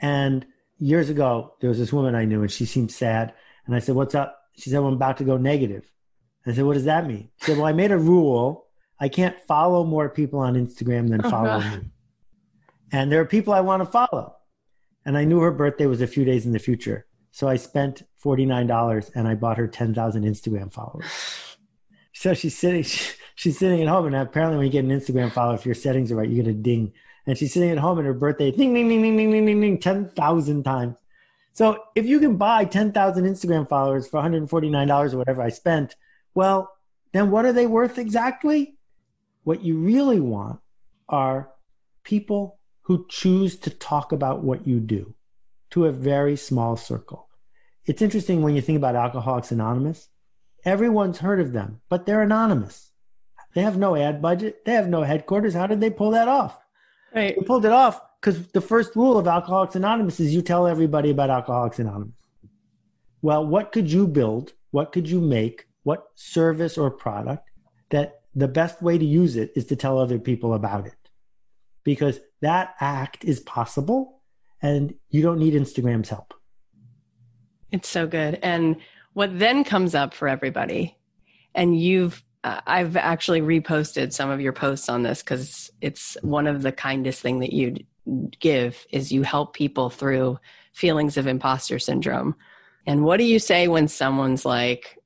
And 0.00 0.46
years 0.78 1.10
ago, 1.10 1.54
there 1.60 1.68
was 1.68 1.78
this 1.78 1.92
woman 1.92 2.14
I 2.14 2.24
knew 2.24 2.42
and 2.42 2.50
she 2.50 2.64
seemed 2.64 2.92
sad. 2.92 3.34
And 3.66 3.74
I 3.74 3.80
said, 3.80 3.94
What's 3.94 4.14
up? 4.14 4.38
She 4.56 4.70
said, 4.70 4.78
well, 4.78 4.88
I'm 4.88 4.94
about 4.94 5.16
to 5.18 5.24
go 5.24 5.36
negative. 5.36 5.90
I 6.46 6.52
said, 6.52 6.64
What 6.64 6.74
does 6.74 6.84
that 6.84 7.06
mean? 7.06 7.30
She 7.40 7.46
said, 7.46 7.56
Well, 7.56 7.66
I 7.66 7.72
made 7.72 7.92
a 7.92 7.98
rule. 7.98 8.66
I 9.00 9.08
can't 9.08 9.38
follow 9.48 9.84
more 9.84 10.08
people 10.08 10.38
on 10.38 10.54
Instagram 10.54 11.08
than 11.08 11.20
uh-huh. 11.20 11.28
oh, 11.28 11.30
follow 11.30 11.60
me. 11.60 11.90
And 12.92 13.10
there 13.10 13.20
are 13.20 13.26
people 13.26 13.52
I 13.52 13.60
want 13.60 13.82
to 13.82 13.86
follow. 13.90 14.36
And 15.04 15.18
I 15.18 15.24
knew 15.24 15.40
her 15.40 15.50
birthday 15.50 15.86
was 15.86 16.00
a 16.00 16.06
few 16.06 16.24
days 16.24 16.46
in 16.46 16.52
the 16.52 16.58
future. 16.58 17.06
So 17.32 17.48
I 17.48 17.56
spent 17.56 18.02
$49 18.22 19.10
and 19.14 19.26
I 19.26 19.34
bought 19.34 19.56
her 19.56 19.66
10,000 19.66 20.24
Instagram 20.24 20.72
followers. 20.72 21.06
So 22.14 22.34
she's 22.34 22.56
sitting, 22.56 22.84
she's 23.34 23.58
sitting 23.58 23.80
at 23.80 23.88
home. 23.88 24.06
And 24.06 24.14
apparently, 24.14 24.58
when 24.58 24.66
you 24.66 24.70
get 24.70 24.84
an 24.84 24.90
Instagram 24.90 25.32
follower, 25.32 25.56
if 25.56 25.66
your 25.66 25.74
settings 25.74 26.12
are 26.12 26.16
right, 26.16 26.28
you 26.28 26.40
get 26.40 26.46
a 26.46 26.52
ding. 26.52 26.92
And 27.26 27.36
she's 27.36 27.52
sitting 27.52 27.70
at 27.70 27.78
home 27.78 27.98
and 27.98 28.06
her 28.06 28.12
birthday, 28.12 28.52
ding, 28.52 28.74
ding, 28.74 28.88
ding, 28.88 29.02
ding, 29.02 29.16
ding, 29.16 29.30
ding, 29.32 29.46
ding, 29.46 29.60
ding, 29.60 29.78
10,000 29.78 30.62
times. 30.62 30.98
So 31.52 31.82
if 31.94 32.06
you 32.06 32.20
can 32.20 32.36
buy 32.36 32.64
10,000 32.64 33.24
Instagram 33.24 33.68
followers 33.68 34.06
for 34.06 34.20
$149 34.20 35.12
or 35.12 35.16
whatever 35.16 35.42
I 35.42 35.48
spent, 35.48 35.96
well, 36.34 36.70
then 37.12 37.30
what 37.30 37.44
are 37.44 37.52
they 37.52 37.66
worth 37.66 37.98
exactly? 37.98 38.76
What 39.44 39.62
you 39.62 39.78
really 39.78 40.20
want 40.20 40.60
are 41.08 41.50
people 42.04 42.58
who 42.82 43.06
choose 43.08 43.56
to 43.56 43.70
talk 43.70 44.12
about 44.12 44.42
what 44.42 44.66
you 44.66 44.80
do 44.80 45.14
to 45.70 45.86
a 45.86 45.92
very 45.92 46.36
small 46.36 46.76
circle. 46.76 47.28
It's 47.86 48.02
interesting 48.02 48.42
when 48.42 48.54
you 48.54 48.60
think 48.60 48.76
about 48.76 48.96
Alcoholics 48.96 49.50
Anonymous. 49.50 50.08
Everyone's 50.64 51.18
heard 51.18 51.40
of 51.40 51.52
them, 51.52 51.80
but 51.88 52.06
they're 52.06 52.22
anonymous. 52.22 52.92
They 53.54 53.62
have 53.62 53.76
no 53.76 53.96
ad 53.96 54.22
budget. 54.22 54.64
They 54.64 54.72
have 54.72 54.88
no 54.88 55.02
headquarters. 55.02 55.54
How 55.54 55.66
did 55.66 55.80
they 55.80 55.90
pull 55.90 56.10
that 56.12 56.28
off? 56.28 56.58
Right. 57.14 57.34
They 57.36 57.44
pulled 57.44 57.66
it 57.66 57.72
off 57.72 58.00
because 58.20 58.46
the 58.48 58.60
first 58.60 58.96
rule 58.96 59.18
of 59.18 59.26
Alcoholics 59.26 59.76
Anonymous 59.76 60.20
is 60.20 60.34
you 60.34 60.42
tell 60.42 60.66
everybody 60.66 61.10
about 61.10 61.30
Alcoholics 61.30 61.78
Anonymous. 61.78 62.14
Well, 63.20 63.46
what 63.46 63.72
could 63.72 63.90
you 63.90 64.06
build? 64.06 64.52
What 64.70 64.92
could 64.92 65.08
you 65.08 65.20
make? 65.20 65.66
What 65.82 66.06
service 66.14 66.78
or 66.78 66.90
product 66.90 67.50
that 67.90 68.20
the 68.34 68.48
best 68.48 68.80
way 68.80 68.96
to 68.96 69.04
use 69.04 69.36
it 69.36 69.52
is 69.54 69.66
to 69.66 69.76
tell 69.76 69.98
other 69.98 70.18
people 70.18 70.54
about 70.54 70.86
it? 70.86 70.96
Because 71.84 72.20
that 72.42 72.74
act 72.80 73.24
is 73.24 73.40
possible 73.40 74.20
and 74.60 74.94
you 75.08 75.22
don't 75.22 75.38
need 75.38 75.54
Instagram's 75.54 76.10
help. 76.10 76.34
It's 77.70 77.88
so 77.88 78.06
good. 78.06 78.38
And 78.42 78.76
what 79.14 79.38
then 79.38 79.64
comes 79.64 79.94
up 79.94 80.14
for 80.14 80.28
everybody, 80.28 80.98
and 81.54 81.78
you've 81.78 82.22
uh, 82.44 82.60
I've 82.66 82.96
actually 82.96 83.40
reposted 83.40 84.12
some 84.12 84.28
of 84.28 84.40
your 84.40 84.52
posts 84.52 84.88
on 84.88 85.04
this 85.04 85.22
because 85.22 85.70
it's 85.80 86.16
one 86.22 86.48
of 86.48 86.62
the 86.62 86.72
kindest 86.72 87.20
thing 87.20 87.38
that 87.38 87.52
you 87.52 87.76
give 88.40 88.84
is 88.90 89.12
you 89.12 89.22
help 89.22 89.54
people 89.54 89.90
through 89.90 90.38
feelings 90.72 91.16
of 91.16 91.28
imposter 91.28 91.78
syndrome. 91.78 92.34
And 92.84 93.04
what 93.04 93.18
do 93.18 93.24
you 93.24 93.38
say 93.38 93.68
when 93.68 93.86
someone's 93.86 94.44
like, 94.44 94.98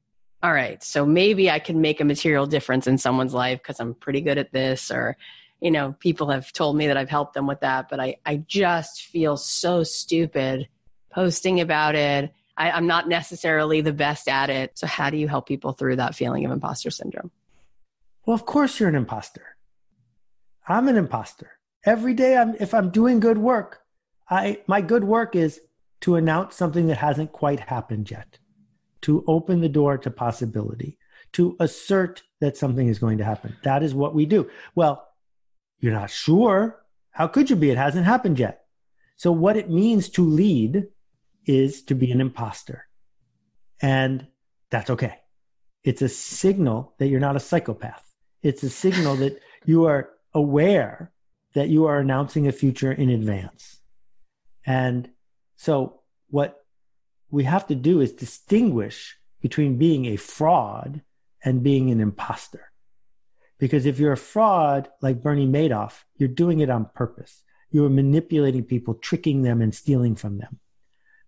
all 0.43 0.53
right, 0.53 0.83
so 0.83 1.05
maybe 1.05 1.51
I 1.51 1.59
can 1.59 1.83
make 1.83 2.01
a 2.01 2.05
material 2.05 2.47
difference 2.47 2.87
in 2.87 2.97
someone's 2.97 3.35
life 3.35 3.59
because 3.59 3.81
I'm 3.81 3.95
pretty 3.95 4.23
good 4.23 4.39
at 4.39 4.53
this, 4.53 4.91
or, 4.91 5.17
you 5.61 5.71
know, 5.71 5.95
people 5.99 6.31
have 6.31 6.53
told 6.53 6.77
me 6.77 6.87
that 6.89 6.97
I've 6.97 7.09
helped 7.09 7.35
them 7.35 7.47
with 7.47 7.61
that, 7.61 7.89
but 7.89 8.01
I, 8.01 8.17
I 8.25 8.37
just 8.37 9.03
feel 9.03 9.37
so 9.37 9.83
stupid 9.83 10.69
posting 11.11 11.61
about 11.61 11.95
it. 11.95 12.33
I, 12.57 12.71
I'm 12.71 12.87
not 12.87 13.09
necessarily 13.09 13.81
the 13.81 13.93
best 13.93 14.29
at 14.29 14.51
it. 14.51 14.79
So, 14.79 14.87
how 14.87 15.11
do 15.11 15.17
you 15.17 15.29
help 15.29 15.47
people 15.47 15.73
through 15.73 15.97
that 15.97 16.15
feeling 16.15 16.45
of 16.45 16.53
imposter 16.53 16.91
syndrome? 16.91 17.31
Well, 18.27 18.35
of 18.35 18.45
course, 18.45 18.81
you're 18.81 18.89
an 18.89 18.95
imposter. 18.95 19.57
I'm 20.69 20.89
an 20.89 20.97
imposter 20.97 21.57
every 21.87 22.13
day 22.13 22.37
I'm, 22.37 22.55
if 22.59 22.75
i'm 22.75 22.91
doing 22.91 23.21
good 23.21 23.39
work 23.39 23.81
i 24.29 24.59
my 24.67 24.81
good 24.81 25.05
work 25.05 25.37
is 25.37 25.61
to 26.01 26.17
announce 26.17 26.57
something 26.57 26.89
that 26.89 26.99
hasn't 26.99 27.33
quite 27.33 27.61
happened 27.61 28.11
yet 28.11 28.39
to 29.03 29.25
open 29.27 29.61
the 29.61 29.69
door 29.69 29.97
to 29.97 30.11
possibility 30.11 30.99
to 31.33 31.57
assert 31.61 32.23
that 32.41 32.57
something 32.57 32.89
is 32.89 32.99
going 32.99 33.19
to 33.19 33.25
happen 33.25 33.57
that 33.63 33.83
is 33.83 33.95
what 33.95 34.15
we 34.15 34.27
do 34.27 34.51
well 34.75 35.06
you're 35.79 35.93
not 35.93 36.11
sure. 36.11 36.83
How 37.11 37.27
could 37.27 37.51
you 37.51 37.57
be? 37.57 37.71
It 37.71 37.79
hasn't 37.79 38.07
happened 38.07 38.39
yet. 38.39 38.65
So 39.17 39.33
what 39.33 39.57
it 39.57 39.71
means 39.71 40.09
to 40.11 40.23
lead 40.23 40.87
is 41.47 41.83
to 41.85 41.95
be 41.95 42.11
an 42.11 42.21
imposter. 42.21 42.87
And 43.81 44.27
that's 44.71 44.91
okay. 44.91 45.19
It's 45.85 46.03
a 46.03 46.09
signal 46.09 46.95
that 46.99 47.07
you're 47.07 47.21
not 47.21 47.37
a 47.37 47.41
psychopath. 47.41 48.05
It's 48.43 48.63
a 48.63 48.71
signal 48.71 49.17
that 49.17 49.41
you 49.65 49.87
are 49.87 50.11
aware 50.35 51.13
that 51.55 51.69
you 51.69 51.87
are 51.87 51.99
announcing 51.99 52.47
a 52.47 52.53
future 52.53 52.93
in 52.93 53.09
advance. 53.09 53.81
And 54.67 55.11
so 55.57 56.01
what 56.29 56.65
we 57.31 57.45
have 57.45 57.67
to 57.69 57.75
do 57.75 58.01
is 58.01 58.13
distinguish 58.13 59.17
between 59.41 59.79
being 59.79 60.07
a 60.07 60.17
fraud 60.17 61.03
and 61.43 61.63
being 61.63 61.91
an 61.91 62.01
imposter. 62.01 62.73
Because 63.59 63.87
if 63.87 63.99
you're 63.99 64.13
a 64.13 64.19
fraud 64.19 64.89
like 65.01 65.23
Bernie 65.23 65.47
Madoff, 65.47 66.05
you're 66.17 66.29
doing 66.29 66.61
it 66.61 66.71
on 66.71 66.91
purpose. 66.95 67.43
You 67.71 67.85
are 67.85 67.91
manipulating 67.91 68.65
people, 68.65 68.95
tricking 68.95 69.43
them, 69.43 69.61
and 69.61 69.75
stealing 69.75 70.15
from 70.15 70.39
them. 70.39 70.61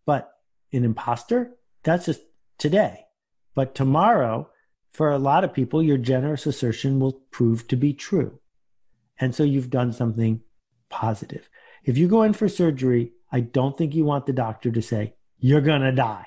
But 0.04 0.30
an 0.72 0.84
imposter, 0.84 1.56
that's 1.82 2.06
just 2.06 2.20
today. 2.58 3.06
But 3.54 3.74
tomorrow, 3.74 4.50
for 4.92 5.10
a 5.10 5.18
lot 5.18 5.44
of 5.44 5.54
people, 5.54 5.82
your 5.82 5.98
generous 5.98 6.46
assertion 6.46 7.00
will 7.00 7.20
prove 7.30 7.66
to 7.68 7.76
be 7.76 7.92
true. 7.92 8.38
And 9.18 9.34
so 9.34 9.42
you've 9.42 9.70
done 9.70 9.92
something 9.92 10.42
positive. 10.90 11.48
If 11.84 11.98
you 11.98 12.08
go 12.08 12.22
in 12.22 12.32
for 12.32 12.48
surgery, 12.48 13.12
I 13.32 13.40
don't 13.40 13.76
think 13.76 13.94
you 13.94 14.04
want 14.04 14.26
the 14.26 14.32
doctor 14.32 14.70
to 14.70 14.82
say, 14.82 15.14
you're 15.38 15.60
going 15.60 15.82
to 15.82 15.92
die. 15.92 16.26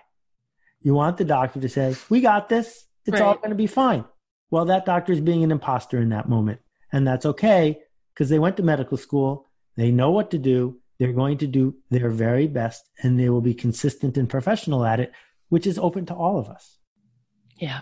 You 0.81 0.93
want 0.93 1.17
the 1.17 1.25
doctor 1.25 1.59
to 1.59 1.69
say, 1.69 1.95
we 2.09 2.21
got 2.21 2.49
this. 2.49 2.85
It's 3.05 3.13
right. 3.13 3.21
all 3.21 3.35
going 3.35 3.49
to 3.49 3.55
be 3.55 3.67
fine. 3.67 4.05
Well, 4.51 4.65
that 4.65 4.85
doctor 4.85 5.13
is 5.13 5.21
being 5.21 5.43
an 5.43 5.51
imposter 5.51 5.99
in 5.99 6.09
that 6.09 6.29
moment. 6.29 6.59
And 6.91 7.07
that's 7.07 7.25
okay 7.25 7.79
because 8.13 8.29
they 8.29 8.39
went 8.39 8.57
to 8.57 8.63
medical 8.63 8.97
school. 8.97 9.49
They 9.77 9.91
know 9.91 10.11
what 10.11 10.29
to 10.31 10.37
do. 10.37 10.77
They're 10.99 11.13
going 11.13 11.39
to 11.39 11.47
do 11.47 11.75
their 11.89 12.09
very 12.09 12.47
best 12.47 12.89
and 13.01 13.19
they 13.19 13.29
will 13.29 13.41
be 13.41 13.55
consistent 13.55 14.17
and 14.17 14.29
professional 14.29 14.85
at 14.85 14.99
it, 14.99 15.13
which 15.49 15.65
is 15.65 15.79
open 15.79 16.05
to 16.07 16.13
all 16.13 16.37
of 16.37 16.49
us. 16.49 16.77
Yeah. 17.57 17.81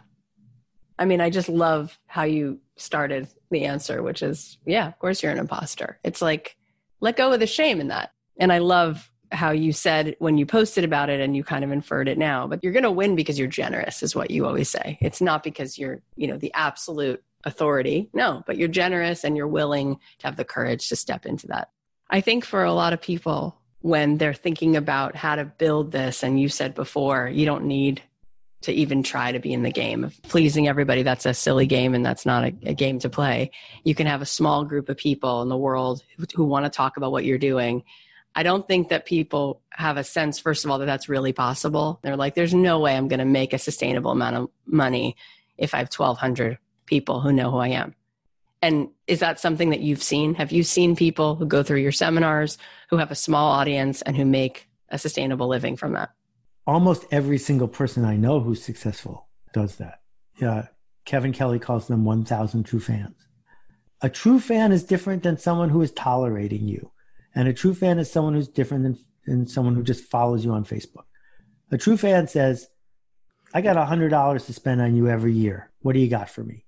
I 0.98 1.06
mean, 1.06 1.20
I 1.22 1.30
just 1.30 1.50
love 1.50 1.98
how 2.06 2.24
you 2.24 2.60
started 2.78 3.28
the 3.52 3.66
answer, 3.66 4.04
which 4.04 4.22
is, 4.22 4.58
yeah, 4.66 4.88
of 4.88 5.00
course 5.00 5.24
you're 5.24 5.32
an 5.32 5.40
imposter. 5.40 6.00
It's 6.04 6.22
like, 6.22 6.56
let 7.00 7.18
go 7.18 7.34
of 7.34 7.40
the 7.40 7.48
shame 7.48 7.82
in 7.82 7.88
that. 7.88 8.12
And 8.38 8.54
I 8.54 8.60
love 8.60 9.12
how 9.32 9.52
you 9.52 9.72
said 9.72 10.16
when 10.20 10.38
you 10.38 10.46
posted 10.46 10.84
about 10.84 11.10
it 11.10 11.20
and 11.20 11.36
you 11.36 11.44
kind 11.44 11.64
of 11.64 11.72
inferred 11.72 12.08
it 12.08 12.18
now, 12.18 12.48
but 12.48 12.64
you're 12.64 12.74
going 12.74 12.84
to 12.84 12.92
win 12.92 13.16
because 13.16 13.38
you're 13.38 13.48
generous, 13.48 14.02
is 14.02 14.16
what 14.16 14.32
you 14.32 14.46
always 14.46 14.70
say. 14.70 14.98
It's 15.02 15.22
not 15.22 15.44
because 15.44 15.78
you're, 15.78 16.02
you 16.16 16.28
know, 16.28 16.38
the 16.38 16.54
absolute 16.54 17.24
authority. 17.44 18.10
No, 18.14 18.44
but 18.46 18.58
you're 18.58 18.68
generous 18.68 19.24
and 19.24 19.38
you're 19.38 19.48
willing 19.48 19.96
to 20.20 20.28
have 20.28 20.36
the 20.36 20.46
courage 20.46 20.90
to 20.90 20.96
step 20.96 21.26
into 21.26 21.48
that. 21.48 21.70
I 22.10 22.22
think 22.22 22.44
for 22.44 22.64
a 22.64 22.74
lot 22.74 22.94
of 22.94 23.02
people, 23.02 23.56
when 23.82 24.18
they're 24.18 24.34
thinking 24.34 24.76
about 24.76 25.16
how 25.16 25.36
to 25.36 25.46
build 25.46 25.92
this, 25.92 26.24
and 26.24 26.40
you 26.40 26.50
said 26.50 26.76
before, 26.76 27.30
you 27.30 27.46
don't 27.46 27.66
need 27.66 28.02
to 28.62 28.74
even 28.74 29.04
try 29.04 29.32
to 29.32 29.40
be 29.40 29.54
in 29.54 29.64
the 29.64 29.72
game 29.72 30.04
of 30.04 30.22
pleasing 30.24 30.68
everybody. 30.68 31.02
That's 31.02 31.26
a 31.26 31.34
silly 31.34 31.66
game 31.66 31.94
and 31.96 32.06
that's 32.06 32.26
not 32.26 32.44
a, 32.44 32.54
a 32.64 32.74
game 32.74 33.00
to 33.00 33.10
play. 33.10 33.52
You 33.86 33.96
can 33.96 34.06
have 34.06 34.22
a 34.22 34.26
small 34.26 34.66
group 34.66 34.90
of 34.90 34.98
people 34.98 35.42
in 35.42 35.50
the 35.50 35.58
world 35.58 36.04
who, 36.18 36.26
who 36.36 36.44
want 36.44 36.66
to 36.66 36.70
talk 36.70 36.98
about 36.98 37.14
what 37.14 37.24
you're 37.24 37.38
doing. 37.38 37.84
I 38.40 38.44
don't 38.44 38.66
think 38.66 38.88
that 38.88 39.06
people 39.06 39.62
have 39.72 39.98
a 39.98 40.04
sense, 40.04 40.40
first 40.40 40.64
of 40.64 40.72
all, 40.72 40.80
that 40.80 40.86
that's 40.86 41.10
really 41.10 41.34
possible. 41.34 42.00
They're 42.02 42.16
like, 42.16 42.36
there's 42.36 42.54
no 42.54 42.80
way 42.80 42.96
I'm 42.96 43.10
going 43.10 43.20
to 43.20 43.26
make 43.26 43.52
a 43.52 43.58
sustainable 43.58 44.12
amount 44.12 44.38
of 44.38 44.50
money 44.66 45.18
if 45.58 45.74
I 45.74 45.80
have 45.80 45.90
1,200 45.94 46.58
people 46.86 47.20
who 47.20 47.34
know 47.34 47.52
who 47.52 47.58
I 47.58 47.68
am. 47.70 47.96
And 48.62 48.90
is 49.08 49.20
that 49.20 49.42
something 49.42 49.72
that 49.72 49.82
you've 49.82 50.02
seen? 50.02 50.36
Have 50.36 50.54
you 50.54 50.64
seen 50.64 50.96
people 50.96 51.36
who 51.36 51.46
go 51.46 51.64
through 51.64 51.82
your 51.82 51.92
seminars 51.92 52.58
who 52.90 52.96
have 52.96 53.12
a 53.12 53.16
small 53.16 53.52
audience 53.52 54.02
and 54.04 54.16
who 54.16 54.24
make 54.24 54.70
a 54.88 54.98
sustainable 54.98 55.50
living 55.50 55.76
from 55.76 55.94
that? 55.94 56.12
almost 56.70 57.06
every 57.10 57.40
single 57.40 57.68
person 57.68 58.06
I 58.06 58.16
know 58.16 58.40
who's 58.40 58.64
successful 58.64 59.28
does 59.54 59.78
that. 59.78 60.02
Yeah, 60.40 60.68
Kevin 61.04 61.34
Kelly 61.34 61.58
calls 61.58 61.88
them 61.88 62.06
1,000 62.06 62.64
true 62.64 62.80
fans. 62.80 63.16
A 64.02 64.10
true 64.10 64.40
fan 64.40 64.72
is 64.72 64.84
different 64.84 65.24
than 65.24 65.38
someone 65.38 65.70
who 65.70 65.82
is 65.82 65.92
tolerating 65.92 66.68
you. 66.68 66.92
And 67.36 67.48
a 67.48 67.54
true 67.54 67.74
fan 67.74 68.00
is 68.00 68.12
someone 68.12 68.34
who's 68.34 68.48
different 68.48 68.84
than, 68.84 68.98
than 69.26 69.48
someone 69.48 69.76
who 69.76 69.84
just 69.84 70.04
follows 70.04 70.44
you 70.44 70.52
on 70.52 70.66
Facebook. 70.66 71.06
A 71.72 71.78
true 71.78 71.98
fan 71.98 72.28
says, 72.28 72.68
I 73.54 73.62
got 73.62 73.76
$100 73.76 74.46
to 74.46 74.54
spend 74.54 74.82
on 74.82 74.96
you 74.96 75.08
every 75.08 75.34
year. 75.34 75.72
What 75.82 75.94
do 75.94 76.00
you 76.00 76.10
got 76.10 76.30
for 76.30 76.44
me? 76.44 76.66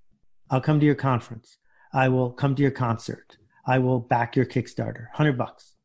I'll 0.49 0.61
come 0.61 0.79
to 0.79 0.85
your 0.85 0.95
conference. 0.95 1.57
I 1.93 2.09
will 2.09 2.31
come 2.31 2.55
to 2.55 2.61
your 2.61 2.71
concert. 2.71 3.37
I 3.65 3.79
will 3.79 3.99
back 3.99 4.35
your 4.35 4.45
Kickstarter. 4.45 5.07
100 5.11 5.37
bucks. 5.37 5.75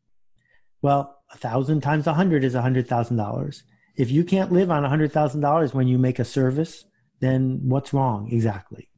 Well, 0.82 1.18
a 1.32 1.36
thousand 1.36 1.80
times 1.80 2.06
a 2.06 2.14
hundred 2.14 2.44
is 2.44 2.54
a 2.54 2.62
hundred 2.62 2.86
thousand 2.86 3.16
dollars 3.16 3.64
if 3.96 4.10
you 4.10 4.24
can't 4.24 4.52
live 4.52 4.70
on 4.70 4.82
$100,000 4.82 5.74
when 5.74 5.88
you 5.88 5.98
make 5.98 6.18
a 6.18 6.24
service, 6.24 6.84
then 7.20 7.60
what's 7.62 7.94
wrong 7.94 8.28
exactly? 8.30 8.90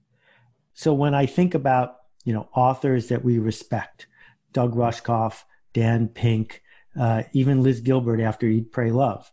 So 0.74 0.92
when 0.92 1.14
I 1.14 1.26
think 1.26 1.54
about, 1.54 1.96
you 2.24 2.32
know, 2.32 2.48
authors 2.54 3.08
that 3.08 3.24
we 3.24 3.38
respect, 3.38 4.08
Doug 4.52 4.74
Rushkoff, 4.74 5.44
Dan 5.78 6.08
Pink, 6.08 6.60
uh, 6.98 7.22
even 7.32 7.62
Liz 7.62 7.80
Gilbert 7.80 8.20
after 8.20 8.46
Eat, 8.46 8.72
Pray, 8.72 8.90
Love, 8.90 9.30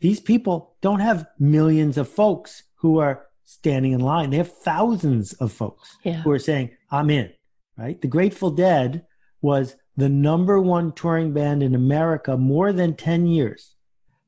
these 0.00 0.20
people 0.20 0.76
don't 0.82 1.00
have 1.00 1.26
millions 1.38 1.96
of 1.96 2.06
folks 2.06 2.64
who 2.74 2.98
are 2.98 3.26
standing 3.44 3.92
in 3.92 4.00
line. 4.00 4.28
They 4.28 4.36
have 4.36 4.52
thousands 4.52 5.32
of 5.34 5.52
folks 5.52 5.96
Yeah. 6.04 6.20
who 6.22 6.30
are 6.32 6.38
saying, 6.38 6.70
I'm 6.90 7.08
in, 7.08 7.30
right? 7.78 7.98
The 7.98 8.08
Grateful 8.08 8.50
Dead 8.50 9.06
was 9.40 9.76
the 9.96 10.10
number 10.10 10.60
one 10.60 10.92
touring 10.92 11.32
band 11.32 11.62
in 11.62 11.74
America 11.74 12.36
more 12.36 12.74
than 12.74 12.94
10 12.94 13.26
years. 13.26 13.74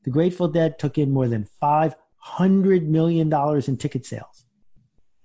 The 0.04 0.11
Grateful 0.11 0.48
Dead 0.48 0.78
took 0.78 0.96
in 0.96 1.11
more 1.11 1.28
than 1.28 1.46
$500 1.62 2.87
million 2.87 3.31
in 3.68 3.76
ticket 3.76 4.07
sales. 4.07 4.46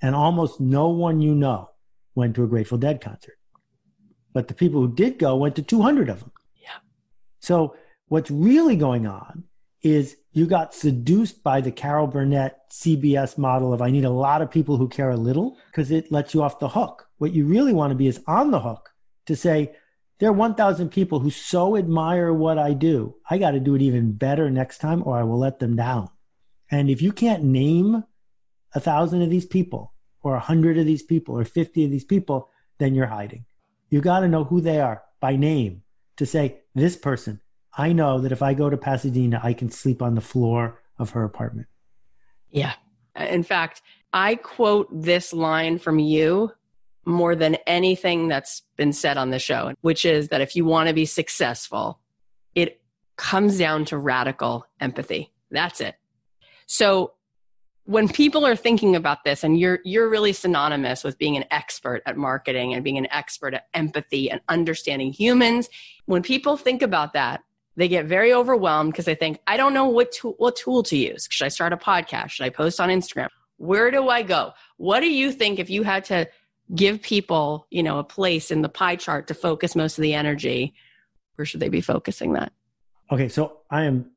And 0.02 0.14
almost 0.14 0.60
no 0.60 0.90
one 0.90 1.22
you 1.22 1.34
know 1.36 1.70
went 2.16 2.36
to 2.36 2.44
a 2.44 2.48
Grateful 2.48 2.78
Dead 2.78 3.00
concert. 3.00 3.38
But 4.34 4.50
the 4.50 4.54
people 4.54 4.82
who 4.82 4.94
did 4.94 5.18
go 5.20 5.38
went 5.38 5.56
to 5.56 5.62
200 5.62 6.10
of 6.10 6.20
them. 6.20 6.32
So 7.44 7.76
what's 8.08 8.32
really 8.32 8.78
going 8.78 9.06
on 9.06 9.44
is 9.82 10.16
you 10.32 10.46
got 10.46 10.74
seduced 10.74 11.44
by 11.44 11.60
the 11.60 11.74
Carol 11.74 12.08
Burnett 12.08 12.72
CBS 12.72 13.38
model 13.38 13.74
of 13.74 13.82
I 13.82 13.92
need 13.92 14.06
a 14.06 14.10
lot 14.10 14.42
of 14.42 14.50
people 14.50 14.78
who 14.78 14.88
care 14.88 15.10
a 15.10 15.18
little 15.18 15.58
because 15.70 15.92
it 15.92 16.10
lets 16.10 16.34
you 16.34 16.42
off 16.42 16.60
the 16.60 16.70
hook. 16.70 17.06
What 17.18 17.34
you 17.34 17.46
really 17.46 17.74
want 17.74 17.92
to 17.92 17.98
be 17.98 18.08
is 18.08 18.22
on 18.28 18.52
the 18.52 18.62
hook 18.62 18.92
to 19.26 19.36
say, 19.36 19.76
there 20.20 20.30
are 20.30 20.32
1,000 20.34 20.90
people 20.90 21.20
who 21.20 21.30
so 21.30 21.76
admire 21.76 22.32
what 22.32 22.58
I 22.58 22.72
do. 22.72 23.16
I 23.30 23.38
got 23.38 23.52
to 23.52 23.60
do 23.60 23.76
it 23.76 23.82
even 23.82 24.14
better 24.14 24.50
next 24.50 24.78
time 24.78 25.04
or 25.06 25.18
I 25.18 25.24
will 25.24 25.40
let 25.40 25.60
them 25.60 25.76
down. 25.76 26.10
And 26.72 26.90
if 26.90 27.02
you 27.02 27.12
can't 27.12 27.44
name 27.44 28.06
a 28.74 28.80
thousand 28.80 29.22
of 29.22 29.30
these 29.30 29.46
people 29.46 29.94
or 30.22 30.36
a 30.36 30.40
hundred 30.40 30.78
of 30.78 30.86
these 30.86 31.04
people 31.04 31.38
or 31.38 31.44
50 31.44 31.84
of 31.84 31.92
these 31.92 32.06
people, 32.06 32.50
then 32.78 32.96
you're 32.96 33.08
hiding. 33.08 33.44
You 33.90 34.00
got 34.00 34.22
to 34.22 34.30
know 34.30 34.46
who 34.46 34.62
they 34.62 34.80
are 34.80 35.04
by 35.20 35.36
name 35.36 35.84
to 36.16 36.26
say, 36.26 36.62
this 36.76 36.96
person, 36.96 37.42
I 37.78 37.94
know 37.94 38.20
that 38.20 38.32
if 38.32 38.42
I 38.42 38.54
go 38.54 38.70
to 38.70 38.78
Pasadena, 38.78 39.40
I 39.44 39.54
can 39.54 39.70
sleep 39.72 40.02
on 40.02 40.16
the 40.16 40.22
floor 40.22 40.82
of 40.98 41.12
her 41.12 41.24
apartment. 41.24 41.68
Yeah. 42.50 42.74
In 43.16 43.44
fact, 43.44 43.82
I 44.12 44.36
quote 44.36 44.88
this 44.92 45.34
line 45.34 45.80
from 45.80 46.00
you 46.00 46.52
more 47.06 47.36
than 47.36 47.56
anything 47.68 48.28
that's 48.28 48.62
been 48.78 48.94
said 48.94 49.18
on 49.18 49.32
the 49.32 49.40
show, 49.40 49.74
which 49.82 50.06
is 50.06 50.30
that 50.30 50.42
if 50.42 50.56
you 50.56 50.66
want 50.66 50.88
to 50.88 50.94
be 50.94 51.06
successful, 51.06 52.00
it 52.56 52.82
comes 53.18 53.58
down 53.58 53.86
to 53.86 53.98
radical 53.98 54.66
empathy. 54.80 55.32
That's 55.52 55.82
it. 55.82 55.96
So 56.66 57.14
when 57.86 58.08
people 58.08 58.46
are 58.46 58.56
thinking 58.56 58.96
about 58.96 59.24
this 59.24 59.44
and 59.44 59.60
you're 59.60 59.80
you're 59.84 60.10
really 60.10 60.34
synonymous 60.34 61.04
with 61.04 61.18
being 61.18 61.36
an 61.36 61.46
expert 61.52 62.02
at 62.06 62.16
marketing 62.16 62.74
and 62.74 62.84
being 62.84 62.98
an 62.98 63.08
expert 63.12 63.54
at 63.54 63.68
empathy 63.74 64.32
and 64.32 64.40
understanding 64.48 65.12
humans, 65.12 65.70
when 66.06 66.22
people 66.22 66.56
think 66.56 66.82
about 66.82 67.14
that, 67.14 67.42
they 67.76 67.88
get 67.88 68.06
very 68.06 68.34
overwhelmed 68.34 68.94
because 68.94 69.06
they 69.06 69.16
think, 69.16 69.40
I 69.48 69.58
don't 69.58 69.74
know 69.74 69.86
what 69.86 70.12
tool, 70.12 70.36
what 70.38 70.56
tool 70.56 70.84
to 70.84 70.98
use. 70.98 71.28
Should 71.30 71.46
I 71.46 71.50
start 71.50 71.74
a 71.74 71.78
podcast? 71.78 72.30
Should 72.30 72.46
I 72.46 72.50
post 72.50 72.80
on 72.80 72.90
Instagram? 72.90 73.28
Where 73.58 73.92
do 73.92 74.10
I 74.10 74.24
go? 74.24 74.54
What 74.78 75.02
do 75.02 75.12
you 75.12 75.32
think 75.32 75.60
if 75.60 75.70
you 75.70 75.84
had 75.84 76.06
to 76.06 76.30
give 76.74 77.02
people, 77.02 77.68
you 77.70 77.84
know, 77.84 78.00
a 78.00 78.04
place 78.04 78.52
in 78.52 78.62
the 78.62 78.70
pie 78.70 78.96
chart 78.96 79.28
to 79.28 79.34
focus 79.34 79.76
most 79.76 79.98
of 79.98 80.04
the 80.04 80.14
energy? 80.14 80.74
Where 81.36 81.46
should 81.46 81.60
they 81.60 81.70
be 81.70 81.82
focusing 81.82 82.34
that? 82.34 82.54
Okay, 83.12 83.28
so 83.28 83.60
I 83.70 83.84
am 83.84 84.12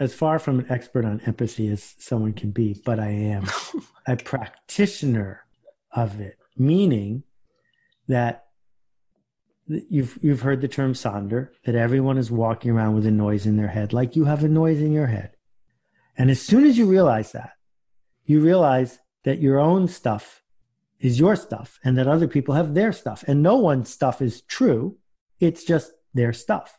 as 0.00 0.14
far 0.14 0.38
from 0.38 0.58
an 0.58 0.66
expert 0.70 1.04
on 1.04 1.20
empathy 1.26 1.68
as 1.68 1.94
someone 1.98 2.32
can 2.32 2.50
be, 2.50 2.80
but 2.84 2.98
I 2.98 3.10
am 3.10 3.46
a 4.06 4.16
practitioner 4.24 5.44
of 5.92 6.20
it, 6.20 6.38
meaning 6.56 7.22
that 8.08 8.46
you've 9.66 10.18
you've 10.20 10.40
heard 10.40 10.60
the 10.60 10.68
term 10.68 10.94
sonder 10.94 11.50
that 11.64 11.76
everyone 11.76 12.18
is 12.18 12.30
walking 12.30 12.72
around 12.72 12.94
with 12.94 13.06
a 13.06 13.10
noise 13.10 13.46
in 13.46 13.56
their 13.56 13.68
head 13.68 13.92
like 13.92 14.16
you 14.16 14.24
have 14.24 14.42
a 14.42 14.48
noise 14.48 14.80
in 14.80 14.90
your 14.92 15.06
head. 15.06 15.36
And 16.18 16.28
as 16.28 16.42
soon 16.42 16.66
as 16.66 16.76
you 16.76 16.86
realize 16.86 17.30
that 17.32 17.52
you 18.24 18.40
realize 18.40 18.98
that 19.24 19.40
your 19.40 19.58
own 19.58 19.86
stuff 19.86 20.42
is 20.98 21.18
your 21.18 21.34
stuff 21.34 21.78
and 21.82 21.96
that 21.96 22.06
other 22.06 22.28
people 22.28 22.54
have 22.54 22.74
their 22.74 22.92
stuff. 22.92 23.24
And 23.26 23.42
no 23.42 23.56
one's 23.56 23.90
stuff 23.90 24.22
is 24.22 24.42
true. 24.42 24.98
It's 25.40 25.64
just 25.64 25.92
their 26.14 26.32
stuff. 26.32 26.78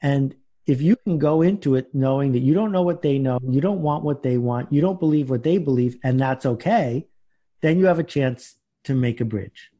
And 0.00 0.34
if 0.68 0.80
you 0.80 0.94
can 0.96 1.18
go 1.18 1.42
into 1.42 1.74
it 1.74 1.92
knowing 1.94 2.32
that 2.32 2.46
you 2.48 2.54
don't 2.54 2.72
know 2.72 2.82
what 2.82 3.02
they 3.02 3.18
know 3.18 3.38
you 3.48 3.60
don't 3.60 3.82
want 3.82 4.04
what 4.04 4.22
they 4.22 4.38
want 4.38 4.72
you 4.72 4.80
don't 4.80 5.00
believe 5.00 5.30
what 5.30 5.42
they 5.42 5.58
believe 5.58 5.96
and 6.04 6.20
that's 6.20 6.46
okay 6.46 7.06
then 7.62 7.78
you 7.78 7.86
have 7.86 7.98
a 7.98 8.04
chance 8.04 8.56
to 8.84 8.94
make 8.94 9.20
a 9.20 9.24
bridge 9.24 9.70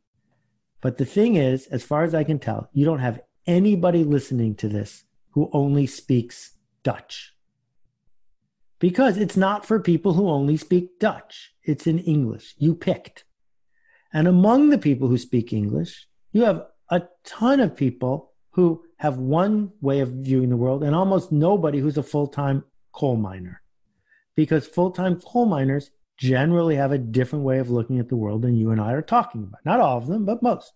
but 0.80 0.96
the 0.96 1.04
thing 1.04 1.36
is, 1.36 1.66
as 1.66 1.82
far 1.82 2.04
as 2.04 2.14
I 2.14 2.24
can 2.24 2.38
tell, 2.38 2.68
you 2.72 2.84
don't 2.84 3.00
have 3.00 3.20
anybody 3.46 4.04
listening 4.04 4.54
to 4.56 4.68
this 4.68 5.04
who 5.30 5.50
only 5.52 5.86
speaks 5.86 6.52
Dutch. 6.82 7.34
Because 8.78 9.18
it's 9.18 9.36
not 9.36 9.66
for 9.66 9.80
people 9.80 10.14
who 10.14 10.28
only 10.28 10.56
speak 10.56 11.00
Dutch, 11.00 11.52
it's 11.64 11.86
in 11.86 11.98
English. 11.98 12.54
You 12.58 12.74
picked. 12.74 13.24
And 14.12 14.28
among 14.28 14.70
the 14.70 14.78
people 14.78 15.08
who 15.08 15.18
speak 15.18 15.52
English, 15.52 16.06
you 16.32 16.44
have 16.44 16.66
a 16.90 17.02
ton 17.24 17.60
of 17.60 17.76
people 17.76 18.32
who 18.50 18.84
have 18.96 19.18
one 19.18 19.72
way 19.80 20.00
of 20.00 20.08
viewing 20.08 20.50
the 20.50 20.56
world 20.56 20.82
and 20.82 20.94
almost 20.94 21.30
nobody 21.32 21.78
who's 21.78 21.98
a 21.98 22.02
full 22.02 22.26
time 22.26 22.64
coal 22.92 23.16
miner. 23.16 23.62
Because 24.34 24.66
full 24.66 24.90
time 24.90 25.20
coal 25.20 25.46
miners 25.46 25.90
generally 26.16 26.76
have 26.76 26.92
a 26.92 26.98
different 26.98 27.44
way 27.44 27.58
of 27.58 27.70
looking 27.70 27.98
at 27.98 28.08
the 28.08 28.16
world 28.16 28.42
than 28.42 28.56
you 28.56 28.70
and 28.70 28.80
I 28.80 28.92
are 28.92 29.02
talking 29.02 29.44
about. 29.44 29.64
Not 29.64 29.80
all 29.80 29.98
of 29.98 30.06
them, 30.06 30.24
but 30.24 30.42
most. 30.42 30.72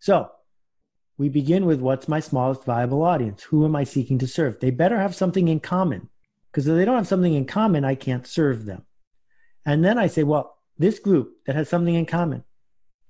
So 0.00 0.30
we 1.16 1.28
begin 1.28 1.66
with 1.66 1.80
what's 1.80 2.08
my 2.08 2.20
smallest 2.20 2.64
viable 2.64 3.02
audience? 3.02 3.42
Who 3.44 3.64
am 3.64 3.74
I 3.74 3.84
seeking 3.84 4.18
to 4.18 4.26
serve? 4.26 4.60
They 4.60 4.70
better 4.70 4.98
have 4.98 5.14
something 5.14 5.48
in 5.48 5.60
common 5.60 6.08
because 6.52 6.66
if 6.66 6.76
they 6.76 6.84
don't 6.84 6.96
have 6.96 7.08
something 7.08 7.34
in 7.34 7.44
common, 7.44 7.84
I 7.84 7.94
can't 7.94 8.26
serve 8.26 8.66
them. 8.66 8.84
And 9.66 9.84
then 9.84 9.98
I 9.98 10.06
say, 10.06 10.22
well, 10.22 10.56
this 10.78 10.98
group 10.98 11.32
that 11.46 11.56
has 11.56 11.68
something 11.68 11.94
in 11.94 12.06
common, 12.06 12.44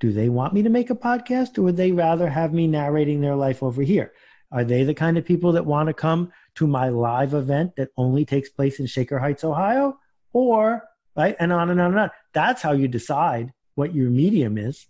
do 0.01 0.13
they 0.13 0.29
want 0.29 0.55
me 0.55 0.63
to 0.63 0.71
make 0.71 0.91
a 0.91 0.95
podcast 0.95 1.59
or 1.59 1.63
would 1.63 1.77
they 1.77 1.93
rather 1.93 2.29
have 2.29 2.53
me 2.53 2.67
narrating 2.67 3.21
their 3.21 3.37
life 3.37 3.63
over 3.63 3.83
here? 3.83 4.13
Are 4.51 4.65
they 4.65 4.85
the 4.85 4.95
kind 4.95 5.19
of 5.19 5.25
people 5.25 5.53
that 5.53 5.67
want 5.67 5.89
to 5.89 5.95
come 5.95 6.33
to 6.55 6.67
my 6.67 6.89
live 6.89 7.35
event 7.35 7.77
that 7.77 7.91
only 7.97 8.25
takes 8.25 8.49
place 8.49 8.81
in 8.81 8.87
Shaker 8.87 9.19
Heights, 9.19 9.45
Ohio? 9.45 9.99
Or 10.33 10.85
right? 11.19 11.37
And 11.41 11.53
on 11.53 11.69
and 11.69 11.81
on 11.81 11.91
and 11.91 11.99
on. 11.99 12.11
That's 12.33 12.63
how 12.63 12.73
you 12.73 12.87
decide 12.87 13.53
what 13.75 13.95
your 13.95 14.09
medium 14.09 14.57
is. 14.57 14.87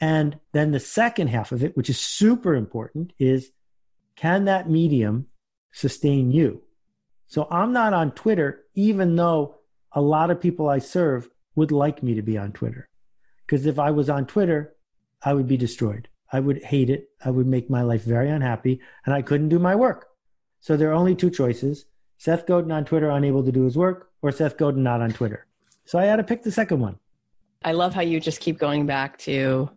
And 0.00 0.38
then 0.52 0.72
the 0.72 0.80
second 0.80 1.28
half 1.28 1.52
of 1.52 1.64
it, 1.64 1.76
which 1.76 1.90
is 1.90 1.98
super 1.98 2.54
important, 2.54 3.12
is 3.18 3.50
can 4.14 4.44
that 4.44 4.68
medium 4.68 5.26
sustain 5.72 6.30
you? 6.30 6.62
So 7.28 7.48
I'm 7.50 7.72
not 7.72 7.94
on 7.94 8.12
Twitter, 8.12 8.64
even 8.74 9.16
though 9.16 9.56
a 9.92 10.02
lot 10.02 10.30
of 10.30 10.40
people 10.40 10.68
I 10.68 10.78
serve 10.78 11.28
would 11.54 11.72
like 11.72 12.02
me 12.02 12.14
to 12.14 12.22
be 12.22 12.36
on 12.36 12.52
Twitter. 12.52 12.89
Because 13.50 13.66
if 13.66 13.80
I 13.80 13.90
was 13.90 14.08
on 14.08 14.26
Twitter, 14.26 14.76
I 15.24 15.34
would 15.34 15.48
be 15.48 15.56
destroyed. 15.56 16.08
I 16.32 16.38
would 16.38 16.62
hate 16.62 16.88
it. 16.88 17.08
I 17.24 17.30
would 17.30 17.48
make 17.48 17.68
my 17.68 17.82
life 17.82 18.04
very 18.04 18.30
unhappy 18.30 18.80
and 19.04 19.12
I 19.12 19.22
couldn't 19.22 19.48
do 19.48 19.58
my 19.58 19.74
work. 19.74 20.06
So 20.60 20.76
there 20.76 20.88
are 20.90 20.94
only 20.94 21.16
two 21.16 21.30
choices 21.30 21.86
Seth 22.16 22.46
Godin 22.46 22.70
on 22.70 22.84
Twitter, 22.84 23.10
unable 23.10 23.42
to 23.42 23.50
do 23.50 23.64
his 23.64 23.76
work, 23.76 24.12
or 24.22 24.30
Seth 24.30 24.56
Godin 24.56 24.84
not 24.84 25.00
on 25.00 25.10
Twitter. 25.10 25.46
So 25.84 25.98
I 25.98 26.04
had 26.04 26.16
to 26.16 26.22
pick 26.22 26.44
the 26.44 26.52
second 26.52 26.78
one. 26.78 27.00
I 27.64 27.72
love 27.72 27.92
how 27.92 28.02
you 28.02 28.20
just 28.20 28.40
keep 28.40 28.56
going 28.56 28.86
back 28.86 29.18
to 29.20 29.68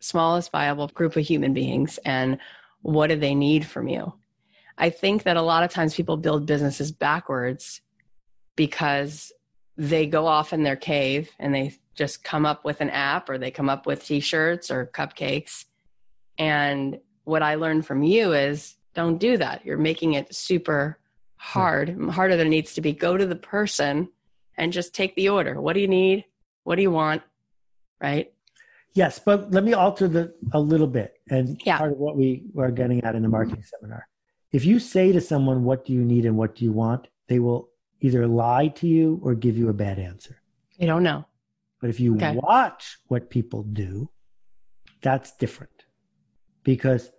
smallest 0.00 0.50
viable 0.50 0.88
group 0.88 1.14
of 1.14 1.24
human 1.24 1.54
beings 1.54 2.00
and 2.04 2.36
what 2.82 3.10
do 3.10 3.16
they 3.16 3.36
need 3.36 3.64
from 3.64 3.86
you. 3.86 4.12
I 4.76 4.90
think 4.90 5.22
that 5.22 5.36
a 5.36 5.42
lot 5.42 5.62
of 5.62 5.70
times 5.70 5.94
people 5.94 6.16
build 6.16 6.46
businesses 6.46 6.90
backwards 6.90 7.80
because 8.56 9.30
they 9.80 10.06
go 10.06 10.26
off 10.26 10.52
in 10.52 10.62
their 10.62 10.76
cave 10.76 11.30
and 11.38 11.54
they 11.54 11.74
just 11.94 12.22
come 12.22 12.44
up 12.44 12.66
with 12.66 12.82
an 12.82 12.90
app 12.90 13.30
or 13.30 13.38
they 13.38 13.50
come 13.50 13.70
up 13.70 13.86
with 13.86 14.04
t-shirts 14.04 14.70
or 14.70 14.90
cupcakes. 14.92 15.64
And 16.36 16.98
what 17.24 17.42
I 17.42 17.54
learned 17.54 17.86
from 17.86 18.02
you 18.02 18.34
is 18.34 18.76
don't 18.94 19.16
do 19.16 19.38
that. 19.38 19.64
You're 19.64 19.78
making 19.78 20.14
it 20.14 20.34
super 20.34 20.98
hard, 21.36 21.98
harder 22.10 22.36
than 22.36 22.48
it 22.48 22.50
needs 22.50 22.74
to 22.74 22.82
be. 22.82 22.92
Go 22.92 23.16
to 23.16 23.24
the 23.24 23.36
person 23.36 24.10
and 24.58 24.70
just 24.70 24.94
take 24.94 25.14
the 25.14 25.30
order. 25.30 25.58
What 25.58 25.72
do 25.72 25.80
you 25.80 25.88
need? 25.88 26.26
What 26.64 26.76
do 26.76 26.82
you 26.82 26.90
want? 26.90 27.22
Right? 28.02 28.30
Yes, 28.92 29.18
but 29.18 29.50
let 29.50 29.64
me 29.64 29.72
alter 29.72 30.08
the 30.08 30.34
a 30.52 30.60
little 30.60 30.88
bit 30.88 31.14
and 31.30 31.58
Yeah. 31.64 31.78
part 31.78 31.92
of 31.92 31.98
what 31.98 32.18
we 32.18 32.42
were 32.52 32.70
getting 32.70 33.02
at 33.02 33.14
in 33.14 33.22
the 33.22 33.28
marketing 33.28 33.64
seminar. 33.64 34.06
If 34.52 34.66
you 34.66 34.78
say 34.78 35.10
to 35.12 35.22
someone 35.22 35.64
what 35.64 35.86
do 35.86 35.94
you 35.94 36.04
need 36.04 36.26
and 36.26 36.36
what 36.36 36.54
do 36.54 36.66
you 36.66 36.72
want, 36.72 37.08
they 37.28 37.38
will 37.38 37.70
either 38.00 38.26
lie 38.26 38.68
to 38.68 38.86
you 38.86 39.20
or 39.22 39.34
give 39.34 39.56
you 39.56 39.68
a 39.68 39.72
bad 39.72 39.98
answer. 39.98 40.40
You 40.78 40.86
don't 40.86 41.02
know. 41.02 41.24
But 41.80 41.90
if 41.90 42.00
you 42.00 42.14
Okay. 42.16 42.36
watch 42.36 42.98
what 43.08 43.30
people 43.30 43.62
do, 43.62 44.10
that's 45.02 45.36
different. 45.36 45.84
Because 46.62 47.10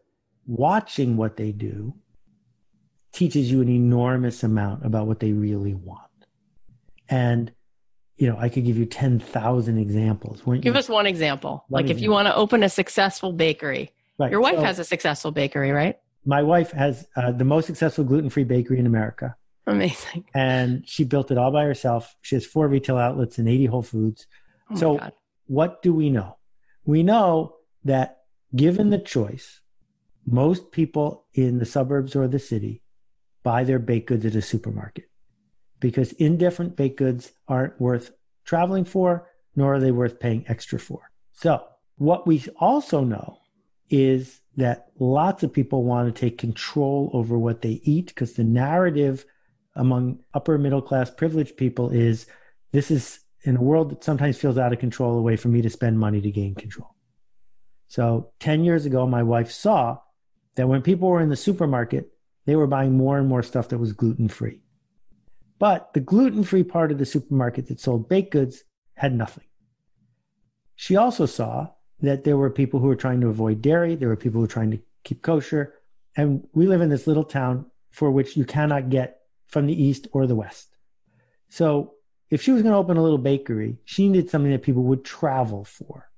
watching 0.46 1.18
what 1.18 1.38
they 1.38 1.52
do 1.52 1.96
teaches 3.12 3.52
you 3.52 3.62
an 3.62 3.70
enormous 3.70 4.44
amount 4.44 4.86
about 4.86 5.08
what 5.08 5.20
they 5.20 5.34
really 5.34 5.74
want. 5.74 6.10
And 7.10 7.52
you 8.18 8.28
know, 8.28 8.38
I 8.38 8.50
could 8.50 8.66
give 8.66 8.78
you 8.78 8.86
10,000 8.86 9.80
examples. 9.80 10.44
Give 10.44 10.66
you? 10.66 10.74
us 10.74 10.88
one 10.88 11.08
example. 11.08 11.66
One 11.70 11.82
like 11.82 11.86
example. 11.86 11.98
if 11.98 12.04
you 12.04 12.12
want 12.12 12.28
to 12.28 12.36
open 12.36 12.62
a 12.62 12.70
successful 12.70 13.34
bakery, 13.34 13.92
right. 14.20 14.30
your 14.30 14.42
wife 14.42 14.58
so 14.58 14.62
has 14.62 14.78
a 14.78 14.84
successful 14.84 15.32
bakery, 15.32 15.72
right? 15.72 15.98
My 16.24 16.44
wife 16.44 16.70
has 16.72 17.08
uh, 17.16 17.32
the 17.32 17.46
most 17.46 17.66
successful 17.66 18.04
gluten 18.04 18.30
free 18.30 18.44
bakery 18.44 18.78
in 18.78 18.86
America. 18.86 19.36
Amazing. 19.68 20.26
And 20.34 20.88
she 20.88 21.04
built 21.04 21.32
it 21.32 21.38
all 21.38 21.52
by 21.52 21.64
herself. 21.64 22.16
She 22.22 22.36
has 22.36 22.46
four 22.46 22.68
retail 22.68 22.98
outlets 22.98 23.38
and 23.38 23.48
80 23.48 23.66
Whole 23.68 23.84
Foods. 23.84 24.28
Oh 24.72 24.76
so, 24.76 25.12
what 25.48 25.82
do 25.82 25.94
we 25.94 26.10
know? 26.10 26.38
We 26.86 27.04
know 27.04 27.56
that 27.84 28.22
given 28.56 28.90
the 28.90 28.98
choice, 28.98 29.62
most 30.26 30.72
people 30.72 31.26
in 31.34 31.60
the 31.60 31.66
suburbs 31.66 32.16
or 32.16 32.28
the 32.28 32.40
city 32.40 32.82
buy 33.44 33.64
their 33.64 33.80
baked 33.80 34.08
goods 34.08 34.26
at 34.26 34.36
a 34.36 34.42
supermarket 34.42 35.10
because 35.80 36.14
indifferent 36.14 36.76
baked 36.76 36.98
goods 36.98 37.32
aren't 37.48 37.80
worth 37.82 38.12
traveling 38.46 38.86
for, 38.86 39.28
nor 39.56 39.76
are 39.76 39.80
they 39.80 39.92
worth 39.92 40.20
paying 40.20 40.46
extra 40.48 40.80
for. 40.80 41.12
So, 41.34 41.64
what 41.98 42.26
we 42.26 42.44
also 42.60 43.04
know 43.04 43.40
is 43.90 44.42
that 44.58 44.88
lots 45.00 45.44
of 45.44 45.54
people 45.54 45.84
want 45.84 46.14
to 46.14 46.20
take 46.20 46.38
control 46.38 47.10
over 47.14 47.38
what 47.38 47.62
they 47.62 47.82
eat 47.84 48.08
because 48.08 48.34
the 48.34 48.44
narrative 48.44 49.26
among 49.76 50.20
upper 50.34 50.58
middle 50.58 50.82
class 50.82 51.10
privileged 51.10 51.58
people 51.58 51.90
is 51.90 52.26
this 52.72 52.92
is 52.92 53.20
in 53.44 53.56
a 53.56 53.62
world 53.62 53.90
that 53.90 54.04
sometimes 54.04 54.38
feels 54.38 54.58
out 54.58 54.74
of 54.74 54.80
control 54.80 55.18
a 55.18 55.22
way 55.22 55.36
for 55.36 55.48
me 55.48 55.62
to 55.62 55.70
spend 55.70 56.00
money 56.00 56.22
to 56.22 56.32
gain 56.32 56.56
control. 56.56 56.96
So 57.88 58.32
10 58.40 58.64
years 58.64 58.86
ago, 58.86 59.06
my 59.08 59.24
wife 59.24 59.52
saw 59.52 60.00
that 60.56 60.68
when 60.68 60.82
people 60.82 61.10
were 61.10 61.22
in 61.22 61.30
the 61.30 61.36
supermarket, 61.36 62.12
they 62.46 62.56
were 62.56 62.68
buying 62.68 62.98
more 62.98 63.18
and 63.18 63.28
more 63.28 63.44
stuff 63.44 63.70
that 63.70 63.78
was 63.78 63.94
gluten 63.94 64.28
free. 64.28 64.62
But 65.60 65.94
the 65.94 66.00
gluten 66.00 66.44
free 66.44 66.64
part 66.64 66.92
of 66.92 66.98
the 66.98 67.06
supermarket 67.06 67.68
that 67.68 67.80
sold 67.80 68.10
baked 68.10 68.32
goods 68.32 68.64
had 68.96 69.14
nothing. 69.14 69.46
She 70.76 70.96
also 70.96 71.26
saw 71.26 71.70
that 72.00 72.24
there 72.24 72.38
were 72.38 72.50
people 72.50 72.80
who 72.80 72.88
were 72.88 72.96
trying 72.96 73.22
to 73.22 73.28
avoid 73.28 73.62
dairy, 73.62 73.96
there 73.96 74.10
were 74.10 74.16
people 74.16 74.40
who 74.40 74.46
were 74.46 74.48
trying 74.48 74.72
to 74.72 74.80
keep 75.04 75.22
kosher. 75.22 75.76
And 76.18 76.48
we 76.54 76.68
live 76.68 76.82
in 76.82 76.90
this 76.90 77.08
little 77.08 77.24
town 77.24 77.68
for 77.92 78.10
which 78.10 78.36
you 78.36 78.46
cannot 78.46 78.90
get 78.90 79.21
from 79.52 79.68
the 79.68 79.84
east 79.84 80.08
or 80.12 80.26
the 80.26 80.36
west. 80.36 80.76
So 81.50 81.94
if 82.30 82.42
she 82.42 82.52
was 82.52 82.64
going 82.64 82.72
to 82.72 82.78
open 82.78 82.98
a 82.98 83.04
little 83.04 83.18
bakery, 83.18 83.78
she 83.84 84.08
needed 84.08 84.30
something 84.30 84.52
that 84.52 84.64
people 84.64 84.84
would 84.84 85.04
travel 85.04 85.66
for. 85.66 86.10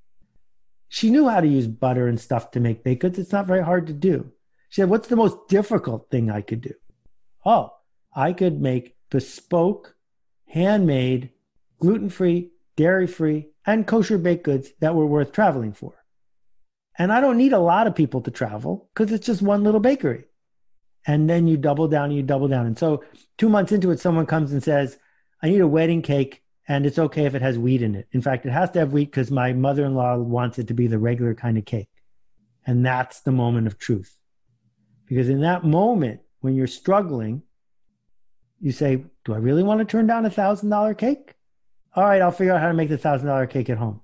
She 0.88 1.10
knew 1.10 1.28
how 1.28 1.42
to 1.42 1.48
use 1.48 1.68
butter 1.68 2.08
and 2.08 2.20
stuff 2.20 2.52
to 2.52 2.60
make 2.60 2.84
baked 2.84 3.02
goods. 3.02 3.18
It's 3.18 3.32
not 3.32 3.48
very 3.48 3.64
hard 3.64 3.88
to 3.88 3.94
do. 3.94 4.32
She 4.70 4.82
said, 4.82 4.90
What's 4.90 5.08
the 5.08 5.16
most 5.16 5.38
difficult 5.50 6.10
thing 6.12 6.30
I 6.30 6.42
could 6.42 6.62
do? 6.62 6.74
Oh, 7.44 7.74
I 8.16 8.32
could 8.32 8.62
make 8.62 8.96
bespoke, 9.10 9.96
handmade, 10.48 11.32
gluten 11.80 12.10
free, 12.10 12.52
dairy 12.76 13.08
free, 13.08 13.50
and 13.66 13.88
kosher 13.88 14.20
baked 14.20 14.44
goods 14.44 14.70
that 14.82 14.94
were 14.94 15.06
worth 15.06 15.32
traveling 15.32 15.74
for. 15.74 16.04
And 16.98 17.12
I 17.12 17.22
don't 17.22 17.38
need 17.38 17.54
a 17.54 17.60
lot 17.60 17.88
of 17.88 17.96
people 17.96 18.22
to 18.22 18.32
travel 18.32 18.90
because 18.94 19.12
it's 19.12 19.26
just 19.26 19.42
one 19.42 19.64
little 19.64 19.80
bakery. 19.80 20.26
And 21.06 21.30
then 21.30 21.48
you 21.48 21.58
double 21.58 21.88
down 21.88 22.06
and 22.06 22.16
you 22.16 22.24
double 22.24 22.48
down. 22.48 22.66
And 22.66 22.78
so 22.78 23.04
two 23.38 23.50
months 23.50 23.72
into 23.72 23.92
it, 23.92 24.00
someone 24.00 24.26
comes 24.26 24.54
and 24.54 24.64
says, 24.64 24.98
I 25.42 25.50
need 25.50 25.62
a 25.62 25.68
wedding 25.68 26.02
cake 26.02 26.44
and 26.68 26.86
it's 26.86 27.00
okay 27.00 27.26
if 27.26 27.36
it 27.36 27.42
has 27.42 27.60
wheat 27.60 27.82
in 27.82 27.96
it. 27.96 28.08
In 28.14 28.22
fact, 28.22 28.46
it 28.46 28.52
has 28.52 28.72
to 28.72 28.80
have 28.80 28.94
wheat 28.94 29.12
because 29.12 29.32
my 29.32 29.52
mother 29.52 29.86
in 29.86 29.96
law 29.96 30.18
wants 30.18 30.60
it 30.60 30.68
to 30.70 30.74
be 30.74 30.88
the 30.88 31.00
regular 31.00 31.36
kind 31.36 31.58
of 31.58 31.66
cake. 31.66 31.90
And 32.66 32.86
that's 32.86 33.20
the 33.22 33.32
moment 33.32 33.68
of 33.68 33.78
truth. 33.78 34.18
Because 35.06 35.28
in 35.28 35.42
that 35.42 35.66
moment, 35.66 36.22
when 36.40 36.56
you're 36.56 36.68
struggling, 36.68 37.44
you 38.62 38.72
say, 38.72 39.04
Do 39.26 39.34
I 39.34 39.38
really 39.38 39.64
want 39.64 39.80
to 39.80 39.86
turn 39.86 40.08
down 40.08 40.26
a 40.26 40.30
thousand 40.30 40.70
dollar 40.70 40.94
cake? 40.94 41.34
All 41.96 42.06
right, 42.06 42.22
I'll 42.22 42.32
figure 42.32 42.54
out 42.54 42.62
how 42.62 42.70
to 42.70 42.74
make 42.74 42.90
the 42.90 42.98
thousand 42.98 43.28
dollar 43.28 43.46
cake 43.46 43.70
at 43.70 43.78
home. 43.78 44.00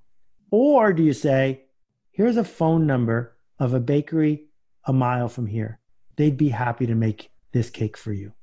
Or 0.52 0.92
do 0.92 1.02
you 1.02 1.14
say, 1.14 1.64
Here's 2.12 2.36
a 2.36 2.44
phone 2.44 2.86
number 2.86 3.38
of 3.58 3.74
a 3.74 3.80
bakery 3.80 4.50
a 4.86 4.94
mile 4.94 5.30
from 5.30 5.48
here. 5.48 5.80
They'd 6.20 6.36
be 6.36 6.50
happy 6.50 6.86
to 6.86 6.96
make 6.96 7.32
this 7.54 7.70
cake 7.70 7.96
for 7.96 8.12
you. 8.12 8.34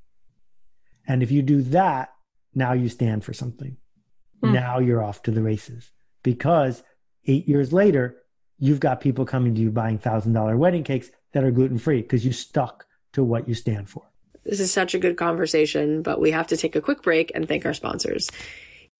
And 1.07 1.21
if 1.21 1.29
you 1.29 1.43
do 1.43 1.61
that, 1.61 2.11
now 2.55 2.73
you 2.73 2.89
stand 2.89 3.23
for 3.23 3.33
something. 3.33 3.77
Hmm. 4.41 4.51
Now 4.51 4.79
you're 4.79 5.03
off 5.03 5.21
to 5.23 5.31
the 5.31 5.43
races 5.43 5.91
because 6.23 6.81
eight 7.27 7.47
years 7.47 7.71
later, 7.71 8.23
you've 8.57 8.79
got 8.79 8.99
people 8.99 9.25
coming 9.25 9.53
to 9.53 9.61
you 9.61 9.69
buying 9.69 9.99
thousand 9.99 10.33
dollar 10.33 10.57
wedding 10.57 10.83
cakes 10.83 11.11
that 11.33 11.43
are 11.43 11.51
gluten 11.51 11.77
free 11.77 12.01
because 12.01 12.25
you 12.25 12.31
stuck 12.31 12.87
to 13.13 13.23
what 13.23 13.47
you 13.47 13.53
stand 13.53 13.87
for. 13.87 14.09
This 14.43 14.59
is 14.59 14.71
such 14.73 14.95
a 14.95 14.99
good 14.99 15.15
conversation, 15.15 16.01
but 16.01 16.19
we 16.19 16.31
have 16.31 16.47
to 16.47 16.57
take 16.57 16.75
a 16.75 16.81
quick 16.81 17.03
break 17.03 17.31
and 17.35 17.47
thank 17.47 17.63
our 17.63 17.75
sponsors. 17.75 18.31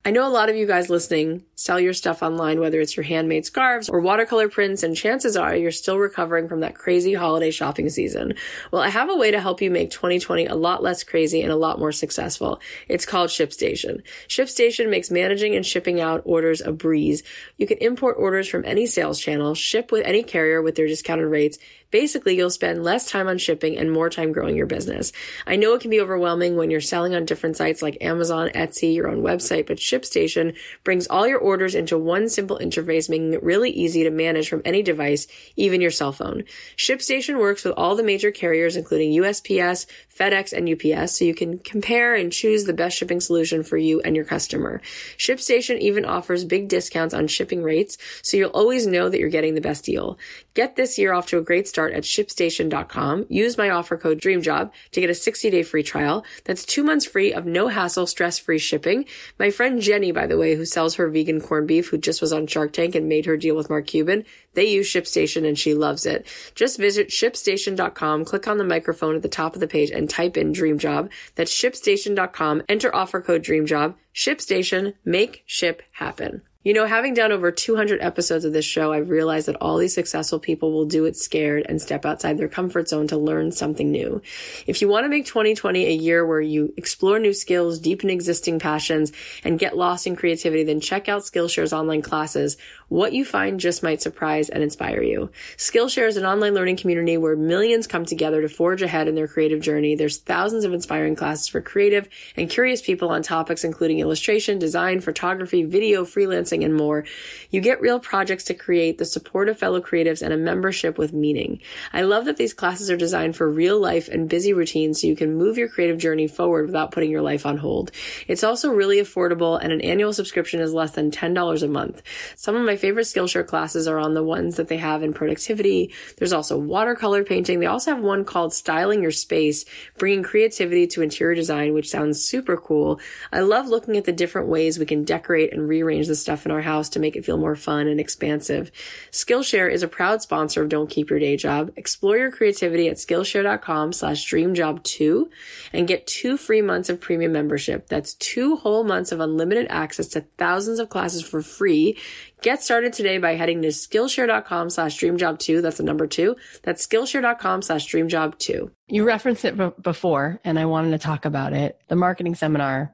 I 0.05 0.12
know 0.12 0.25
a 0.25 0.31
lot 0.31 0.47
of 0.47 0.55
you 0.55 0.65
guys 0.65 0.89
listening 0.89 1.43
sell 1.55 1.81
your 1.81 1.91
stuff 1.91 2.23
online, 2.23 2.62
whether 2.62 2.79
it's 2.79 2.95
your 2.95 3.03
handmade 3.03 3.45
scarves 3.45 3.89
or 3.89 3.99
watercolor 3.99 4.47
prints, 4.47 4.83
and 4.83 4.95
chances 4.95 5.36
are 5.36 5.53
you're 5.53 5.71
still 5.71 5.97
recovering 5.97 6.47
from 6.47 6.62
that 6.62 6.75
crazy 6.75 7.13
holiday 7.13 7.51
shopping 7.51 7.89
season. 7.89 8.36
Well, 8.71 8.81
I 8.81 8.88
have 8.88 9.10
a 9.10 9.17
way 9.17 9.31
to 9.31 9.41
help 9.41 9.62
you 9.62 9.69
make 9.69 9.91
2020 9.91 10.45
a 10.45 10.55
lot 10.55 10.81
less 10.81 11.03
crazy 11.03 11.41
and 11.41 11.51
a 11.51 11.57
lot 11.57 11.79
more 11.79 11.91
successful. 11.91 12.62
It's 12.88 13.05
called 13.05 13.31
ShipStation. 13.31 14.01
ShipStation 14.29 14.89
makes 14.89 15.12
managing 15.12 15.55
and 15.55 15.65
shipping 15.65 15.99
out 15.99 16.21
orders 16.23 16.62
a 16.62 16.71
breeze. 16.71 17.23
You 17.57 17.67
can 17.67 17.79
import 17.79 18.15
orders 18.17 18.47
from 18.47 18.63
any 18.63 18.86
sales 18.86 19.19
channel, 19.19 19.55
ship 19.55 19.91
with 19.91 20.05
any 20.05 20.23
carrier 20.23 20.62
with 20.62 20.75
their 20.75 20.88
discounted 20.88 21.27
rates, 21.27 21.57
Basically, 21.91 22.36
you'll 22.36 22.50
spend 22.50 22.84
less 22.84 23.10
time 23.10 23.28
on 23.28 23.38
shipping 23.38 23.78
and 23.78 23.91
more 23.91 24.10
time 24.10 24.32
growing 24.32 24.56
your 24.56 24.65
business. 24.65 25.12
I 25.45 25.56
know 25.56 25.73
it 25.73 25.82
can 25.82 25.89
be 25.89 26.02
overwhelming 26.02 26.56
when 26.56 26.69
you're 26.69 26.82
selling 26.82 27.15
on 27.15 27.26
different 27.26 27.58
sites 27.58 27.82
like 27.82 27.97
Amazon, 28.02 28.50
Etsy, 28.50 28.93
your 28.93 29.08
own 29.08 29.21
website, 29.21 29.67
but 29.67 29.78
ShipStation 29.78 30.56
brings 30.84 31.08
all 31.08 31.28
your 31.28 31.39
orders 31.39 31.76
into 31.76 31.97
one 31.97 32.30
simple 32.30 32.60
interface, 32.60 33.10
making 33.10 33.34
it 33.34 33.43
really 33.43 33.69
easy 33.69 34.04
to 34.04 34.10
manage 34.10 34.50
from 34.50 34.62
any 34.65 34.84
device, 34.84 35.28
even 35.56 35.82
your 35.82 35.91
cell 35.91 36.12
phone. 36.12 36.43
ShipStation 36.76 37.39
works 37.39 37.63
with 37.63 37.73
all 37.78 37.95
the 37.95 38.04
major 38.04 38.32
carriers, 38.32 38.76
including 38.76 39.12
USPS, 39.12 39.86
FedEx, 40.17 40.53
and 40.53 40.67
UPS, 40.69 41.17
so 41.17 41.25
you 41.25 41.36
can 41.36 41.60
compare 41.60 42.15
and 42.15 42.32
choose 42.32 42.63
the 42.63 42.73
best 42.73 42.97
shipping 42.97 43.19
solution 43.19 43.63
for 43.63 43.77
you 43.77 44.01
and 44.01 44.15
your 44.15 44.25
customer. 44.25 44.82
ShipStation 45.17 45.80
even 45.80 46.06
offers 46.06 46.45
big 46.45 46.67
discounts 46.67 47.13
on 47.13 47.27
shipping 47.27 47.63
rates, 47.63 47.97
so 48.21 48.38
you'll 48.38 48.49
always 48.51 48.88
know 48.88 49.10
that 49.10 49.19
you're 49.19 49.30
getting 49.30 49.56
the 49.56 49.62
best 49.62 49.86
deal. 49.86 50.17
Get 50.53 50.75
this 50.75 50.97
year 50.97 51.13
off 51.13 51.27
to 51.27 51.38
a 51.38 51.41
great 51.41 51.67
start 51.67 51.93
at 51.93 52.03
shipstation.com. 52.03 53.27
Use 53.30 53.58
my 53.58 53.69
offer 53.69 53.95
code 53.95 54.19
DREAMJOB 54.19 54.71
to 54.91 55.01
get 55.01 55.10
a 55.10 55.13
60 55.13 55.51
day 55.51 55.63
free 55.63 55.84
trial. 55.84 56.25
That's 56.45 56.65
two 56.65 56.84
months 56.84 57.06
free 57.06 57.32
of 57.32 57.45
no 57.45 57.67
hassle, 57.67 58.08
stress 58.08 58.39
free 58.39 58.58
shipping. 58.58 59.06
My 59.38 59.51
friend 59.51 59.82
Jenny, 59.82 60.12
by 60.12 60.25
the 60.25 60.38
way, 60.38 60.56
who 60.56 60.65
sells 60.65 60.95
her 60.95 61.10
vegan 61.10 61.41
corned 61.41 61.67
beef, 61.67 61.89
who 61.89 61.97
just 61.97 62.21
was 62.21 62.34
on 62.34 62.47
Shark 62.47 62.73
Tank 62.73 62.95
and 62.95 63.08
made 63.08 63.25
her 63.25 63.38
deal 63.38 63.56
with 63.56 63.69
Mark 63.69 63.86
Cuban, 63.86 64.25
they 64.56 64.65
use 64.65 64.91
ShipStation 64.91 65.47
and 65.47 65.60
she 65.60 65.75
loves 65.75 66.08
it. 66.08 66.25
Just 66.56 66.80
visit 66.80 67.10
shipstation.com, 67.10 68.25
click 68.25 68.47
on 68.47 68.58
the 68.58 68.63
microphone 68.63 69.15
at 69.15 69.21
the 69.21 69.30
top 69.30 69.53
of 69.53 69.60
the 69.60 69.67
page 69.67 69.91
and 69.91 70.07
type 70.08 70.38
in 70.38 70.52
dream 70.52 70.78
job. 70.78 71.12
That's 71.36 71.54
shipstation.com. 71.54 72.63
Enter 72.70 72.93
offer 72.96 73.22
code 73.22 73.43
DREAMJOB. 73.43 73.96
ShipStation. 74.13 74.93
Make 75.06 75.43
ship 75.46 75.82
happen. 75.91 76.41
You 76.67 76.74
know, 76.74 76.86
having 76.86 77.13
done 77.13 77.32
over 77.32 77.50
200 77.50 78.02
episodes 78.02 78.43
of 78.43 78.52
this 78.52 78.65
show, 78.65 78.91
I've 78.91 79.10
realized 79.10 79.48
that 79.48 79.56
all 79.62 79.78
these 79.78 79.93
successful 79.93 80.38
people 80.38 80.74
will 80.74 80.84
do 80.84 81.06
it 81.06 81.15
scared 81.15 81.65
and 81.70 81.82
step 81.82 82.06
outside 82.06 82.38
their 82.38 82.50
comfort 82.50 82.89
zone 82.89 83.08
to 83.08 83.17
learn 83.17 83.54
something 83.54 83.89
new. 83.89 84.22
If 84.65 84.82
you 84.82 84.89
want 84.89 85.06
to 85.06 85.10
make 85.10 85.26
2020 85.26 85.86
a 85.86 85.91
year 85.91 86.26
where 86.26 86.41
you 86.41 86.74
explore 86.76 87.20
new 87.20 87.32
skills, 87.32 87.80
deepen 87.80 88.10
existing 88.10 88.60
passions, 88.60 89.13
and 89.46 89.58
get 89.58 89.78
lost 89.78 90.08
in 90.08 90.17
creativity, 90.17 90.65
then 90.65 90.82
check 90.82 91.08
out 91.08 91.22
Skillshare's 91.22 91.72
online 91.72 92.02
classes. 92.02 92.58
What 92.89 93.12
you 93.12 93.26
find 93.26 93.60
just 93.60 93.84
might 93.84 94.02
surprise 94.02 94.47
and 94.47 94.63
inspire 94.63 95.02
you. 95.02 95.30
Skillshare 95.58 96.08
is 96.08 96.15
an 96.15 96.26
online 96.26 96.54
learning 96.54 96.78
community 96.78 97.17
where 97.17 97.36
millions 97.36 97.86
come 97.86 98.06
together 98.06 98.41
to 98.41 98.47
forge 98.47 98.82
ahead 98.82 99.10
in 99.10 99.15
their 99.15 99.28
creative 99.28 99.60
journey. 99.60 99.95
There's 99.95 100.19
thousands 100.19 100.63
of 100.63 100.71
inspiring 100.71 101.17
classes 101.17 101.50
for 101.50 101.60
creative 101.60 102.08
and 102.38 102.50
curious 102.50 102.82
people 102.82 103.10
on 103.10 103.23
topics 103.23 103.65
including 103.65 104.00
illustration, 104.00 104.58
design, 104.58 105.02
photography, 105.02 105.63
video, 105.63 106.06
freelancing, 106.06 106.63
and 106.63 106.73
more. 106.73 107.04
You 107.50 107.60
get 107.60 107.82
real 107.82 108.00
projects 108.00 108.45
to 108.45 108.54
create, 108.54 109.00
the 109.00 109.06
support 109.06 109.50
of 109.50 109.60
fellow 109.60 109.82
creatives, 109.82 110.21
and 110.21 110.32
a 110.32 110.38
membership 110.38 110.97
with 110.97 111.12
meaning. 111.12 111.60
I 111.91 112.04
love 112.04 112.23
that 112.23 112.38
these 112.38 112.54
classes 112.54 112.89
are 112.89 112.95
designed 112.95 113.36
for 113.36 113.50
real 113.50 113.82
life 113.82 114.08
and 114.08 114.30
busy 114.30 114.54
routines 114.54 115.02
so 115.02 115.08
you 115.08 115.15
can 115.17 115.36
move 115.36 115.58
your 115.58 115.67
creative 115.67 115.97
journey 115.97 116.28
forward 116.30 116.67
without 116.67 116.91
putting 116.91 117.12
your 117.12 117.21
life 117.21 117.45
on 117.45 117.58
hold. 117.58 117.91
It's 118.30 118.45
also 118.45 118.71
really 118.71 119.00
affordable 119.00 119.60
and 119.62 119.73
an 119.73 119.82
annual 119.82 120.13
subscription 120.13 120.62
is 120.62 120.73
less 120.73 120.91
than 120.91 121.12
$10 121.12 121.63
a 121.63 121.67
month. 121.67 122.02
Some 122.38 122.56
of 122.56 122.65
my 122.65 122.76
favorite 122.77 123.03
Skillshare 123.03 123.45
classes 123.45 123.87
are 123.87 123.99
on 123.99 124.13
the 124.13 124.23
ones 124.23 124.55
that 124.55 124.67
they 124.67 124.78
have 124.78 125.03
in 125.03 125.13
productivity. 125.13 125.93
There's 126.17 126.34
also 126.34 126.57
watercolor 126.57 127.23
painting. 127.23 127.59
They 127.59 127.65
also 127.65 127.93
have 127.93 128.03
one 128.03 128.25
called 128.25 128.53
Styling 128.53 129.01
Your 129.01 129.11
Space, 129.11 129.65
bringing 129.97 130.23
creativity 130.23 130.88
to 130.88 131.01
interior 131.01 131.36
design, 131.36 131.73
which 131.73 131.89
sounds 131.89 132.23
super 132.23 132.57
cool. 132.57 132.99
I 133.32 133.41
love 133.41 133.67
looking 133.67 133.97
at 133.97 134.05
the 134.05 134.11
different 134.11 134.47
ways 134.47 134.80
we 134.80 134.86
can 134.86 135.03
decorate 135.03 135.53
and 135.53 135.67
rearrange 135.67 136.07
the 136.07 136.15
stuff 136.15 136.45
in 136.45 136.51
our 136.51 136.61
house 136.61 136.89
to 136.89 136.99
make 136.99 137.15
it 137.15 137.25
feel 137.25 137.38
more 137.38 137.55
fun 137.55 137.88
and 137.88 137.99
expansive. 137.99 138.71
Skillshare 139.11 139.71
is 139.71 139.84
a 139.84 139.88
proud 139.88 140.21
sponsor 140.21 140.61
of 140.61 140.69
Don't 140.69 140.89
Keep 140.89 141.09
Your 141.09 141.19
Day 141.19 141.38
Job. 141.38 141.71
Explore 141.75 142.17
your 142.17 142.32
creativity 142.32 142.88
at 142.88 142.97
Skillshare.com 142.97 143.93
slash 143.93 144.30
dreamjob2 144.32 145.25
and 145.73 145.88
get 145.88 146.07
two 146.07 146.38
free 146.38 146.61
months 146.61 146.89
of 146.89 146.99
premium 146.99 147.32
membership. 147.32 147.88
That's 147.88 148.13
two 148.15 148.55
whole 148.57 148.84
months 148.84 149.11
of 149.11 149.19
unlimited 149.19 149.67
access 149.69 150.07
to 150.09 150.21
thousands 150.38 150.80
of 150.80 150.89
classes 150.89 151.23
for 151.23 151.41
free. 151.41 151.97
Get 152.41 152.61
started 152.61 152.93
today 152.93 153.17
by 153.17 153.33
heading 153.35 153.63
to 153.63 153.69
Skillshare.com 153.69 154.69
slash 154.69 154.99
dreamjob2. 154.99 155.61
That's 155.61 155.77
the 155.77 155.83
number 155.83 156.05
two. 156.05 156.35
That's 156.61 156.85
Skillshare.com 156.85 157.63
slash 157.63 157.91
dreamjob2. 157.91 158.69
You 158.88 159.03
referenced 159.03 159.43
it 159.43 159.57
b- 159.57 159.71
before, 159.81 160.39
and 160.43 160.59
I 160.59 160.65
wanted 160.65 160.91
to 160.91 160.99
talk 160.99 161.25
about 161.25 161.53
it. 161.53 161.81
The 161.88 161.95
marketing 161.95 162.35
seminar 162.35 162.93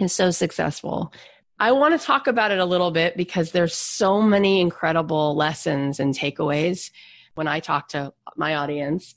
is 0.00 0.12
so 0.12 0.32
successful. 0.32 1.12
I 1.60 1.70
want 1.72 1.98
to 1.98 2.04
talk 2.04 2.26
about 2.26 2.50
it 2.50 2.58
a 2.58 2.64
little 2.64 2.90
bit 2.90 3.16
because 3.16 3.52
there's 3.52 3.74
so 3.74 4.20
many 4.20 4.60
incredible 4.60 5.36
lessons 5.36 6.00
and 6.00 6.12
takeaways 6.12 6.90
when 7.36 7.46
I 7.46 7.60
talk 7.60 7.88
to 7.90 8.12
my 8.36 8.56
audience. 8.56 9.14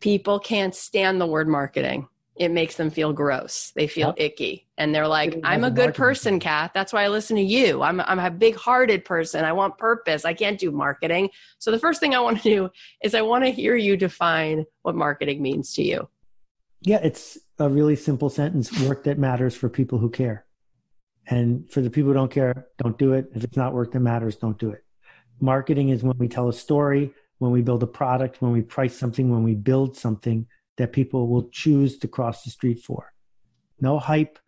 People 0.00 0.38
can't 0.38 0.74
stand 0.74 1.18
the 1.18 1.26
word 1.26 1.48
marketing. 1.48 2.08
It 2.38 2.50
makes 2.50 2.76
them 2.76 2.88
feel 2.88 3.12
gross. 3.12 3.72
They 3.74 3.88
feel 3.88 4.08
Yep. 4.08 4.14
icky. 4.18 4.68
And 4.78 4.94
they're 4.94 5.08
like, 5.08 5.34
It 5.34 5.40
I'm 5.42 5.64
a 5.64 5.70
good 5.70 5.86
marketing 5.86 5.94
person. 5.94 6.40
Kath. 6.40 6.70
That's 6.72 6.92
why 6.92 7.02
I 7.02 7.08
listen 7.08 7.36
to 7.36 7.42
you. 7.42 7.82
I'm, 7.82 8.00
I'm 8.00 8.20
a 8.20 8.30
big 8.30 8.54
hearted 8.54 9.04
person. 9.04 9.44
I 9.44 9.52
want 9.52 9.76
purpose. 9.76 10.24
I 10.24 10.34
can't 10.34 10.58
do 10.58 10.70
marketing. 10.70 11.30
So 11.58 11.72
the 11.72 11.80
first 11.80 11.98
thing 11.98 12.14
I 12.14 12.20
want 12.20 12.40
to 12.42 12.48
do 12.48 12.70
is 13.02 13.14
I 13.14 13.22
want 13.22 13.44
to 13.44 13.50
hear 13.50 13.74
you 13.74 13.96
define 13.96 14.64
what 14.82 14.94
marketing 14.94 15.42
means 15.42 15.74
to 15.74 15.82
you. 15.82 16.08
Yeah, 16.82 17.00
it's 17.02 17.36
a 17.58 17.68
really 17.68 17.96
simple 17.96 18.30
sentence 18.30 18.70
work 18.82 19.02
that 19.04 19.18
matters 19.18 19.56
for 19.56 19.68
people 19.68 19.98
who 19.98 20.08
care. 20.08 20.46
And 21.26 21.68
for 21.70 21.80
the 21.80 21.90
people 21.90 22.08
who 22.08 22.14
don't 22.14 22.30
care, 22.30 22.68
don't 22.78 22.96
do 22.96 23.14
it. 23.14 23.30
If 23.34 23.42
it's 23.42 23.56
not 23.56 23.74
work 23.74 23.92
that 23.92 24.00
matters, 24.00 24.36
don't 24.36 24.58
do 24.58 24.70
it. 24.70 24.84
Marketing 25.40 25.88
is 25.88 26.04
when 26.04 26.16
we 26.18 26.28
tell 26.28 26.48
a 26.48 26.52
story, 26.52 27.12
when 27.38 27.50
we 27.50 27.62
build 27.62 27.82
a 27.82 27.86
product, 27.86 28.40
when 28.40 28.52
we 28.52 28.62
price 28.62 28.96
something, 28.96 29.28
when 29.28 29.42
we 29.42 29.54
build 29.54 29.96
something 29.96 30.46
that 30.78 30.92
people 30.92 31.28
will 31.28 31.50
choose 31.50 31.98
to 31.98 32.08
cross 32.08 32.42
the 32.42 32.50
street 32.50 32.80
for. 32.82 33.12
No 33.80 33.98
hype, 33.98 34.38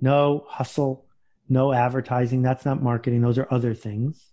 no 0.00 0.44
hustle, 0.48 1.06
no 1.48 1.72
advertising. 1.72 2.42
That's 2.42 2.64
not 2.64 2.82
marketing. 2.82 3.22
Those 3.22 3.38
are 3.38 3.48
other 3.50 3.72
things. 3.72 4.32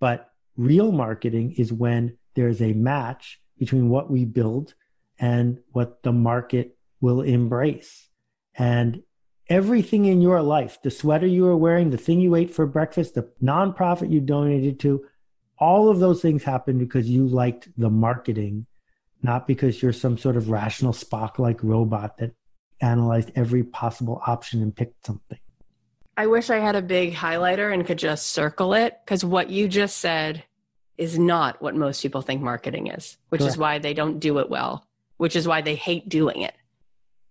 But 0.00 0.30
real 0.56 0.90
marketing 0.90 1.54
is 1.56 1.72
when 1.72 2.16
there's 2.34 2.60
a 2.60 2.72
match 2.72 3.40
between 3.58 3.88
what 3.90 4.10
we 4.10 4.24
build 4.24 4.74
and 5.18 5.58
what 5.72 6.02
the 6.02 6.12
market 6.12 6.76
will 7.00 7.20
embrace. 7.20 8.08
And 8.54 9.02
everything 9.48 10.06
in 10.06 10.22
your 10.22 10.40
life, 10.40 10.78
the 10.82 10.90
sweater 10.90 11.26
you 11.26 11.46
are 11.46 11.56
wearing, 11.56 11.90
the 11.90 11.98
thing 11.98 12.20
you 12.20 12.34
ate 12.34 12.54
for 12.54 12.66
breakfast, 12.66 13.14
the 13.14 13.30
nonprofit 13.42 14.10
you 14.10 14.20
donated 14.20 14.80
to, 14.80 15.04
all 15.58 15.90
of 15.90 15.98
those 15.98 16.22
things 16.22 16.42
happen 16.42 16.78
because 16.78 17.08
you 17.08 17.26
liked 17.26 17.68
the 17.76 17.90
marketing, 17.90 18.66
not 19.22 19.46
because 19.46 19.82
you're 19.82 19.92
some 19.92 20.18
sort 20.18 20.36
of 20.36 20.50
rational 20.50 20.92
Spock 20.92 21.38
like 21.38 21.62
robot 21.62 22.18
that 22.18 22.32
analyzed 22.80 23.32
every 23.34 23.62
possible 23.62 24.22
option 24.26 24.62
and 24.62 24.74
picked 24.74 25.06
something. 25.06 25.38
I 26.16 26.26
wish 26.26 26.50
I 26.50 26.58
had 26.58 26.76
a 26.76 26.82
big 26.82 27.14
highlighter 27.14 27.72
and 27.72 27.86
could 27.86 27.98
just 27.98 28.28
circle 28.28 28.74
it 28.74 28.98
because 29.04 29.24
what 29.24 29.50
you 29.50 29.68
just 29.68 29.98
said 29.98 30.44
is 30.98 31.18
not 31.18 31.62
what 31.62 31.74
most 31.74 32.02
people 32.02 32.20
think 32.20 32.42
marketing 32.42 32.88
is, 32.88 33.16
which 33.30 33.40
is 33.40 33.56
why 33.56 33.78
they 33.78 33.94
don't 33.94 34.20
do 34.20 34.38
it 34.38 34.50
well, 34.50 34.86
which 35.16 35.34
is 35.34 35.48
why 35.48 35.62
they 35.62 35.74
hate 35.74 36.10
doing 36.10 36.42
it. 36.42 36.54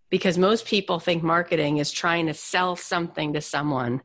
Because 0.10 0.40
most 0.40 0.66
people 0.66 1.00
think 1.00 1.22
marketing 1.22 1.78
is 1.78 1.92
trying 1.92 2.26
to 2.26 2.34
sell 2.34 2.76
something 2.76 3.34
to 3.34 3.42
someone 3.42 4.02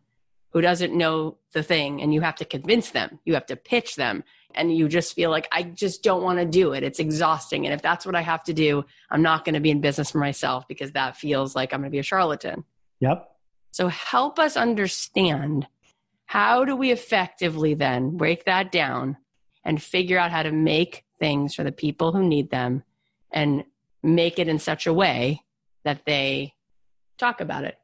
who 0.55 0.61
doesn't 0.61 0.95
know 0.95 1.37
the 1.53 1.63
thing 1.63 2.01
and 2.01 2.15
you 2.15 2.21
have 2.21 2.37
to 2.37 2.45
convince 2.45 2.91
them, 2.91 3.19
you 3.25 3.35
have 3.35 3.45
to 3.45 3.57
pitch 3.57 3.97
them, 3.97 4.23
and 4.55 4.75
you 4.75 4.89
just 4.89 5.13
feel 5.13 5.31
like, 5.31 5.49
I 5.51 5.65
just 5.65 6.05
don't 6.05 6.23
want 6.23 6.39
to 6.39 6.45
do 6.45 6.73
it. 6.73 6.85
It's 6.85 7.01
exhausting. 7.01 7.67
And 7.67 7.75
if 7.75 7.83
that's 7.83 8.07
what 8.07 8.15
I 8.15 8.21
have 8.21 8.45
to 8.45 8.55
do, 8.55 8.85
I'm 9.11 9.21
not 9.21 9.45
going 9.45 9.55
to 9.55 9.61
be 9.61 9.71
in 9.71 9.81
business 9.81 10.13
for 10.13 10.19
myself 10.19 10.69
because 10.69 10.93
that 10.93 11.17
feels 11.17 11.57
like 11.57 11.75
I'm 11.75 11.81
going 11.81 11.91
to 11.91 11.93
be 11.93 11.99
a 11.99 12.05
charlatan. 12.05 12.63
Yep. 13.01 13.29
So 13.73 13.89
help 13.89 14.39
us 14.39 14.57
understand 14.57 15.67
how 16.27 16.65
do 16.65 16.77
we 16.77 16.93
effectively 16.93 17.75
then 17.75 18.17
break 18.17 18.45
that 18.45 18.71
down 18.71 19.17
and 19.65 19.83
figure 19.83 20.19
out 20.19 20.31
how 20.31 20.45
to 20.45 20.53
make 20.53 21.05
things 21.19 21.57
for 21.57 21.65
the 21.65 21.73
people 21.73 22.13
who 22.13 22.23
need 22.23 22.51
them 22.51 22.85
and 23.33 23.65
make 24.05 24.39
it 24.39 24.47
in 24.47 24.61
such 24.61 24.87
a 24.87 24.93
way 24.93 25.43
that 25.83 26.05
they 26.07 26.55
talk 27.19 27.41
about 27.41 27.65
it. 27.65 27.77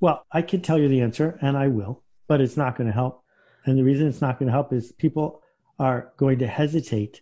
Well, 0.00 0.24
I 0.32 0.42
could 0.42 0.64
tell 0.64 0.78
you 0.78 0.88
the 0.88 1.02
answer, 1.02 1.38
and 1.42 1.56
I 1.56 1.68
will, 1.68 2.02
but 2.26 2.40
it's 2.40 2.56
not 2.56 2.76
going 2.76 2.86
to 2.86 2.94
help. 2.94 3.22
And 3.66 3.78
the 3.78 3.84
reason 3.84 4.08
it's 4.08 4.22
not 4.22 4.38
going 4.38 4.46
to 4.46 4.52
help 4.52 4.72
is 4.72 4.92
people 4.92 5.42
are 5.78 6.12
going 6.16 6.38
to 6.38 6.46
hesitate 6.46 7.20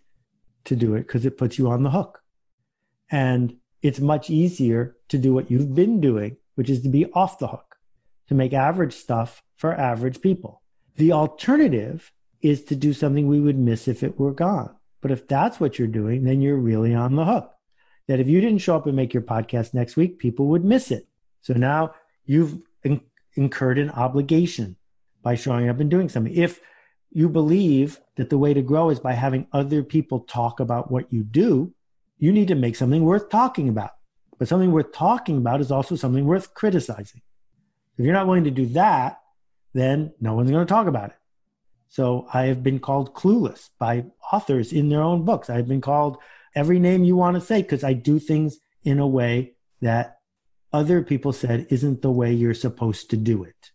to 0.65 0.75
do 0.75 0.95
it 0.95 1.01
because 1.01 1.25
it 1.25 1.37
puts 1.37 1.57
you 1.57 1.69
on 1.69 1.83
the 1.83 1.89
hook. 1.91 2.21
And 3.11 3.57
it's 3.81 3.99
much 3.99 4.29
easier 4.29 4.95
to 5.09 5.17
do 5.17 5.33
what 5.33 5.51
you've 5.51 5.75
been 5.75 5.99
doing, 5.99 6.37
which 6.55 6.69
is 6.69 6.81
to 6.83 6.89
be 6.89 7.05
off 7.13 7.39
the 7.39 7.47
hook, 7.47 7.75
to 8.27 8.35
make 8.35 8.53
average 8.53 8.93
stuff 8.93 9.43
for 9.55 9.73
average 9.73 10.21
people. 10.21 10.61
The 10.95 11.11
alternative 11.11 12.11
is 12.41 12.63
to 12.65 12.75
do 12.75 12.93
something 12.93 13.27
we 13.27 13.41
would 13.41 13.57
miss 13.57 13.87
if 13.87 14.03
it 14.03 14.17
were 14.19 14.33
gone. 14.33 14.75
But 15.01 15.11
if 15.11 15.27
that's 15.27 15.59
what 15.59 15.79
you're 15.79 15.87
doing, 15.87 16.23
then 16.23 16.41
you're 16.41 16.57
really 16.57 16.93
on 16.93 17.15
the 17.15 17.25
hook. 17.25 17.51
That 18.07 18.19
if 18.19 18.27
you 18.27 18.41
didn't 18.41 18.59
show 18.59 18.75
up 18.75 18.85
and 18.85 18.95
make 18.95 19.13
your 19.13 19.23
podcast 19.23 19.73
next 19.73 19.95
week, 19.95 20.19
people 20.19 20.47
would 20.47 20.65
miss 20.65 20.91
it. 20.91 21.07
So 21.41 21.53
now 21.53 21.93
you've 22.25 22.59
incurred 23.39 23.79
an 23.79 23.89
obligation 23.91 24.75
by 25.23 25.35
showing 25.35 25.69
up 25.69 25.79
and 25.79 25.89
doing 25.89 26.09
something. 26.09 26.33
If 26.33 26.59
you 27.11 27.29
believe 27.29 27.99
that 28.17 28.29
the 28.29 28.37
way 28.37 28.53
to 28.53 28.61
grow 28.61 28.89
is 28.89 28.99
by 28.99 29.13
having 29.13 29.47
other 29.53 29.81
people 29.81 30.19
talk 30.19 30.59
about 30.59 30.91
what 30.91 31.11
you 31.11 31.23
do, 31.23 31.73
you 32.17 32.33
need 32.33 32.49
to 32.49 32.55
make 32.55 32.75
something 32.75 33.03
worth 33.03 33.29
talking 33.29 33.69
about. 33.69 33.91
But 34.37 34.49
something 34.49 34.71
worth 34.71 34.91
talking 34.91 35.37
about 35.37 35.61
is 35.61 35.71
also 35.71 35.95
something 35.95 36.25
worth 36.25 36.53
criticizing. 36.53 37.21
If 37.97 38.05
you're 38.05 38.13
not 38.13 38.27
willing 38.27 38.43
to 38.43 38.51
do 38.51 38.65
that, 38.67 39.19
then 39.73 40.13
no 40.19 40.33
one's 40.33 40.51
going 40.51 40.65
to 40.65 40.73
talk 40.73 40.87
about 40.87 41.09
it. 41.11 41.15
So 41.87 42.27
I 42.33 42.43
have 42.43 42.61
been 42.61 42.79
called 42.79 43.13
clueless 43.13 43.69
by 43.79 44.05
authors 44.31 44.73
in 44.73 44.89
their 44.89 45.01
own 45.01 45.25
books. 45.25 45.49
I've 45.49 45.67
been 45.67 45.81
called 45.81 46.17
every 46.55 46.79
name 46.79 47.03
you 47.03 47.15
want 47.15 47.35
to 47.35 47.41
say 47.41 47.61
because 47.61 47.83
I 47.83 47.93
do 47.93 48.19
things 48.19 48.59
in 48.83 48.99
a 48.99 49.07
way 49.07 49.53
that 49.81 50.18
other 50.71 51.01
people 51.03 51.33
said 51.33 51.67
isn't 51.69 52.01
the 52.01 52.11
way 52.11 52.33
you're 52.33 52.53
supposed 52.53 53.09
to 53.09 53.17
do 53.17 53.43
it. 53.43 53.71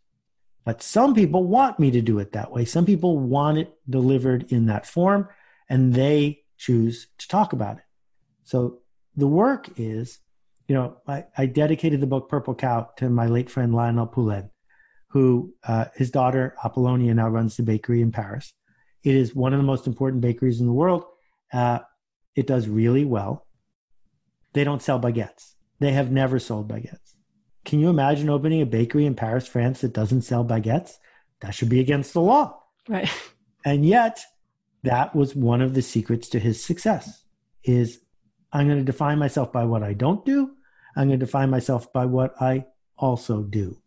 But 0.64 0.82
some 0.82 1.14
people 1.14 1.44
want 1.44 1.78
me 1.78 1.90
to 1.90 2.00
do 2.00 2.18
it 2.18 2.32
that 2.32 2.50
way. 2.50 2.64
Some 2.64 2.86
people 2.86 3.18
want 3.18 3.58
it 3.58 3.74
delivered 3.88 4.50
in 4.50 4.66
that 4.66 4.86
form 4.86 5.28
and 5.68 5.92
they 5.92 6.42
choose 6.56 7.08
to 7.18 7.28
talk 7.28 7.52
about 7.52 7.78
it. 7.78 7.84
So 8.44 8.80
the 9.16 9.26
work 9.26 9.68
is, 9.76 10.20
you 10.68 10.74
know, 10.74 10.96
I, 11.06 11.24
I 11.36 11.46
dedicated 11.46 12.00
the 12.00 12.06
book 12.06 12.28
Purple 12.28 12.54
Cow 12.54 12.90
to 12.96 13.10
my 13.10 13.26
late 13.26 13.50
friend 13.50 13.74
Lionel 13.74 14.06
Poilâne, 14.06 14.50
who 15.08 15.54
uh, 15.64 15.86
his 15.94 16.10
daughter 16.10 16.54
Apollonia 16.64 17.14
now 17.14 17.28
runs 17.28 17.56
the 17.56 17.62
bakery 17.62 18.00
in 18.00 18.12
Paris. 18.12 18.54
It 19.02 19.14
is 19.14 19.34
one 19.34 19.52
of 19.52 19.58
the 19.58 19.64
most 19.64 19.86
important 19.86 20.22
bakeries 20.22 20.60
in 20.60 20.66
the 20.66 20.72
world. 20.72 21.04
Uh, 21.52 21.80
it 22.34 22.46
does 22.46 22.68
really 22.68 23.04
well. 23.04 23.46
They 24.54 24.64
don't 24.64 24.82
sell 24.82 24.98
baguettes. 24.98 25.54
They 25.80 25.92
have 25.92 26.10
never 26.10 26.38
sold 26.38 26.68
baguettes. 26.68 27.14
Can 27.64 27.80
you 27.80 27.88
imagine 27.88 28.30
opening 28.30 28.62
a 28.62 28.66
bakery 28.66 29.06
in 29.06 29.14
Paris, 29.14 29.46
France 29.46 29.80
that 29.80 29.94
doesn't 29.94 30.22
sell 30.22 30.44
baguettes? 30.44 30.98
That 31.40 31.54
should 31.54 31.68
be 31.68 31.80
against 31.80 32.12
the 32.12 32.20
law. 32.20 32.62
Right. 32.88 33.10
And 33.64 33.84
yet, 33.84 34.20
that 34.82 35.16
was 35.16 35.34
one 35.34 35.62
of 35.62 35.74
the 35.74 35.82
secrets 35.82 36.28
to 36.30 36.38
his 36.38 36.62
success 36.62 37.24
is 37.64 38.00
I'm 38.52 38.66
going 38.66 38.78
to 38.78 38.84
define 38.84 39.18
myself 39.18 39.52
by 39.52 39.64
what 39.64 39.82
I 39.82 39.94
don't 39.94 40.24
do. 40.24 40.52
I'm 40.94 41.08
going 41.08 41.18
to 41.18 41.26
define 41.26 41.50
myself 41.50 41.92
by 41.92 42.04
what 42.04 42.40
I 42.40 42.66
also 42.98 43.42
do. 43.42 43.78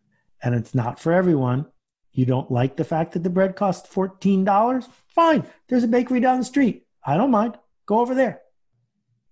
And 0.43 0.55
it's 0.55 0.75
not 0.75 0.99
for 0.99 1.13
everyone. 1.13 1.67
You 2.11 2.25
don't 2.25 2.51
like 2.51 2.75
the 2.75 2.83
fact 2.83 3.13
that 3.13 3.23
the 3.23 3.29
bread 3.29 3.55
costs 3.55 3.93
$14? 3.93 4.89
Fine. 5.07 5.43
There's 5.67 5.83
a 5.83 5.87
bakery 5.87 6.19
down 6.19 6.39
the 6.39 6.45
street. 6.45 6.85
I 7.05 7.15
don't 7.15 7.31
mind. 7.31 7.57
Go 7.85 7.99
over 7.99 8.15
there. 8.15 8.41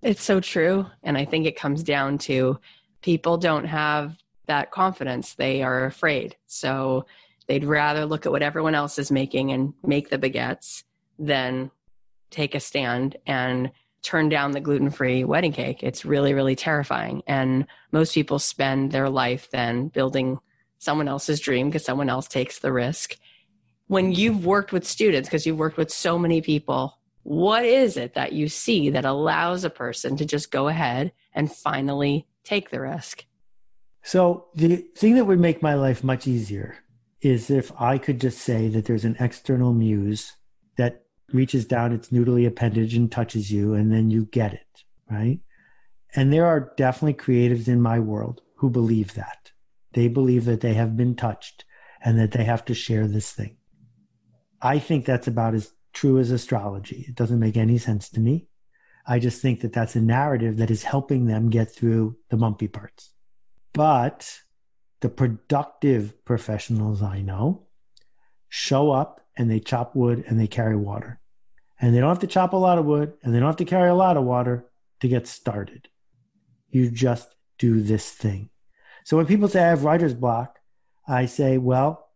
It's 0.05 0.23
so 0.23 0.39
true. 0.39 0.85
And 1.01 1.17
I 1.17 1.25
think 1.25 1.47
it 1.47 1.55
comes 1.55 1.81
down 1.81 2.19
to 2.19 2.59
people 3.01 3.37
don't 3.37 3.65
have 3.65 4.15
that 4.45 4.69
confidence. 4.69 5.33
They 5.33 5.63
are 5.63 5.85
afraid. 5.85 6.35
So 6.45 7.07
they'd 7.47 7.65
rather 7.65 8.05
look 8.05 8.27
at 8.27 8.31
what 8.31 8.43
everyone 8.43 8.75
else 8.75 8.99
is 8.99 9.09
making 9.11 9.51
and 9.51 9.73
make 9.83 10.09
the 10.09 10.19
baguettes 10.19 10.83
than 11.17 11.71
take 12.29 12.53
a 12.53 12.59
stand 12.59 13.17
and 13.25 13.71
turn 14.03 14.29
down 14.29 14.51
the 14.51 14.61
gluten 14.61 14.91
free 14.91 15.23
wedding 15.23 15.53
cake. 15.53 15.81
It's 15.81 16.05
really, 16.05 16.35
really 16.35 16.55
terrifying. 16.55 17.23
And 17.25 17.65
most 17.91 18.13
people 18.13 18.37
spend 18.37 18.91
their 18.91 19.09
life 19.09 19.49
then 19.49 19.87
building 19.87 20.37
someone 20.77 21.07
else's 21.07 21.39
dream 21.39 21.69
because 21.69 21.83
someone 21.83 22.09
else 22.09 22.27
takes 22.27 22.59
the 22.59 22.71
risk. 22.71 23.17
when 23.87 24.11
you've 24.11 24.45
worked 24.45 24.71
with 24.71 24.85
students, 24.85 25.29
because 25.29 25.45
you've 25.45 25.59
worked 25.59 25.77
with 25.77 25.91
so 25.91 26.17
many 26.17 26.41
people, 26.41 26.97
what 27.26 27.65
is 27.65 27.97
it 27.97 28.13
that 28.13 28.34
you 28.34 28.47
see 28.47 28.91
that 28.91 29.03
allows 29.03 29.63
a 29.63 29.69
person 29.71 30.15
to 30.15 30.26
just 30.26 30.51
go 30.51 30.67
ahead 30.67 31.11
and 31.34 31.51
finally 31.51 32.28
take 32.43 32.69
the 32.69 32.80
risk? 32.80 33.26
So, 34.03 34.45
the 34.53 34.86
thing 34.95 35.15
that 35.15 35.26
would 35.26 35.39
make 35.39 35.63
my 35.63 35.73
life 35.73 36.03
much 36.03 36.28
easier 36.28 36.76
is 37.21 37.49
if 37.49 37.71
I 37.82 37.97
could 37.97 38.21
just 38.21 38.38
say 38.41 38.67
that 38.67 38.86
there's 38.86 39.05
an 39.05 39.17
external 39.19 39.73
muse 39.73 40.34
that 40.78 41.05
reaches 41.34 41.65
down 41.65 41.93
its 41.93 42.09
noodly 42.09 42.45
appendage 42.45 42.93
and 42.93 43.11
touches 43.11 43.51
you, 43.51 43.73
and 43.73 43.91
then 43.91 44.11
you 44.11 44.26
get 44.26 44.53
it, 44.53 44.84
right? 45.09 45.39
And 46.15 46.32
there 46.32 46.45
are 46.45 46.73
definitely 46.78 47.15
creatives 47.15 47.67
in 47.67 47.82
my 47.82 47.97
world 47.97 48.43
who 48.57 48.69
believe 48.69 49.15
that. 49.15 49.49
They 49.93 50.09
believe 50.09 50.45
that 50.45 50.61
they 50.61 50.76
have 50.76 50.95
been 50.95 51.15
touched 51.15 51.65
and 52.03 52.19
that 52.19 52.34
they 52.34 52.43
have 52.43 52.65
to 52.65 52.76
share 52.76 53.07
this 53.07 53.32
thing. 53.32 53.57
I 54.61 54.78
think 54.78 55.05
that's 55.05 55.28
about 55.28 55.55
as 55.55 55.71
true 55.95 56.19
as 56.19 56.29
astrology. 56.29 57.05
It 57.07 57.15
doesn't 57.15 57.39
make 57.39 57.57
any 57.57 57.79
sense 57.79 58.09
to 58.09 58.19
me. 58.19 58.47
I 59.07 59.17
just 59.17 59.41
think 59.41 59.61
that 59.61 59.73
that's 59.73 59.95
a 59.95 60.01
narrative 60.01 60.57
that 60.57 60.69
is 60.69 60.83
helping 60.83 61.25
them 61.25 61.49
get 61.49 61.71
through 61.71 62.17
the 62.29 62.37
bumpy 62.37 62.67
parts. 62.67 63.11
But 63.73 64.39
the 64.99 65.09
productive 65.09 66.23
professionals 66.25 67.01
I 67.01 67.21
know 67.21 67.67
show 68.49 68.91
up 68.91 69.21
and 69.37 69.49
they 69.49 69.59
chop 69.59 69.95
wood 69.95 70.23
and 70.27 70.39
they 70.39 70.47
carry 70.47 70.75
water. 70.75 71.19
And 71.79 71.93
they 71.93 71.99
don't 71.99 72.09
have 72.09 72.19
to 72.19 72.27
chop 72.27 72.53
a 72.53 72.57
lot 72.57 72.77
of 72.77 72.85
wood 72.85 73.13
and 73.23 73.33
they 73.33 73.39
don't 73.39 73.49
have 73.49 73.57
to 73.57 73.65
carry 73.65 73.89
a 73.89 73.95
lot 73.95 74.17
of 74.17 74.23
water 74.23 74.65
to 75.01 75.07
get 75.07 75.27
started. 75.27 75.87
You 76.69 76.89
just 76.89 77.35
do 77.57 77.81
this 77.81 78.09
thing. 78.11 78.49
So 79.03 79.17
when 79.17 79.27
people 79.27 79.47
say 79.47 79.63
I 79.63 79.69
have 79.69 79.83
writer's 79.83 80.13
block, 80.13 80.59
I 81.07 81.27
say, 81.27 81.57
well, 81.57 82.09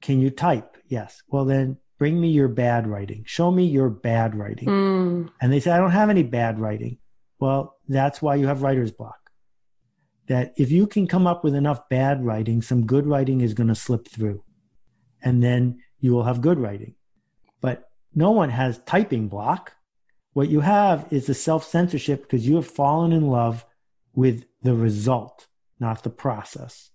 can 0.00 0.20
you 0.20 0.30
type? 0.30 0.78
Yes. 0.86 1.22
Well, 1.28 1.44
then 1.44 1.76
bring 2.00 2.18
me 2.18 2.28
your 2.28 2.48
bad 2.48 2.86
writing. 2.86 3.22
Show 3.26 3.50
me 3.50 3.66
your 3.66 3.90
bad 3.90 4.34
writing. 4.34 4.68
Mm. 4.68 5.30
And 5.38 5.52
they 5.52 5.60
say, 5.60 5.70
I 5.70 5.76
don't 5.76 5.90
have 5.90 6.08
any 6.08 6.22
bad 6.22 6.58
writing. 6.58 6.96
Well, 7.38 7.76
that's 7.88 8.22
why 8.22 8.36
you 8.36 8.46
have 8.46 8.62
writer's 8.62 8.90
block. 8.90 9.18
That 10.26 10.54
if 10.56 10.70
you 10.70 10.86
can 10.86 11.06
come 11.06 11.26
up 11.26 11.44
with 11.44 11.54
enough 11.54 11.90
bad 11.90 12.24
writing, 12.24 12.62
some 12.62 12.86
good 12.86 13.06
writing 13.06 13.42
is 13.42 13.52
going 13.52 13.68
to 13.68 13.74
slip 13.74 14.08
through. 14.08 14.42
And 15.20 15.42
then 15.42 15.82
you 15.98 16.12
will 16.12 16.24
have 16.24 16.40
good 16.40 16.58
writing. 16.58 16.94
But 17.60 17.90
no 18.14 18.30
one 18.30 18.48
has 18.48 18.80
typing 18.86 19.28
block. 19.28 19.74
What 20.32 20.48
you 20.48 20.60
have 20.60 21.06
is 21.10 21.28
a 21.28 21.34
self 21.34 21.64
censorship 21.64 22.22
because 22.22 22.48
you 22.48 22.54
have 22.54 22.66
fallen 22.66 23.12
in 23.12 23.26
love 23.26 23.66
with 24.14 24.46
the 24.62 24.74
result, 24.74 25.48
not 25.78 26.02
the 26.02 26.08
process. 26.08 26.90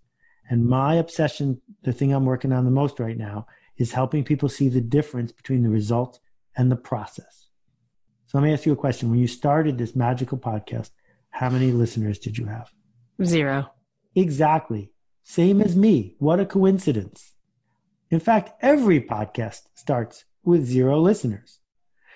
And 0.50 0.66
my 0.66 0.96
obsession, 0.96 1.62
the 1.84 1.94
thing 1.94 2.12
I'm 2.12 2.26
working 2.26 2.52
on 2.52 2.66
the 2.66 2.72
most 2.72 3.00
right 3.00 3.18
now, 3.18 3.46
is 3.78 3.92
helping 3.92 4.24
people 4.24 4.50
see 4.50 4.70
the 4.70 4.82
difference 4.82 5.32
between 5.32 5.64
the 5.64 5.70
result 5.70 6.20
and 6.56 6.72
the 6.72 6.76
process. 6.76 7.48
So 8.28 8.38
let 8.38 8.46
me 8.46 8.54
ask 8.54 8.66
you 8.66 8.74
a 8.74 8.78
question. 8.78 9.10
When 9.10 9.20
you 9.20 9.28
started 9.28 9.78
this 9.78 9.96
magical 9.96 10.38
podcast, 10.38 10.92
how 11.30 11.50
many 11.50 11.72
listeners 11.72 12.20
did 12.20 12.38
you 12.38 12.46
have? 12.46 12.72
Zero. 13.24 13.72
Exactly. 14.16 14.92
Same 15.24 15.62
as 15.62 15.76
me. 15.76 16.16
What 16.20 16.40
a 16.40 16.46
coincidence. 16.46 17.34
In 18.10 18.20
fact, 18.20 18.54
every 18.62 19.02
podcast 19.02 19.62
starts 19.74 20.26
with 20.44 20.66
zero 20.66 21.00
listeners. 21.00 21.60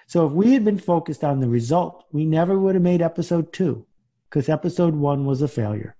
So 0.07 0.25
if 0.25 0.31
we 0.31 0.53
had 0.53 0.63
been 0.63 0.77
focused 0.77 1.23
on 1.23 1.39
the 1.39 1.49
result, 1.49 2.05
we 2.11 2.25
never 2.25 2.57
would 2.57 2.75
have 2.75 2.83
made 2.83 3.01
episode 3.01 3.51
two 3.51 3.85
because 4.29 4.49
episode 4.49 4.95
one 4.95 5.25
was 5.25 5.41
a 5.41 5.47
failure. 5.47 5.95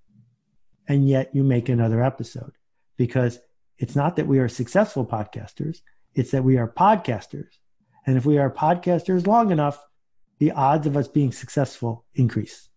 And 0.88 1.08
yet 1.08 1.34
you 1.34 1.44
make 1.44 1.70
another 1.70 2.04
episode 2.04 2.54
because 2.98 3.40
it's 3.80 3.96
not 3.96 4.18
that 4.18 4.28
we 4.28 4.40
are 4.40 4.48
successful 4.48 5.06
podcasters, 5.06 5.82
it's 6.14 6.32
that 6.32 6.44
we 6.44 6.58
are 6.58 6.68
podcasters. 6.68 7.58
And 8.06 8.18
if 8.18 8.26
we 8.26 8.38
are 8.38 8.52
podcasters 8.52 9.26
long 9.26 9.52
enough, 9.52 9.84
the 10.40 10.52
odds 10.52 10.86
of 10.86 10.96
us 10.96 11.08
being 11.08 11.32
successful 11.32 12.06
increase. 12.14 12.70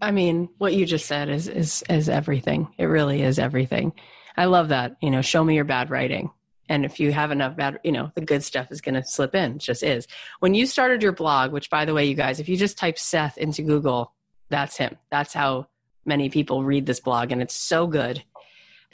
I 0.00 0.12
mean, 0.12 0.48
what 0.58 0.74
you 0.74 0.86
just 0.86 1.06
said 1.06 1.28
is 1.28 1.48
is 1.48 1.82
is 1.88 2.08
everything. 2.08 2.68
It 2.78 2.84
really 2.84 3.22
is 3.22 3.38
everything. 3.38 3.92
I 4.36 4.44
love 4.44 4.68
that. 4.68 4.96
You 5.00 5.10
know, 5.10 5.22
show 5.22 5.42
me 5.42 5.56
your 5.56 5.64
bad 5.64 5.90
writing. 5.90 6.30
And 6.68 6.84
if 6.84 6.98
you 6.98 7.12
have 7.12 7.30
enough 7.30 7.56
bad, 7.56 7.78
you 7.84 7.92
know, 7.92 8.10
the 8.14 8.22
good 8.22 8.42
stuff 8.42 8.68
is 8.70 8.80
going 8.80 8.94
to 8.94 9.04
slip 9.04 9.34
in. 9.34 9.56
It 9.56 9.58
just 9.58 9.82
is. 9.82 10.06
When 10.40 10.54
you 10.54 10.64
started 10.66 11.02
your 11.02 11.12
blog, 11.12 11.52
which 11.52 11.68
by 11.68 11.84
the 11.84 11.92
way, 11.92 12.06
you 12.06 12.14
guys, 12.14 12.40
if 12.40 12.48
you 12.48 12.56
just 12.56 12.78
type 12.78 12.98
Seth 12.98 13.36
into 13.36 13.62
Google, 13.62 14.14
that's 14.48 14.76
him. 14.76 14.96
That's 15.10 15.34
how 15.34 15.66
many 16.06 16.30
people 16.30 16.64
read 16.64 16.86
this 16.86 17.00
blog. 17.00 17.32
And 17.32 17.42
it's 17.42 17.54
so 17.54 17.86
good. 17.86 18.22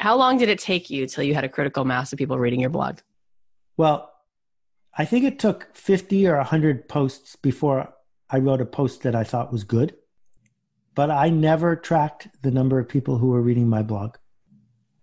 How 0.00 0.16
long 0.16 0.38
did 0.38 0.48
it 0.48 0.58
take 0.58 0.88
you 0.88 1.06
till 1.06 1.24
you 1.24 1.34
had 1.34 1.44
a 1.44 1.48
critical 1.48 1.84
mass 1.84 2.10
of 2.10 2.18
people 2.18 2.38
reading 2.38 2.60
your 2.60 2.70
blog? 2.70 3.00
Well, 3.76 4.10
I 4.96 5.04
think 5.04 5.26
it 5.26 5.38
took 5.38 5.76
50 5.76 6.26
or 6.26 6.38
100 6.38 6.88
posts 6.88 7.36
before 7.36 7.92
I 8.30 8.38
wrote 8.38 8.62
a 8.62 8.66
post 8.66 9.02
that 9.02 9.14
I 9.14 9.24
thought 9.24 9.52
was 9.52 9.62
good. 9.62 9.94
But 10.94 11.10
I 11.10 11.28
never 11.28 11.76
tracked 11.76 12.28
the 12.40 12.50
number 12.50 12.78
of 12.78 12.88
people 12.88 13.18
who 13.18 13.28
were 13.28 13.42
reading 13.42 13.68
my 13.68 13.82
blog. 13.82 14.16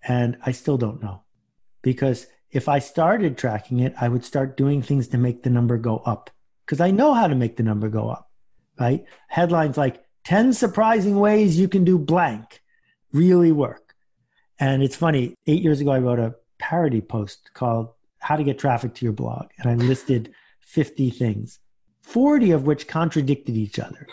And 0.02 0.36
I 0.44 0.52
still 0.52 0.80
don't 0.80 1.04
know. 1.04 1.22
Because 1.84 2.26
if 2.50 2.68
I 2.68 2.80
started 2.80 3.38
tracking 3.38 3.82
it, 3.82 3.94
I 4.02 4.08
would 4.08 4.26
start 4.26 4.58
doing 4.58 4.82
things 4.82 5.10
to 5.10 5.20
make 5.20 5.44
the 5.44 5.52
number 5.52 5.78
go 5.78 5.98
up. 6.08 6.32
Because 6.66 6.82
I 6.82 6.90
know 6.90 7.14
how 7.14 7.28
to 7.28 7.36
make 7.36 7.56
the 7.56 7.62
number 7.62 7.90
go 7.90 8.10
up, 8.10 8.32
right? 8.80 9.06
Headlines 9.28 9.78
like 9.78 10.04
10 10.24 10.54
surprising 10.54 11.20
ways 11.20 11.60
you 11.60 11.68
can 11.68 11.84
do 11.84 12.00
blank 12.00 12.64
really 13.14 13.52
work. 13.52 13.87
And 14.60 14.82
it's 14.82 14.96
funny, 14.96 15.36
eight 15.46 15.62
years 15.62 15.82
ago, 15.82 15.92
I 15.92 16.00
wrote 16.00 16.20
a 16.20 16.36
parody 16.60 17.02
post 17.02 17.52
called 17.54 17.90
How 18.20 18.36
to 18.36 18.44
Get 18.44 18.60
Traffic 18.60 18.94
to 18.96 19.06
Your 19.06 19.14
Blog. 19.14 19.48
And 19.58 19.70
I 19.70 19.76
listed 19.76 20.34
50 20.62 21.10
things, 21.12 21.60
40 22.02 22.52
of 22.52 22.64
which 22.64 22.88
contradicted 22.88 23.56
each 23.56 23.80
other, 23.80 24.08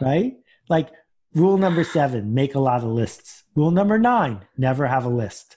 right? 0.00 0.34
Like 0.68 0.90
rule 1.34 1.56
number 1.56 1.84
seven, 1.84 2.34
make 2.34 2.54
a 2.54 2.60
lot 2.60 2.82
of 2.82 2.88
lists. 2.88 3.44
Rule 3.54 3.70
number 3.70 3.98
nine, 3.98 4.40
never 4.56 4.86
have 4.86 5.04
a 5.04 5.10
list. 5.10 5.56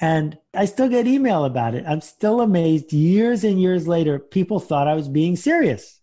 And 0.00 0.38
I 0.52 0.66
still 0.66 0.88
get 0.88 1.06
email 1.06 1.44
about 1.44 1.74
it. 1.74 1.84
I'm 1.86 2.00
still 2.00 2.40
amazed 2.40 2.92
years 2.92 3.44
and 3.44 3.60
years 3.60 3.88
later, 3.88 4.18
people 4.18 4.60
thought 4.60 4.88
I 4.88 4.94
was 4.94 5.08
being 5.08 5.36
serious 5.36 6.00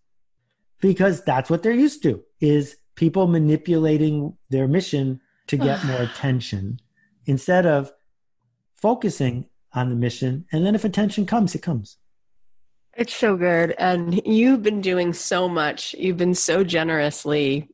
because 0.81 1.23
that's 1.23 1.49
what 1.49 1.61
they're 1.61 1.71
used 1.73 2.01
to 2.03 2.23
is 2.39 2.77
people 2.95 3.27
manipulating 3.27 4.35
their 4.49 4.67
mission 4.67 5.21
to 5.47 5.57
get 5.57 5.83
more 5.85 6.01
attention 6.01 6.79
instead 7.25 7.65
of 7.65 7.91
focusing 8.75 9.45
on 9.73 9.89
the 9.89 9.95
mission. 9.95 10.45
And 10.51 10.65
then 10.65 10.75
if 10.75 10.83
attention 10.83 11.25
comes, 11.25 11.55
it 11.55 11.61
comes. 11.61 11.97
It's 12.93 13.15
so 13.15 13.37
good. 13.37 13.73
And 13.77 14.25
you've 14.25 14.63
been 14.63 14.81
doing 14.81 15.13
so 15.13 15.47
much. 15.47 15.93
You've 15.93 16.17
been 16.17 16.35
so 16.35 16.63
generously 16.63 17.69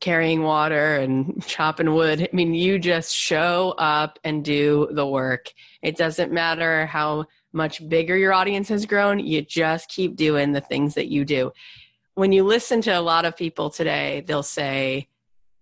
carrying 0.00 0.42
water 0.42 0.96
and 0.96 1.44
chopping 1.46 1.94
wood. 1.94 2.22
I 2.22 2.28
mean, 2.34 2.54
you 2.54 2.78
just 2.78 3.14
show 3.14 3.74
up 3.78 4.18
and 4.24 4.44
do 4.44 4.88
the 4.92 5.06
work. 5.06 5.52
It 5.82 5.96
doesn't 5.96 6.32
matter 6.32 6.86
how 6.86 7.26
much 7.56 7.86
bigger 7.88 8.16
your 8.16 8.32
audience 8.32 8.68
has 8.68 8.86
grown, 8.86 9.18
you 9.18 9.42
just 9.42 9.88
keep 9.88 10.14
doing 10.14 10.52
the 10.52 10.60
things 10.60 10.94
that 10.94 11.08
you 11.08 11.24
do. 11.24 11.50
When 12.14 12.30
you 12.30 12.44
listen 12.44 12.80
to 12.82 12.90
a 12.90 13.00
lot 13.00 13.24
of 13.24 13.36
people 13.36 13.70
today, 13.70 14.22
they'll 14.26 14.42
say, 14.42 15.08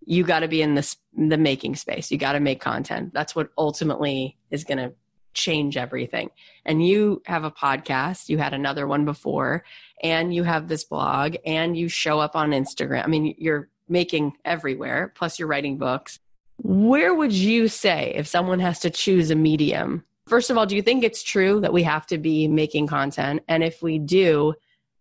you 0.07 0.25
got 0.25 0.41
to 0.41 0.49
be 0.49 0.63
in 0.63 0.75
this 0.75 0.97
the 1.17 1.39
making 1.39 1.77
space. 1.77 2.11
You 2.11 2.19
got 2.19 2.33
to 2.33 2.41
make 2.41 2.61
content. 2.61 3.13
That's 3.15 3.35
what 3.35 3.51
ultimately 3.57 4.37
is 4.51 4.65
going 4.65 4.79
to 4.79 4.93
change 5.35 5.77
everything. 5.77 6.31
And 6.65 6.87
you 6.87 7.23
have 7.27 7.45
a 7.45 7.51
podcast. 7.51 8.29
You 8.29 8.39
had 8.39 8.55
another 8.55 8.87
one 8.87 9.05
before. 9.05 9.65
And 10.03 10.35
you 10.35 10.45
have 10.45 10.69
this 10.69 10.85
blog. 10.85 11.37
And 11.45 11.77
you 11.77 11.89
show 11.89 12.21
up 12.21 12.37
on 12.37 12.51
instagram. 12.51 13.05
I 13.05 13.09
mean 13.09 13.35
you're 13.39 13.69
making 13.89 14.33
everywhere. 14.45 15.13
Plus 15.15 15.39
you're 15.39 15.49
writing 15.49 15.77
books. 15.77 16.19
Where 16.59 17.15
would 17.15 17.33
you 17.33 17.69
say 17.69 18.13
if 18.17 18.27
someone 18.27 18.61
has 18.61 18.81
to 18.81 18.91
choose 18.91 19.31
a 19.31 19.35
medium? 19.35 20.05
First 20.27 20.51
of 20.51 20.57
all 20.57 20.67
do 20.67 20.77
you 20.77 20.83
think 20.83 21.05
it's 21.05 21.23
true 21.23 21.61
that 21.61 21.73
we 21.73 21.83
have 21.83 22.07
to 22.07 22.19
be 22.19 22.49
making 22.49 22.87
content? 22.87 23.43
And 23.49 23.65
if 23.65 23.83
we 23.83 23.99
do 23.99 24.55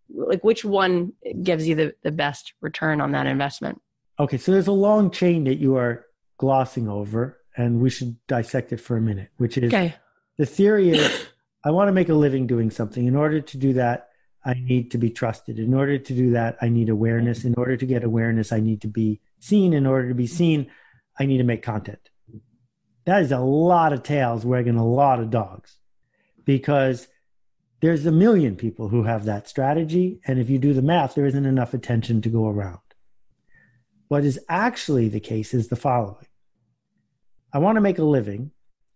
like 0.09 0.43
which 0.43 0.65
one 0.65 1.13
gives 1.41 1.67
you 1.67 1.75
the, 1.75 1.95
the 2.03 2.11
best 2.11 2.53
return 2.61 3.01
on 3.01 3.13
that 3.13 3.25
investment 3.25 3.81
Okay, 4.19 4.37
so 4.37 4.51
there's 4.51 4.67
a 4.67 4.71
long 4.71 5.09
chain 5.11 5.45
that 5.45 5.55
you 5.55 5.75
are 5.75 6.05
glossing 6.37 6.87
over, 6.87 7.39
and 7.57 7.79
we 7.79 7.89
should 7.89 8.17
dissect 8.27 8.71
it 8.71 8.79
for 8.79 8.97
a 8.97 9.01
minute, 9.01 9.29
which 9.37 9.57
is 9.57 9.73
okay. 9.73 9.95
the 10.37 10.45
theory 10.45 10.89
is 10.89 11.27
I 11.63 11.71
want 11.71 11.87
to 11.87 11.93
make 11.93 12.09
a 12.09 12.13
living 12.13 12.45
doing 12.45 12.69
something. 12.69 13.05
In 13.05 13.15
order 13.15 13.41
to 13.41 13.57
do 13.57 13.73
that, 13.73 14.09
I 14.45 14.55
need 14.55 14.91
to 14.91 14.97
be 14.97 15.09
trusted. 15.09 15.57
In 15.57 15.73
order 15.73 15.97
to 15.97 16.13
do 16.13 16.31
that, 16.31 16.57
I 16.61 16.69
need 16.69 16.89
awareness. 16.89 17.45
In 17.45 17.55
order 17.57 17.77
to 17.77 17.85
get 17.85 18.03
awareness, 18.03 18.51
I 18.51 18.59
need 18.59 18.81
to 18.81 18.87
be 18.87 19.21
seen. 19.39 19.73
In 19.73 19.85
order 19.85 20.09
to 20.09 20.15
be 20.15 20.27
seen, 20.27 20.69
I 21.17 21.25
need 21.25 21.37
to 21.37 21.43
make 21.43 21.63
content. 21.63 22.09
That 23.05 23.21
is 23.21 23.31
a 23.31 23.39
lot 23.39 23.93
of 23.93 24.03
tails 24.03 24.45
wagging 24.45 24.75
a 24.75 24.85
lot 24.85 25.19
of 25.19 25.29
dogs 25.29 25.77
because 26.45 27.07
there's 27.81 28.05
a 28.05 28.11
million 28.11 28.55
people 28.55 28.89
who 28.89 29.03
have 29.03 29.25
that 29.25 29.47
strategy. 29.47 30.19
And 30.25 30.39
if 30.39 30.49
you 30.49 30.57
do 30.57 30.73
the 30.73 30.81
math, 30.81 31.15
there 31.15 31.25
isn't 31.25 31.45
enough 31.45 31.73
attention 31.73 32.21
to 32.21 32.29
go 32.29 32.47
around. 32.47 32.79
What 34.13 34.25
is 34.25 34.39
actually 34.47 35.09
the 35.09 35.19
case 35.19 35.55
is 35.55 35.69
the 35.69 35.75
following 35.75 36.27
I 37.51 37.57
want 37.57 37.77
to 37.77 37.81
make 37.81 37.97
a 37.97 38.03
living. 38.03 38.51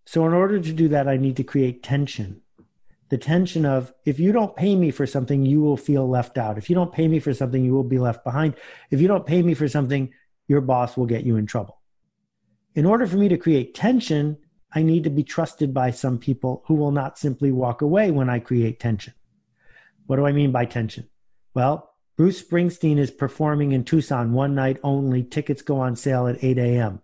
So, 0.05 0.27
in 0.27 0.33
order 0.33 0.59
to 0.59 0.71
do 0.71 0.89
that, 0.89 1.07
I 1.07 1.17
need 1.17 1.37
to 1.37 1.43
create 1.43 1.81
tension. 1.81 2.43
the 3.09 3.17
tension 3.17 3.65
of 3.65 3.91
if 4.05 4.19
you 4.19 4.31
don't 4.31 4.55
pay 4.55 4.75
me 4.75 4.91
for 4.91 5.07
something, 5.07 5.43
you 5.43 5.59
will 5.59 5.75
feel 5.75 6.07
left 6.07 6.37
out. 6.37 6.59
If 6.59 6.69
you 6.69 6.75
don't 6.75 6.93
pay 6.93 7.07
me 7.07 7.17
for 7.17 7.33
something, 7.33 7.65
you 7.65 7.73
will 7.73 7.83
be 7.95 7.97
left 7.97 8.23
behind. 8.23 8.53
If 8.91 9.01
you 9.01 9.07
don't 9.07 9.25
pay 9.25 9.41
me 9.41 9.55
for 9.55 9.67
something, 9.67 10.13
your 10.47 10.61
boss 10.61 10.95
will 10.95 11.07
get 11.07 11.25
you 11.25 11.35
in 11.37 11.47
trouble. 11.47 11.81
In 12.75 12.85
order 12.85 13.07
for 13.07 13.17
me 13.17 13.27
to 13.29 13.37
create 13.37 13.73
tension, 13.73 14.37
I 14.71 14.83
need 14.83 15.03
to 15.05 15.09
be 15.09 15.23
trusted 15.23 15.73
by 15.73 15.89
some 15.89 16.19
people 16.19 16.63
who 16.67 16.75
will 16.75 16.91
not 16.91 17.17
simply 17.17 17.51
walk 17.51 17.81
away 17.81 18.11
when 18.11 18.29
I 18.29 18.37
create 18.37 18.79
tension. 18.79 19.15
What 20.05 20.17
do 20.17 20.27
I 20.27 20.31
mean 20.31 20.51
by 20.51 20.65
tension? 20.65 21.09
Well, 21.55 21.91
Bruce 22.17 22.41
Springsteen 22.41 22.97
is 22.97 23.11
performing 23.11 23.73
in 23.73 23.83
Tucson 23.83 24.33
one 24.33 24.55
night 24.55 24.79
only. 24.83 25.23
Tickets 25.23 25.61
go 25.61 25.79
on 25.79 25.95
sale 25.95 26.27
at 26.27 26.43
8 26.43 26.57
a.m. 26.57 26.99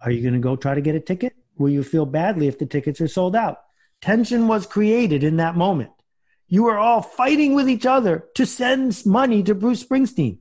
Are 0.00 0.12
you 0.12 0.22
going 0.22 0.34
to 0.34 0.40
go 0.40 0.54
try 0.54 0.76
to 0.76 0.80
get 0.80 0.94
a 0.94 1.00
ticket? 1.00 1.34
Will 1.58 1.70
you 1.70 1.82
feel 1.82 2.06
badly 2.06 2.46
if 2.46 2.56
the 2.56 2.66
tickets 2.66 3.00
are 3.00 3.08
sold 3.08 3.34
out? 3.34 3.58
Tension 4.00 4.46
was 4.46 4.64
created 4.64 5.24
in 5.24 5.38
that 5.38 5.56
moment. 5.56 5.90
You 6.46 6.68
are 6.68 6.78
all 6.78 7.02
fighting 7.02 7.56
with 7.56 7.68
each 7.68 7.84
other 7.84 8.28
to 8.36 8.46
send 8.46 9.04
money 9.04 9.42
to 9.42 9.56
Bruce 9.56 9.82
Springsteen. 9.82 10.38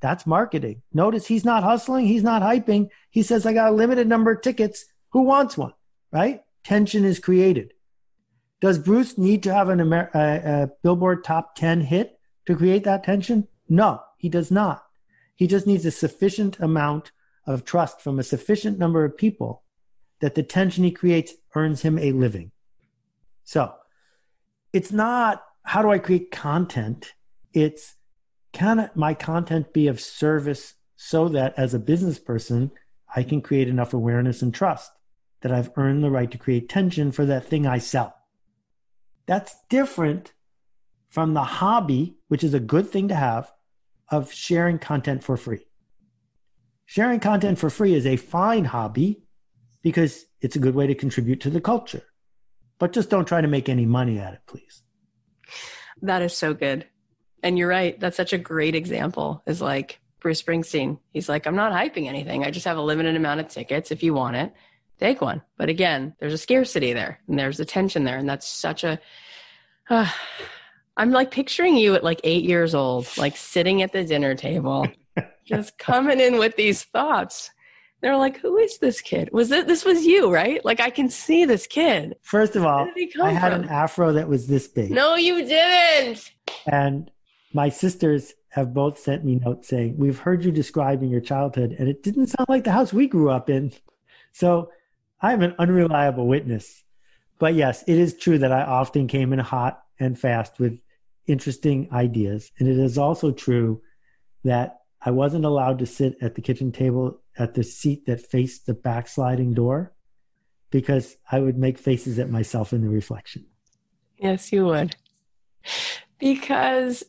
That's 0.00 0.26
marketing. 0.26 0.82
Notice 0.92 1.26
he's 1.26 1.44
not 1.44 1.64
hustling. 1.64 2.06
He's 2.06 2.22
not 2.22 2.42
hyping. 2.42 2.90
He 3.08 3.22
says, 3.22 3.46
I 3.46 3.54
got 3.54 3.72
a 3.72 3.74
limited 3.74 4.06
number 4.06 4.32
of 4.32 4.42
tickets. 4.42 4.84
Who 5.12 5.22
wants 5.22 5.56
one? 5.56 5.72
Right? 6.12 6.42
Tension 6.62 7.06
is 7.06 7.18
created. 7.18 7.72
Does 8.60 8.78
Bruce 8.78 9.16
need 9.16 9.44
to 9.44 9.54
have 9.54 9.70
an 9.70 9.80
Amer- 9.80 10.10
a, 10.14 10.18
a 10.18 10.70
Billboard 10.82 11.24
top 11.24 11.56
10 11.56 11.80
hit 11.80 12.19
to 12.50 12.56
create 12.56 12.84
that 12.84 13.04
tension? 13.04 13.48
No, 13.68 14.02
he 14.18 14.28
does 14.28 14.50
not. 14.50 14.84
He 15.36 15.46
just 15.46 15.66
needs 15.66 15.86
a 15.86 15.90
sufficient 15.90 16.58
amount 16.60 17.12
of 17.46 17.64
trust 17.64 18.00
from 18.00 18.18
a 18.18 18.22
sufficient 18.24 18.78
number 18.78 19.04
of 19.04 19.16
people 19.16 19.62
that 20.20 20.34
the 20.34 20.42
tension 20.42 20.84
he 20.84 20.90
creates 20.90 21.32
earns 21.54 21.82
him 21.82 21.98
a 21.98 22.12
living. 22.12 22.52
So 23.44 23.72
it's 24.72 24.92
not 24.92 25.42
how 25.62 25.82
do 25.82 25.90
I 25.90 25.98
create 25.98 26.30
content? 26.30 27.14
It's 27.52 27.96
can 28.52 28.90
my 28.94 29.14
content 29.14 29.72
be 29.72 29.86
of 29.86 30.00
service 30.00 30.74
so 30.96 31.28
that 31.28 31.54
as 31.56 31.72
a 31.72 31.78
business 31.78 32.18
person, 32.18 32.72
I 33.14 33.22
can 33.22 33.40
create 33.40 33.68
enough 33.68 33.94
awareness 33.94 34.42
and 34.42 34.52
trust 34.52 34.92
that 35.40 35.52
I've 35.52 35.70
earned 35.76 36.04
the 36.04 36.10
right 36.10 36.30
to 36.30 36.38
create 36.38 36.68
tension 36.68 37.12
for 37.12 37.24
that 37.26 37.46
thing 37.46 37.66
I 37.66 37.78
sell. 37.78 38.14
That's 39.26 39.56
different 39.68 40.32
from 41.10 41.34
the 41.34 41.44
hobby, 41.44 42.16
which 42.28 42.42
is 42.42 42.54
a 42.54 42.60
good 42.60 42.88
thing 42.88 43.08
to 43.08 43.14
have, 43.14 43.52
of 44.10 44.32
sharing 44.32 44.78
content 44.78 45.22
for 45.22 45.36
free. 45.36 45.66
Sharing 46.86 47.20
content 47.20 47.58
for 47.58 47.70
free 47.70 47.94
is 47.94 48.06
a 48.06 48.16
fine 48.16 48.64
hobby 48.64 49.22
because 49.82 50.24
it's 50.40 50.56
a 50.56 50.60
good 50.60 50.74
way 50.74 50.86
to 50.86 50.94
contribute 50.94 51.40
to 51.42 51.50
the 51.50 51.60
culture. 51.60 52.02
But 52.78 52.92
just 52.92 53.10
don't 53.10 53.28
try 53.28 53.40
to 53.40 53.48
make 53.48 53.68
any 53.68 53.86
money 53.86 54.18
at 54.18 54.32
it, 54.34 54.40
please. 54.46 54.82
That 56.02 56.22
is 56.22 56.36
so 56.36 56.54
good. 56.54 56.86
And 57.42 57.58
you're 57.58 57.68
right. 57.68 57.98
That's 57.98 58.16
such 58.16 58.32
a 58.32 58.38
great 58.38 58.74
example 58.74 59.42
is 59.46 59.60
like 59.60 60.00
Bruce 60.20 60.42
Springsteen. 60.42 60.98
He's 61.12 61.28
like, 61.28 61.46
I'm 61.46 61.56
not 61.56 61.72
hyping 61.72 62.06
anything. 62.06 62.44
I 62.44 62.50
just 62.50 62.66
have 62.66 62.76
a 62.76 62.82
limited 62.82 63.16
amount 63.16 63.40
of 63.40 63.48
tickets. 63.48 63.90
If 63.90 64.02
you 64.02 64.14
want 64.14 64.36
it, 64.36 64.52
take 64.98 65.20
one. 65.20 65.42
But 65.56 65.68
again, 65.68 66.14
there's 66.20 66.32
a 66.32 66.38
scarcity 66.38 66.92
there 66.92 67.20
and 67.28 67.38
there's 67.38 67.60
a 67.60 67.64
tension 67.64 68.04
there. 68.04 68.18
And 68.18 68.28
that's 68.28 68.46
such 68.46 68.84
a, 68.84 68.98
uh, 69.88 70.10
I'm 71.00 71.12
like 71.12 71.30
picturing 71.30 71.76
you 71.76 71.94
at 71.94 72.04
like 72.04 72.20
eight 72.24 72.44
years 72.44 72.74
old, 72.74 73.08
like 73.16 73.34
sitting 73.34 73.80
at 73.80 73.90
the 73.90 74.04
dinner 74.04 74.34
table, 74.34 74.86
just 75.46 75.78
coming 75.78 76.20
in 76.20 76.36
with 76.36 76.56
these 76.56 76.84
thoughts. 76.84 77.50
They're 78.02 78.18
like, 78.18 78.36
"Who 78.40 78.58
is 78.58 78.76
this 78.76 79.00
kid? 79.00 79.30
Was 79.32 79.50
it 79.50 79.66
this 79.66 79.82
was 79.82 80.04
you, 80.04 80.30
right? 80.30 80.62
Like 80.62 80.78
I 80.78 80.90
can 80.90 81.08
see 81.08 81.46
this 81.46 81.66
kid." 81.66 82.16
First 82.20 82.54
of 82.54 82.66
all, 82.66 82.86
I 83.22 83.30
had 83.30 83.52
from? 83.52 83.62
an 83.62 83.68
afro 83.70 84.12
that 84.12 84.28
was 84.28 84.46
this 84.46 84.68
big. 84.68 84.90
No, 84.90 85.14
you 85.14 85.42
didn't. 85.42 86.30
And 86.66 87.10
my 87.54 87.70
sisters 87.70 88.34
have 88.50 88.74
both 88.74 88.98
sent 88.98 89.24
me 89.24 89.36
notes 89.36 89.68
saying, 89.68 89.96
"We've 89.96 90.18
heard 90.18 90.44
you 90.44 90.52
describing 90.52 91.08
your 91.08 91.22
childhood, 91.22 91.76
and 91.78 91.88
it 91.88 92.02
didn't 92.02 92.26
sound 92.26 92.50
like 92.50 92.64
the 92.64 92.72
house 92.72 92.92
we 92.92 93.06
grew 93.06 93.30
up 93.30 93.48
in." 93.48 93.72
So 94.32 94.70
I'm 95.22 95.40
an 95.40 95.54
unreliable 95.58 96.26
witness. 96.26 96.84
But 97.38 97.54
yes, 97.54 97.84
it 97.86 97.96
is 97.96 98.18
true 98.18 98.36
that 98.36 98.52
I 98.52 98.64
often 98.64 99.08
came 99.08 99.32
in 99.32 99.38
hot 99.38 99.82
and 99.98 100.18
fast 100.18 100.58
with 100.58 100.78
interesting 101.30 101.88
ideas. 101.92 102.50
And 102.58 102.68
it 102.68 102.78
is 102.78 102.98
also 102.98 103.30
true 103.30 103.82
that 104.44 104.80
I 105.02 105.10
wasn't 105.10 105.44
allowed 105.44 105.78
to 105.78 105.86
sit 105.86 106.16
at 106.20 106.34
the 106.34 106.42
kitchen 106.42 106.72
table 106.72 107.20
at 107.38 107.54
the 107.54 107.64
seat 107.64 108.06
that 108.06 108.20
faced 108.20 108.66
the 108.66 108.74
backsliding 108.74 109.54
door 109.54 109.92
because 110.70 111.16
I 111.30 111.40
would 111.40 111.56
make 111.56 111.78
faces 111.78 112.18
at 112.18 112.30
myself 112.30 112.72
in 112.72 112.82
the 112.82 112.88
reflection. 112.88 113.46
Yes, 114.18 114.52
you 114.52 114.66
would. 114.66 114.94
Because 116.18 117.02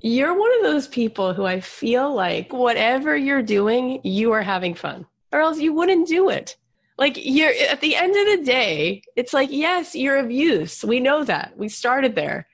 you're 0.00 0.38
one 0.38 0.54
of 0.56 0.62
those 0.62 0.86
people 0.86 1.34
who 1.34 1.44
I 1.44 1.60
feel 1.60 2.14
like 2.14 2.52
whatever 2.52 3.16
you're 3.16 3.42
doing, 3.42 4.00
you 4.04 4.32
are 4.32 4.42
having 4.42 4.74
fun, 4.74 5.06
or 5.32 5.40
else 5.40 5.58
you 5.58 5.72
wouldn't 5.72 6.06
do 6.06 6.30
it. 6.30 6.56
Like 6.96 7.14
you're 7.16 7.52
at 7.68 7.80
the 7.80 7.96
end 7.96 8.16
of 8.16 8.38
the 8.38 8.44
day, 8.44 9.02
it's 9.16 9.32
like, 9.32 9.50
yes, 9.50 9.94
you're 9.94 10.16
of 10.16 10.30
use. 10.30 10.84
We 10.84 11.00
know 11.00 11.24
that. 11.24 11.52
We 11.56 11.68
started 11.68 12.14
there. 12.14 12.46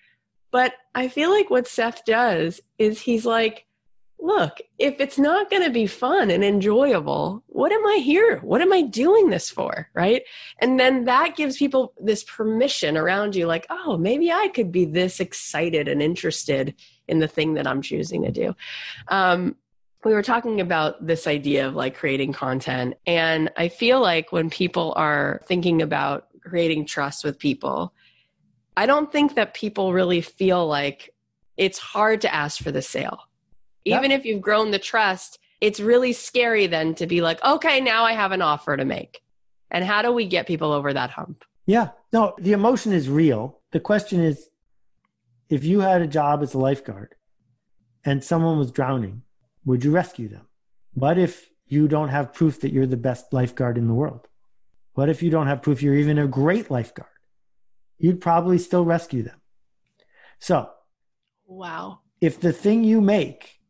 But 0.50 0.72
I 0.94 1.08
feel 1.08 1.30
like 1.30 1.50
what 1.50 1.66
Seth 1.66 2.04
does 2.04 2.60
is 2.78 3.00
he's 3.00 3.26
like, 3.26 3.66
look, 4.24 4.58
if 4.78 5.00
it's 5.00 5.18
not 5.18 5.50
going 5.50 5.62
to 5.62 5.70
be 5.70 5.86
fun 5.86 6.30
and 6.30 6.42
enjoyable, 6.42 7.42
what 7.46 7.72
am 7.72 7.84
I 7.86 7.96
here? 7.96 8.38
What 8.38 8.62
am 8.62 8.72
I 8.72 8.80
doing 8.80 9.28
this 9.28 9.50
for? 9.50 9.88
Right. 9.92 10.22
And 10.60 10.80
then 10.80 11.04
that 11.04 11.36
gives 11.36 11.58
people 11.58 11.92
this 12.00 12.24
permission 12.24 12.96
around 12.96 13.36
you, 13.36 13.46
like, 13.46 13.66
oh, 13.68 13.98
maybe 13.98 14.32
I 14.32 14.48
could 14.48 14.72
be 14.72 14.86
this 14.86 15.20
excited 15.20 15.88
and 15.88 16.00
interested 16.00 16.74
in 17.06 17.18
the 17.18 17.28
thing 17.28 17.54
that 17.54 17.66
I'm 17.66 17.82
choosing 17.82 18.22
to 18.22 18.30
do. 18.30 18.56
Um, 19.08 19.56
we 20.04 20.12
were 20.12 20.22
talking 20.22 20.60
about 20.60 21.06
this 21.06 21.26
idea 21.26 21.66
of 21.66 21.74
like 21.74 21.96
creating 21.96 22.32
content. 22.32 22.94
And 23.06 23.50
I 23.56 23.68
feel 23.68 24.00
like 24.00 24.32
when 24.32 24.48
people 24.48 24.94
are 24.96 25.40
thinking 25.46 25.82
about 25.82 26.28
creating 26.42 26.86
trust 26.86 27.24
with 27.24 27.38
people, 27.38 27.92
I 28.76 28.86
don't 28.86 29.10
think 29.10 29.34
that 29.34 29.54
people 29.54 29.92
really 29.92 30.20
feel 30.20 30.66
like 30.66 31.10
it's 31.56 31.78
hard 31.78 32.20
to 32.22 32.34
ask 32.34 32.62
for 32.62 32.72
the 32.72 32.82
sale. 32.82 33.18
Even 33.84 34.10
if 34.10 34.24
you've 34.24 34.40
grown 34.40 34.70
the 34.70 34.78
trust, 34.78 35.38
it's 35.60 35.78
really 35.78 36.12
scary 36.12 36.66
then 36.66 36.94
to 36.96 37.06
be 37.06 37.20
like, 37.20 37.42
okay, 37.44 37.80
now 37.80 38.04
I 38.04 38.12
have 38.12 38.32
an 38.32 38.42
offer 38.42 38.76
to 38.76 38.84
make. 38.84 39.20
And 39.70 39.84
how 39.84 40.02
do 40.02 40.12
we 40.12 40.26
get 40.26 40.46
people 40.46 40.72
over 40.72 40.92
that 40.92 41.10
hump? 41.10 41.44
Yeah, 41.66 41.90
no, 42.12 42.34
the 42.38 42.52
emotion 42.52 42.92
is 42.92 43.08
real. 43.08 43.60
The 43.72 43.80
question 43.80 44.20
is 44.20 44.48
if 45.48 45.64
you 45.64 45.80
had 45.80 46.02
a 46.02 46.06
job 46.06 46.42
as 46.42 46.54
a 46.54 46.58
lifeguard 46.58 47.14
and 48.04 48.22
someone 48.22 48.58
was 48.58 48.72
drowning, 48.72 49.22
would 49.64 49.84
you 49.84 49.90
rescue 49.90 50.28
them? 50.28 50.46
What 50.94 51.18
if 51.18 51.48
you 51.66 51.88
don't 51.88 52.08
have 52.08 52.32
proof 52.32 52.60
that 52.60 52.72
you're 52.72 52.86
the 52.86 52.96
best 52.96 53.32
lifeguard 53.32 53.78
in 53.78 53.88
the 53.88 53.94
world? 53.94 54.28
What 54.94 55.08
if 55.08 55.22
you 55.22 55.30
don't 55.30 55.46
have 55.46 55.62
proof 55.62 55.82
you're 55.82 55.94
even 55.94 56.18
a 56.18 56.26
great 56.26 56.70
lifeguard? 56.70 57.10
You'd 57.98 58.20
probably 58.20 58.58
still 58.58 58.84
rescue 58.84 59.22
them. 59.22 59.40
So, 60.38 60.70
wow. 61.46 62.00
If 62.20 62.40
the 62.40 62.52
thing 62.52 62.84
you 62.84 63.00
make 63.00 63.60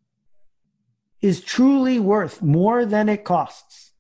is 1.21 1.41
truly 1.41 1.99
worth 1.99 2.43
more 2.43 2.85
than 2.85 3.09
it 3.09 3.25
costs, 3.25 3.93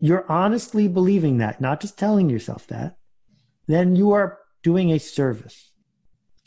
you're 0.00 0.30
honestly 0.30 0.88
believing 0.88 1.38
that, 1.38 1.60
not 1.60 1.80
just 1.80 1.98
telling 1.98 2.30
yourself 2.30 2.66
that, 2.68 2.96
then 3.66 3.96
you 3.96 4.12
are 4.12 4.38
doing 4.62 4.90
a 4.90 4.98
service. 4.98 5.72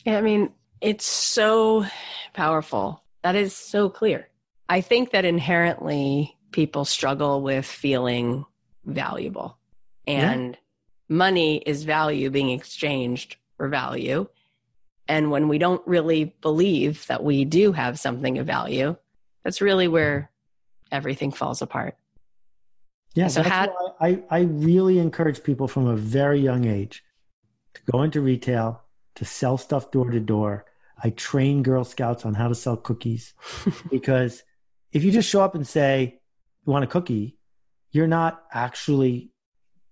I 0.05 0.21
mean, 0.21 0.51
it's 0.81 1.05
so 1.05 1.85
powerful. 2.33 3.03
That 3.21 3.35
is 3.35 3.55
so 3.55 3.89
clear. 3.89 4.27
I 4.67 4.81
think 4.81 5.11
that 5.11 5.23
inherently 5.23 6.35
people 6.51 6.83
struggle 6.83 7.41
with 7.41 7.65
feeling 7.65 8.45
valuable. 8.85 9.57
And 10.05 10.57
money 11.09 11.57
is 11.57 11.83
value 11.83 12.29
being 12.29 12.49
exchanged 12.49 13.37
for 13.57 13.67
value. 13.67 14.27
And 15.07 15.31
when 15.31 15.47
we 15.47 15.57
don't 15.57 15.85
really 15.85 16.35
believe 16.41 17.05
that 17.07 17.23
we 17.23 17.45
do 17.45 17.71
have 17.73 17.99
something 17.99 18.37
of 18.37 18.47
value, 18.47 18.95
that's 19.43 19.61
really 19.61 19.87
where 19.87 20.31
everything 20.91 21.31
falls 21.31 21.61
apart. 21.61 21.97
Yeah, 23.15 23.27
so 23.27 23.43
had, 23.43 23.69
I, 23.99 24.23
I 24.29 24.41
really 24.41 24.97
encourage 24.97 25.43
people 25.43 25.67
from 25.67 25.87
a 25.87 25.95
very 25.95 26.39
young 26.39 26.65
age 26.65 27.03
to 27.75 27.81
go 27.91 28.01
into 28.01 28.21
retail, 28.21 28.81
to 29.15 29.25
sell 29.25 29.57
stuff 29.57 29.91
door 29.91 30.09
to 30.09 30.19
door. 30.19 30.65
I 31.03 31.11
train 31.11 31.63
Girl 31.63 31.83
Scouts 31.83 32.25
on 32.25 32.33
how 32.33 32.47
to 32.47 32.55
sell 32.55 32.77
cookies 32.77 33.33
because 33.91 34.43
if 34.91 35.03
you 35.03 35.11
just 35.11 35.29
show 35.29 35.41
up 35.41 35.53
and 35.53 35.67
say, 35.67 36.19
you 36.65 36.71
want 36.71 36.85
a 36.85 36.87
cookie, 36.87 37.37
you're 37.91 38.07
not 38.07 38.43
actually 38.51 39.32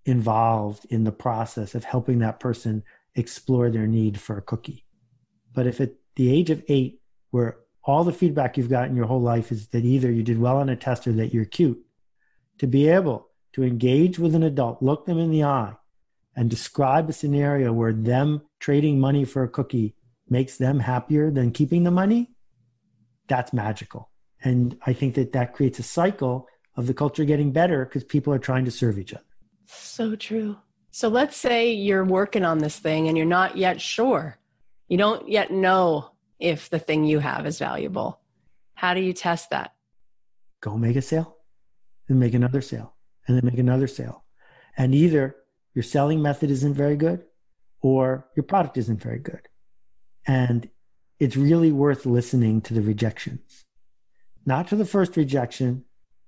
involved 0.05 0.85
in 0.89 1.03
the 1.03 1.11
process 1.11 1.75
of 1.75 1.83
helping 1.83 2.19
that 2.19 2.39
person 2.39 2.83
explore 3.15 3.69
their 3.69 3.87
need 3.87 4.19
for 4.19 4.37
a 4.37 4.41
cookie. 4.41 4.85
But 5.53 5.67
if 5.67 5.81
at 5.81 5.93
the 6.15 6.31
age 6.31 6.49
of 6.49 6.63
eight, 6.67 7.01
where 7.29 7.57
all 7.83 8.03
the 8.03 8.13
feedback 8.13 8.57
you've 8.57 8.69
gotten 8.69 8.95
your 8.95 9.05
whole 9.05 9.21
life 9.21 9.51
is 9.51 9.67
that 9.69 9.85
either 9.85 10.11
you 10.11 10.23
did 10.23 10.39
well 10.39 10.57
on 10.57 10.69
a 10.69 10.75
test 10.75 11.07
or 11.07 11.13
that 11.13 11.33
you're 11.33 11.45
cute, 11.45 11.83
to 12.59 12.67
be 12.67 12.87
able 12.87 13.29
to 13.53 13.63
engage 13.63 14.19
with 14.19 14.35
an 14.35 14.43
adult, 14.43 14.81
look 14.81 15.05
them 15.05 15.17
in 15.17 15.31
the 15.31 15.43
eye, 15.43 15.73
and 16.35 16.49
describe 16.49 17.09
a 17.09 17.13
scenario 17.13 17.73
where 17.73 17.93
them 17.93 18.41
trading 18.59 18.99
money 18.99 19.25
for 19.25 19.43
a 19.43 19.49
cookie 19.49 19.95
makes 20.29 20.57
them 20.57 20.79
happier 20.79 21.29
than 21.29 21.51
keeping 21.51 21.83
the 21.83 21.91
money, 21.91 22.31
that's 23.27 23.51
magical. 23.51 24.09
And 24.43 24.77
I 24.85 24.93
think 24.93 25.15
that 25.15 25.33
that 25.33 25.53
creates 25.53 25.79
a 25.79 25.83
cycle 25.83 26.47
of 26.77 26.87
the 26.87 26.93
culture 26.93 27.25
getting 27.25 27.51
better 27.51 27.85
because 27.85 28.03
people 28.03 28.33
are 28.33 28.39
trying 28.39 28.65
to 28.65 28.71
serve 28.71 28.97
each 28.97 29.13
other. 29.13 29.23
So 29.71 30.15
true. 30.15 30.57
So 30.91 31.07
let's 31.07 31.37
say 31.37 31.71
you're 31.71 32.03
working 32.03 32.43
on 32.43 32.59
this 32.59 32.77
thing 32.77 33.07
and 33.07 33.17
you're 33.17 33.25
not 33.25 33.57
yet 33.57 33.79
sure. 33.79 34.37
You 34.89 34.97
don't 34.97 35.29
yet 35.29 35.51
know 35.51 36.11
if 36.39 36.69
the 36.69 36.79
thing 36.79 37.05
you 37.05 37.19
have 37.19 37.45
is 37.45 37.59
valuable. 37.59 38.19
How 38.73 38.93
do 38.93 39.01
you 39.01 39.13
test 39.13 39.51
that? 39.51 39.73
Go 40.59 40.77
make 40.77 40.97
a 40.97 41.01
sale 41.01 41.37
and 42.09 42.19
make 42.19 42.33
another 42.33 42.61
sale 42.61 42.93
and 43.27 43.37
then 43.37 43.45
make 43.45 43.59
another 43.59 43.87
sale. 43.87 44.25
And 44.77 44.93
either 44.93 45.35
your 45.73 45.83
selling 45.83 46.21
method 46.21 46.51
isn't 46.51 46.73
very 46.73 46.97
good 46.97 47.23
or 47.81 48.27
your 48.35 48.43
product 48.43 48.77
isn't 48.77 49.01
very 49.01 49.19
good. 49.19 49.47
And 50.27 50.69
it's 51.19 51.37
really 51.37 51.71
worth 51.71 52.05
listening 52.05 52.61
to 52.61 52.73
the 52.73 52.81
rejections, 52.81 53.63
not 54.45 54.67
to 54.67 54.75
the 54.75 54.85
first 54.85 55.15
rejection, 55.15 55.85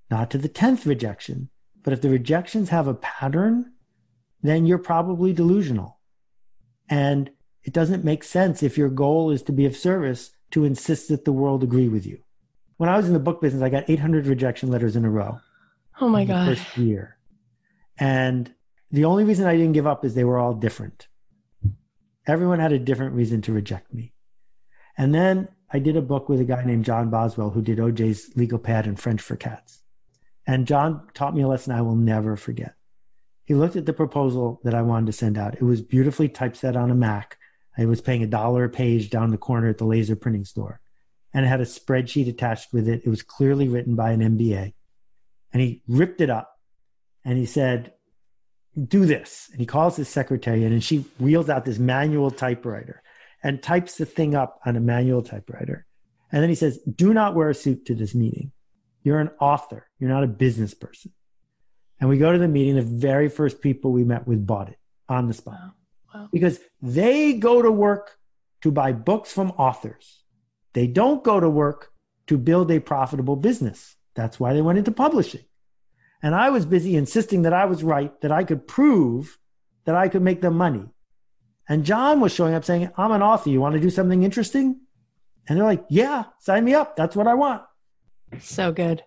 not 0.09 0.31
to 0.31 0.37
the 0.37 0.49
10th 0.49 0.85
rejection, 0.85 1.49
but 1.83 1.93
if 1.93 2.01
the 2.01 2.09
rejections 2.09 2.69
have 2.69 2.87
a 2.87 2.93
pattern, 2.93 3.73
then 4.41 4.65
you're 4.65 4.77
probably 4.77 5.33
delusional. 5.33 5.99
And 6.89 7.29
it 7.63 7.73
doesn't 7.73 8.03
make 8.03 8.23
sense 8.23 8.61
if 8.61 8.77
your 8.77 8.89
goal 8.89 9.31
is 9.31 9.41
to 9.43 9.51
be 9.51 9.65
of 9.65 9.75
service 9.75 10.31
to 10.51 10.65
insist 10.65 11.07
that 11.09 11.25
the 11.25 11.31
world 11.31 11.63
agree 11.63 11.87
with 11.87 12.05
you. 12.05 12.19
When 12.77 12.89
I 12.89 12.97
was 12.97 13.07
in 13.07 13.13
the 13.13 13.19
book 13.19 13.41
business, 13.41 13.63
I 13.63 13.69
got 13.69 13.89
800 13.89 14.25
rejection 14.25 14.69
letters 14.69 14.95
in 14.95 15.05
a 15.05 15.09
row. 15.09 15.39
Oh 16.01 16.09
my 16.09 16.25
God. 16.25 16.57
First 16.57 16.77
year. 16.77 17.17
And 17.97 18.53
the 18.91 19.05
only 19.05 19.23
reason 19.23 19.45
I 19.45 19.55
didn't 19.55 19.73
give 19.73 19.87
up 19.87 20.03
is 20.03 20.13
they 20.13 20.23
were 20.23 20.39
all 20.39 20.53
different. 20.53 21.07
Everyone 22.27 22.59
had 22.59 22.73
a 22.73 22.79
different 22.79 23.15
reason 23.15 23.41
to 23.43 23.53
reject 23.53 23.93
me. 23.93 24.13
And 24.97 25.13
then 25.13 25.47
I 25.71 25.79
did 25.79 25.97
a 25.97 26.01
book 26.01 26.29
with 26.29 26.39
a 26.39 26.45
guy 26.45 26.63
named 26.63 26.85
John 26.85 27.09
Boswell 27.09 27.49
who 27.49 27.61
did 27.61 27.79
OJ's 27.79 28.35
Legal 28.35 28.59
Pad 28.59 28.85
and 28.85 28.99
French 28.99 29.21
for 29.21 29.35
Cats. 29.35 29.82
And 30.45 30.67
John 30.67 31.07
taught 31.13 31.35
me 31.35 31.41
a 31.41 31.47
lesson 31.47 31.73
I 31.73 31.81
will 31.81 31.95
never 31.95 32.35
forget. 32.35 32.75
He 33.45 33.55
looked 33.55 33.75
at 33.75 33.85
the 33.85 33.93
proposal 33.93 34.61
that 34.63 34.73
I 34.73 34.81
wanted 34.81 35.07
to 35.07 35.13
send 35.13 35.37
out. 35.37 35.55
It 35.55 35.63
was 35.63 35.81
beautifully 35.81 36.29
typeset 36.29 36.75
on 36.75 36.91
a 36.91 36.95
Mac. 36.95 37.37
I 37.77 37.85
was 37.85 38.01
paying 38.01 38.23
a 38.23 38.27
dollar 38.27 38.65
a 38.65 38.69
page 38.69 39.09
down 39.09 39.31
the 39.31 39.37
corner 39.37 39.69
at 39.69 39.77
the 39.77 39.85
laser 39.85 40.15
printing 40.15 40.45
store. 40.45 40.79
And 41.33 41.45
it 41.45 41.49
had 41.49 41.61
a 41.61 41.65
spreadsheet 41.65 42.29
attached 42.29 42.71
with 42.71 42.87
it. 42.87 43.01
It 43.05 43.09
was 43.09 43.23
clearly 43.23 43.67
written 43.67 43.95
by 43.95 44.11
an 44.11 44.21
MBA. 44.21 44.73
And 45.51 45.61
he 45.61 45.81
ripped 45.87 46.21
it 46.21 46.29
up 46.29 46.59
and 47.25 47.37
he 47.37 47.45
said, 47.45 47.93
Do 48.87 49.05
this. 49.05 49.49
And 49.51 49.59
he 49.59 49.65
calls 49.65 49.95
his 49.95 50.07
secretary 50.07 50.63
in 50.63 50.71
and 50.71 50.83
she 50.83 50.99
wheels 51.19 51.49
out 51.49 51.65
this 51.65 51.79
manual 51.79 52.31
typewriter 52.31 53.01
and 53.43 53.61
types 53.61 53.97
the 53.97 54.05
thing 54.05 54.35
up 54.35 54.59
on 54.65 54.75
a 54.75 54.79
manual 54.79 55.21
typewriter. 55.21 55.85
And 56.31 56.41
then 56.41 56.49
he 56.49 56.55
says, 56.55 56.79
Do 56.79 57.13
not 57.13 57.35
wear 57.35 57.49
a 57.49 57.55
suit 57.55 57.85
to 57.87 57.95
this 57.95 58.15
meeting. 58.15 58.52
You're 59.03 59.19
an 59.19 59.31
author, 59.39 59.87
you're 59.99 60.09
not 60.09 60.23
a 60.23 60.27
business 60.27 60.73
person. 60.73 61.11
And 61.99 62.09
we 62.09 62.17
go 62.17 62.31
to 62.31 62.37
the 62.37 62.47
meeting. 62.47 62.75
The 62.75 62.81
very 62.81 63.29
first 63.29 63.61
people 63.61 63.91
we 63.91 64.03
met 64.03 64.27
with 64.27 64.45
bought 64.45 64.69
it 64.69 64.77
on 65.07 65.27
the 65.27 65.33
spot 65.33 65.59
Wow. 65.59 65.73
Wow. 66.13 66.29
because 66.31 66.59
they 66.81 67.33
go 67.33 67.61
to 67.61 67.71
work 67.71 68.17
to 68.61 68.71
buy 68.71 68.91
books 68.93 69.31
from 69.31 69.51
authors. 69.51 70.23
They 70.73 70.87
don't 70.87 71.23
go 71.23 71.39
to 71.39 71.49
work 71.49 71.91
to 72.27 72.37
build 72.37 72.71
a 72.71 72.79
profitable 72.79 73.35
business. 73.35 73.95
That's 74.15 74.39
why 74.39 74.53
they 74.53 74.61
went 74.61 74.79
into 74.79 74.91
publishing. 74.91 75.43
And 76.21 76.33
I 76.35 76.49
was 76.49 76.65
busy 76.65 76.95
insisting 76.95 77.41
that 77.43 77.53
I 77.53 77.65
was 77.65 77.83
right, 77.83 78.19
that 78.21 78.31
I 78.31 78.43
could 78.43 78.67
prove 78.67 79.37
that 79.85 79.95
I 79.95 80.07
could 80.07 80.21
make 80.21 80.41
them 80.41 80.55
money. 80.57 80.85
And 81.67 81.83
John 81.85 82.19
was 82.21 82.31
showing 82.33 82.53
up 82.53 82.63
saying, 82.65 82.89
I'm 82.97 83.11
an 83.11 83.21
author. 83.21 83.49
You 83.49 83.59
want 83.61 83.73
to 83.75 83.81
do 83.81 83.89
something 83.89 84.23
interesting? 84.23 84.79
And 85.47 85.57
they're 85.57 85.65
like, 85.65 85.85
Yeah, 85.89 86.23
sign 86.39 86.63
me 86.63 86.73
up. 86.73 86.95
That's 86.95 87.15
what 87.15 87.27
I 87.27 87.33
want. 87.33 87.63
So 88.39 88.71
good. 88.71 89.03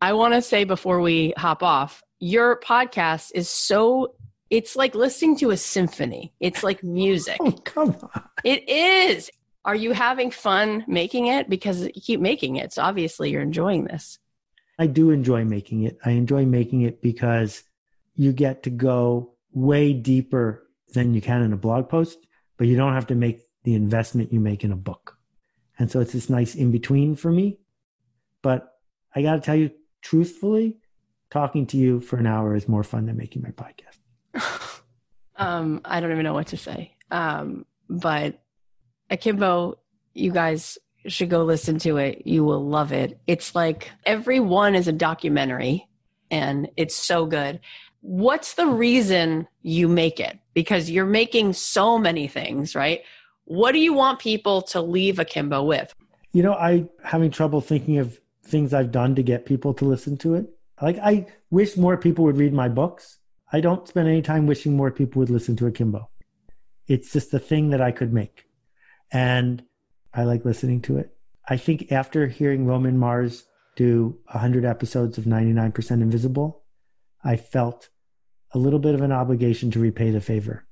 I 0.00 0.12
want 0.12 0.34
to 0.34 0.42
say 0.42 0.64
before 0.64 1.00
we 1.00 1.34
hop 1.36 1.62
off, 1.62 2.02
your 2.20 2.60
podcast 2.60 3.32
is 3.34 3.48
so 3.48 4.14
it's 4.50 4.76
like 4.76 4.94
listening 4.94 5.36
to 5.38 5.50
a 5.50 5.56
symphony. 5.56 6.32
It's 6.40 6.62
like 6.62 6.82
music. 6.82 7.38
Oh, 7.40 7.52
come 7.52 7.96
on. 8.02 8.22
It 8.44 8.68
is. 8.68 9.30
Are 9.64 9.74
you 9.74 9.92
having 9.92 10.30
fun 10.30 10.84
making 10.86 11.26
it? 11.26 11.50
Because 11.50 11.82
you 11.82 12.00
keep 12.00 12.20
making 12.20 12.56
it. 12.56 12.72
So 12.72 12.82
obviously 12.82 13.30
you're 13.30 13.42
enjoying 13.42 13.84
this. 13.84 14.18
I 14.78 14.86
do 14.86 15.10
enjoy 15.10 15.44
making 15.44 15.82
it. 15.82 15.98
I 16.04 16.10
enjoy 16.10 16.46
making 16.46 16.82
it 16.82 17.02
because 17.02 17.62
you 18.14 18.32
get 18.32 18.62
to 18.62 18.70
go 18.70 19.34
way 19.52 19.92
deeper 19.92 20.66
than 20.94 21.14
you 21.14 21.20
can 21.20 21.42
in 21.42 21.52
a 21.52 21.56
blog 21.56 21.88
post, 21.88 22.18
but 22.56 22.66
you 22.66 22.76
don't 22.76 22.94
have 22.94 23.08
to 23.08 23.14
make 23.14 23.42
the 23.64 23.74
investment 23.74 24.32
you 24.32 24.40
make 24.40 24.64
in 24.64 24.72
a 24.72 24.76
book. 24.76 25.18
And 25.78 25.90
so 25.90 26.00
it's 26.00 26.12
this 26.12 26.30
nice 26.30 26.54
in 26.54 26.70
between 26.70 27.16
for 27.16 27.30
me. 27.30 27.58
But 28.42 28.74
I 29.14 29.22
got 29.22 29.34
to 29.34 29.40
tell 29.40 29.56
you 29.56 29.70
truthfully, 30.02 30.78
talking 31.30 31.66
to 31.66 31.76
you 31.76 32.00
for 32.00 32.16
an 32.16 32.26
hour 32.26 32.54
is 32.54 32.68
more 32.68 32.82
fun 32.84 33.06
than 33.06 33.16
making 33.16 33.42
my 33.42 33.50
podcast. 33.50 34.80
um, 35.36 35.80
I 35.84 36.00
don't 36.00 36.12
even 36.12 36.24
know 36.24 36.34
what 36.34 36.48
to 36.48 36.56
say. 36.56 36.94
Um, 37.10 37.66
but 37.88 38.40
Akimbo, 39.10 39.78
you 40.14 40.30
guys 40.30 40.78
should 41.06 41.30
go 41.30 41.44
listen 41.44 41.78
to 41.80 41.96
it. 41.96 42.26
You 42.26 42.44
will 42.44 42.66
love 42.66 42.92
it. 42.92 43.20
It's 43.26 43.54
like 43.54 43.90
every 44.04 44.40
one 44.40 44.74
is 44.74 44.88
a 44.88 44.92
documentary 44.92 45.86
and 46.30 46.68
it's 46.76 46.94
so 46.94 47.26
good. 47.26 47.60
What's 48.00 48.54
the 48.54 48.66
reason 48.66 49.48
you 49.62 49.88
make 49.88 50.20
it? 50.20 50.38
Because 50.54 50.90
you're 50.90 51.06
making 51.06 51.54
so 51.54 51.98
many 51.98 52.28
things, 52.28 52.74
right? 52.74 53.02
What 53.44 53.72
do 53.72 53.78
you 53.78 53.92
want 53.92 54.18
people 54.18 54.62
to 54.62 54.80
leave 54.80 55.18
Akimbo 55.18 55.62
with? 55.64 55.94
You 56.32 56.42
know, 56.42 56.52
I 56.52 56.86
having 57.02 57.30
trouble 57.30 57.60
thinking 57.60 57.98
of 57.98 58.20
things 58.48 58.74
I've 58.74 58.92
done 58.92 59.14
to 59.14 59.22
get 59.22 59.46
people 59.46 59.74
to 59.74 59.84
listen 59.84 60.16
to 60.18 60.34
it. 60.34 60.46
Like 60.80 60.98
I 60.98 61.26
wish 61.50 61.76
more 61.76 61.96
people 61.96 62.24
would 62.24 62.36
read 62.36 62.52
my 62.52 62.68
books. 62.68 63.18
I 63.52 63.60
don't 63.60 63.88
spend 63.88 64.08
any 64.08 64.22
time 64.22 64.46
wishing 64.46 64.76
more 64.76 64.90
people 64.90 65.20
would 65.20 65.30
listen 65.30 65.56
to 65.56 65.66
Akimbo. 65.66 66.08
It's 66.86 67.12
just 67.12 67.34
a 67.34 67.38
thing 67.38 67.70
that 67.70 67.80
I 67.80 67.92
could 67.92 68.12
make. 68.12 68.44
And 69.10 69.62
I 70.12 70.24
like 70.24 70.44
listening 70.44 70.82
to 70.82 70.98
it. 70.98 71.14
I 71.48 71.56
think 71.56 71.92
after 71.92 72.26
hearing 72.26 72.66
Roman 72.66 72.98
Mars 72.98 73.44
do 73.76 74.18
100 74.32 74.64
episodes 74.64 75.18
of 75.18 75.24
99% 75.24 75.90
Invisible, 75.90 76.62
I 77.24 77.36
felt 77.36 77.88
a 78.52 78.58
little 78.58 78.78
bit 78.78 78.94
of 78.94 79.02
an 79.02 79.12
obligation 79.12 79.70
to 79.72 79.80
repay 79.80 80.10
the 80.10 80.20
favor 80.20 80.66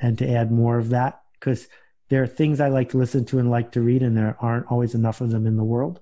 and 0.00 0.18
to 0.18 0.28
add 0.28 0.50
more 0.52 0.78
of 0.78 0.90
that 0.90 1.22
because 1.38 1.68
there 2.08 2.22
are 2.22 2.28
things 2.28 2.60
I 2.60 2.68
like 2.68 2.90
to 2.90 2.98
listen 2.98 3.24
to 3.26 3.38
and 3.38 3.50
like 3.50 3.72
to 3.72 3.80
read, 3.80 4.02
and 4.02 4.16
there 4.16 4.36
aren't 4.40 4.70
always 4.70 4.94
enough 4.94 5.20
of 5.20 5.30
them 5.30 5.46
in 5.46 5.56
the 5.56 5.64
world. 5.64 6.00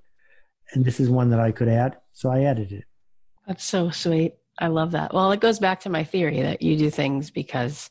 And 0.73 0.83
this 0.83 0.99
is 0.99 1.09
one 1.09 1.29
that 1.29 1.39
I 1.39 1.51
could 1.51 1.67
add. 1.67 1.97
So 2.13 2.29
I 2.29 2.43
added 2.43 2.71
it. 2.71 2.85
That's 3.47 3.63
so 3.63 3.89
sweet. 3.89 4.35
I 4.59 4.67
love 4.67 4.91
that. 4.91 5.13
Well, 5.13 5.31
it 5.31 5.39
goes 5.39 5.59
back 5.59 5.81
to 5.81 5.89
my 5.89 6.03
theory 6.03 6.41
that 6.41 6.61
you 6.61 6.77
do 6.77 6.89
things 6.89 7.29
because 7.29 7.89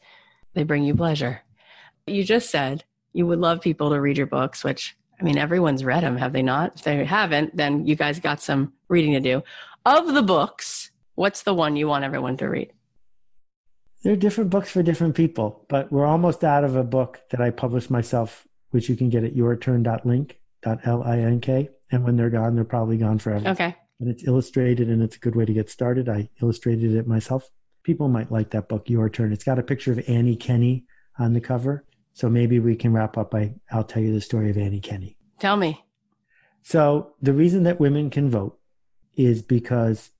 they 0.55 0.65
bring 0.65 0.83
you 0.83 0.95
pleasure. 0.95 1.41
You 2.07 2.25
just 2.25 2.51
said 2.51 2.85
you 3.13 3.27
would 3.27 3.39
love 3.39 3.61
people 3.61 3.91
to 3.91 4.01
read 4.01 4.19
your 4.19 4.27
books, 4.27 4.65
which 4.65 4.97
I 5.21 5.23
mean, 5.23 5.39
everyone's 5.39 5.85
read 5.85 6.03
them, 6.03 6.17
have 6.17 6.33
they 6.33 6.43
not? 6.43 6.77
If 6.77 6.83
they 6.83 7.05
haven't, 7.05 7.57
then 7.57 7.87
you 7.87 7.95
guys 7.95 8.19
got 8.19 8.41
some 8.41 8.73
reading 8.89 9.13
to 9.13 9.21
do. 9.21 9.43
Of 9.87 10.13
the 10.13 10.23
books, 10.23 10.91
what's 11.15 11.43
the 11.43 11.55
one 11.55 11.77
you 11.77 11.87
want 11.87 12.05
everyone 12.05 12.37
to 12.39 12.49
read? 12.49 12.73
There 14.03 14.13
are 14.13 14.17
different 14.17 14.51
books 14.51 14.71
for 14.71 14.83
different 14.83 15.15
people, 15.15 15.65
but 15.69 15.91
we're 15.93 16.05
almost 16.05 16.45
out 16.45 16.65
of 16.65 16.77
a 16.77 16.85
book 16.85 17.21
that 17.31 17.41
I 17.41 17.51
published 17.51 17.91
myself, 17.91 18.47
which 18.71 18.89
you 18.89 18.97
can 18.97 19.09
get 19.09 19.25
at 19.25 19.35
yourturn.link.link. 19.35 20.39
And 21.95 22.05
when 22.05 22.17
they're 22.17 22.31
gone, 22.31 22.57
they're 22.57 22.65
probably 22.65 22.97
gone 22.97 23.19
forever. 23.19 23.51
Okay. 23.51 23.77
And 24.01 24.11
it's 24.11 24.27
illustrated 24.27 24.89
and 24.89 25.03
it's 25.03 25.17
a 25.17 25.21
good 25.21 25.37
way 25.37 25.45
to 25.45 25.53
get 25.53 25.71
started. 25.71 26.09
I 26.09 26.29
illustrated 26.43 26.95
it 26.95 27.07
myself. 27.07 27.49
People 27.85 28.09
might 28.09 28.33
like 28.33 28.51
that 28.51 28.69
book, 28.69 28.91
Your 28.91 29.09
Turn. 29.09 29.33
It's 29.33 29.45
got 29.45 29.59
a 29.59 29.63
picture 29.63 29.93
of 29.93 30.03
Annie 30.09 30.37
Kenney 30.37 30.87
on 31.19 31.33
the 31.33 31.41
cover. 31.41 31.85
So 32.13 32.29
maybe 32.29 32.59
we 32.59 32.75
can 32.75 32.93
wrap 32.93 33.17
up 33.17 33.31
by 33.31 33.55
I'll 33.71 33.85
tell 33.85 34.03
you 34.03 34.13
the 34.13 34.21
story 34.21 34.51
of 34.51 34.59
Annie 34.59 34.81
Kenney. 34.81 35.17
Tell 35.39 35.57
me. 35.57 35.85
So 36.63 37.13
the 37.23 37.33
reason 37.33 37.65
that 37.65 37.79
women 37.79 38.11
can 38.11 38.31
vote 38.31 38.59
is 39.17 39.43
because 39.43 40.11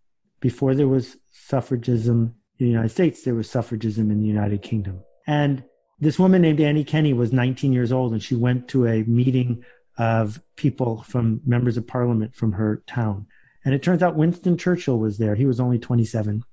before 0.41 0.75
there 0.75 0.89
was 0.89 1.17
suffragism 1.33 2.35
in 2.59 2.67
the 2.67 2.73
United 2.73 2.91
States, 2.91 3.23
there 3.23 3.35
was 3.35 3.51
suffragism 3.51 4.11
in 4.11 4.21
the 4.21 4.29
United 4.29 4.63
Kingdom. 4.63 5.03
And 5.27 5.65
this 5.99 6.19
woman 6.19 6.43
named 6.43 6.61
Annie 6.61 6.85
Kenney 6.85 7.13
was 7.13 7.33
19 7.33 7.73
years 7.73 7.93
old 7.93 8.13
and 8.13 8.23
she 8.23 8.35
went 8.35 8.69
to 8.69 8.87
a 8.87 9.05
meeting 9.05 9.65
of 9.97 10.41
people 10.57 11.03
from 11.03 11.41
members 11.47 11.77
of 11.77 11.87
parliament 11.87 12.35
from 12.35 12.53
her 12.53 12.83
town. 12.87 13.27
And 13.65 13.75
it 13.75 13.83
turns 13.83 14.03
out 14.03 14.17
Winston 14.17 14.59
Churchill 14.59 14.99
was 14.99 15.19
there. 15.19 15.35
He 15.35 15.47
was 15.47 15.61
only 15.61 15.79
27. 15.79 16.45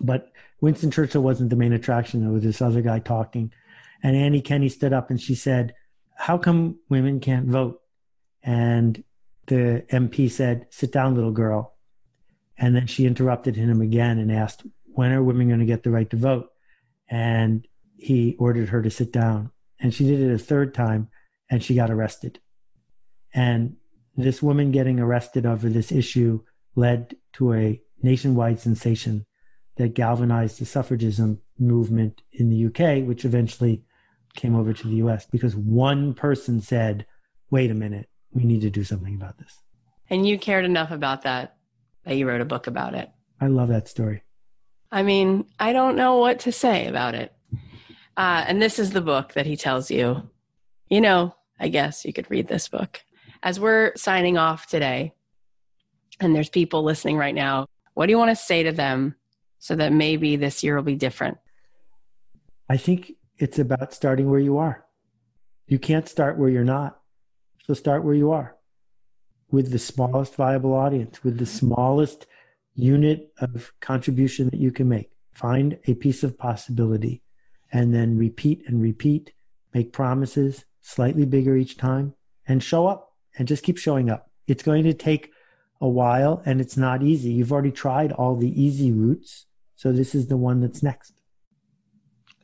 But 0.00 0.30
Winston 0.60 0.90
Churchill 0.90 1.22
wasn't 1.22 1.50
the 1.50 1.56
main 1.56 1.72
attraction. 1.72 2.20
There 2.20 2.30
was 2.30 2.42
this 2.42 2.62
other 2.62 2.80
guy 2.80 2.98
talking. 3.00 3.52
And 4.02 4.16
Annie 4.16 4.40
Kenney 4.40 4.68
stood 4.68 4.92
up 4.92 5.10
and 5.10 5.20
she 5.20 5.34
said, 5.34 5.74
How 6.16 6.38
come 6.38 6.78
women 6.88 7.20
can't 7.20 7.46
vote? 7.46 7.80
And 8.42 9.02
the 9.46 9.84
MP 9.90 10.30
said, 10.30 10.66
Sit 10.70 10.92
down, 10.92 11.14
little 11.14 11.32
girl. 11.32 11.76
And 12.56 12.74
then 12.74 12.86
she 12.86 13.06
interrupted 13.06 13.56
him 13.56 13.80
again 13.80 14.18
and 14.18 14.32
asked, 14.32 14.64
When 14.86 15.12
are 15.12 15.22
women 15.22 15.48
going 15.48 15.60
to 15.60 15.66
get 15.66 15.82
the 15.82 15.90
right 15.90 16.08
to 16.10 16.16
vote? 16.16 16.48
And 17.08 17.66
he 17.96 18.36
ordered 18.38 18.70
her 18.70 18.80
to 18.82 18.90
sit 18.90 19.12
down. 19.12 19.50
and 19.78 19.92
she 19.94 20.04
did 20.04 20.20
it 20.20 20.32
a 20.32 20.38
third 20.38 20.74
time 20.74 21.08
and 21.50 21.62
she 21.62 21.74
got 21.74 21.90
arrested. 21.90 22.38
And 23.34 23.76
this 24.16 24.42
woman 24.42 24.70
getting 24.70 24.98
arrested 24.98 25.46
over 25.46 25.68
this 25.68 25.92
issue 25.92 26.42
led 26.74 27.16
to 27.34 27.52
a 27.54 27.80
nationwide 28.02 28.60
sensation 28.60 29.26
that 29.76 29.94
galvanized 29.94 30.60
the 30.60 30.66
suffragism 30.66 31.38
movement 31.58 32.22
in 32.32 32.50
the 32.50 32.66
UK, 32.66 33.06
which 33.06 33.24
eventually 33.24 33.82
came 34.34 34.54
over 34.54 34.72
to 34.72 34.88
the 34.88 34.96
US 34.96 35.26
because 35.26 35.56
one 35.56 36.14
person 36.14 36.60
said, 36.60 37.06
wait 37.50 37.70
a 37.70 37.74
minute, 37.74 38.08
we 38.32 38.44
need 38.44 38.60
to 38.62 38.70
do 38.70 38.84
something 38.84 39.14
about 39.14 39.38
this. 39.38 39.58
And 40.08 40.26
you 40.26 40.38
cared 40.38 40.64
enough 40.64 40.90
about 40.90 41.22
that 41.22 41.56
that 42.04 42.16
you 42.16 42.26
wrote 42.26 42.40
a 42.40 42.46
book 42.46 42.66
about 42.66 42.94
it. 42.94 43.10
I 43.40 43.46
love 43.46 43.68
that 43.68 43.88
story. 43.88 44.22
I 44.92 45.02
mean, 45.02 45.46
I 45.58 45.72
don't 45.72 45.96
know 45.96 46.18
what 46.18 46.40
to 46.40 46.52
say 46.52 46.86
about 46.86 47.14
it. 47.14 47.32
Uh, 48.16 48.44
and 48.46 48.60
this 48.60 48.78
is 48.78 48.90
the 48.90 49.00
book 49.00 49.34
that 49.34 49.46
he 49.46 49.56
tells 49.56 49.90
you. 49.90 50.28
You 50.88 51.00
know, 51.00 51.34
I 51.58 51.68
guess 51.68 52.04
you 52.04 52.12
could 52.12 52.30
read 52.30 52.48
this 52.48 52.68
book. 52.68 53.00
As 53.42 53.58
we're 53.58 53.92
signing 53.96 54.36
off 54.36 54.66
today, 54.66 55.14
and 56.20 56.34
there's 56.34 56.50
people 56.50 56.82
listening 56.82 57.16
right 57.16 57.34
now, 57.34 57.66
what 57.94 58.06
do 58.06 58.12
you 58.12 58.18
want 58.18 58.30
to 58.30 58.36
say 58.36 58.62
to 58.62 58.72
them 58.72 59.14
so 59.58 59.74
that 59.76 59.92
maybe 59.92 60.36
this 60.36 60.62
year 60.62 60.76
will 60.76 60.82
be 60.82 60.96
different? 60.96 61.38
I 62.68 62.76
think 62.76 63.12
it's 63.38 63.58
about 63.58 63.94
starting 63.94 64.30
where 64.30 64.40
you 64.40 64.58
are. 64.58 64.84
You 65.66 65.78
can't 65.78 66.08
start 66.08 66.38
where 66.38 66.50
you're 66.50 66.64
not. 66.64 67.00
So 67.66 67.74
start 67.74 68.04
where 68.04 68.14
you 68.14 68.32
are 68.32 68.56
with 69.50 69.70
the 69.70 69.78
smallest 69.78 70.34
viable 70.34 70.74
audience, 70.74 71.24
with 71.24 71.38
the 71.38 71.46
smallest 71.46 72.26
unit 72.74 73.32
of 73.38 73.72
contribution 73.80 74.48
that 74.50 74.60
you 74.60 74.70
can 74.70 74.88
make. 74.88 75.10
Find 75.32 75.78
a 75.86 75.94
piece 75.94 76.22
of 76.22 76.38
possibility 76.38 77.22
and 77.72 77.94
then 77.94 78.16
repeat 78.16 78.64
and 78.66 78.82
repeat, 78.82 79.32
make 79.74 79.92
promises 79.92 80.64
slightly 80.80 81.24
bigger 81.24 81.56
each 81.56 81.76
time 81.76 82.14
and 82.46 82.62
show 82.62 82.86
up 82.86 83.09
and 83.36 83.48
just 83.48 83.62
keep 83.62 83.78
showing 83.78 84.10
up. 84.10 84.30
It's 84.46 84.62
going 84.62 84.84
to 84.84 84.94
take 84.94 85.32
a 85.80 85.88
while 85.88 86.42
and 86.44 86.60
it's 86.60 86.76
not 86.76 87.02
easy. 87.02 87.32
You've 87.32 87.52
already 87.52 87.70
tried 87.70 88.12
all 88.12 88.36
the 88.36 88.60
easy 88.60 88.92
routes. 88.92 89.46
So 89.76 89.92
this 89.92 90.14
is 90.14 90.26
the 90.26 90.36
one 90.36 90.60
that's 90.60 90.82
next. 90.82 91.14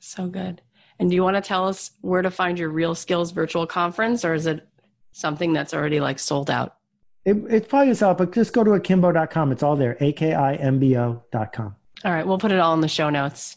So 0.01 0.26
good. 0.26 0.62
And 0.99 1.11
do 1.11 1.16
you 1.16 1.22
want 1.22 1.37
to 1.37 1.43
tell 1.43 1.68
us 1.68 1.91
where 2.01 2.22
to 2.22 2.30
find 2.30 2.59
your 2.59 2.70
Real 2.70 2.95
Skills 2.95 3.32
virtual 3.32 3.66
conference 3.66 4.24
or 4.24 4.34
is 4.34 4.47
it 4.47 4.66
something 5.12 5.53
that's 5.53 5.74
already 5.74 6.01
like 6.01 6.18
sold 6.18 6.51
out? 6.51 6.76
It, 7.24 7.37
it's 7.49 7.68
probably 7.68 7.89
yourself, 7.89 8.18
but 8.18 8.32
just 8.32 8.53
go 8.53 8.64
to 8.64 8.74
akimbo.com. 8.74 9.53
It's 9.53 9.62
all 9.62 9.76
there, 9.76 9.97
A-K-I-M-B-O.com. 10.01 11.76
All 12.05 12.12
right. 12.12 12.26
We'll 12.26 12.39
put 12.39 12.53
it 12.53 12.61
all 12.61 12.74
in 12.74 12.80
the 12.80 12.89
show 12.89 13.11
notes. 13.11 13.57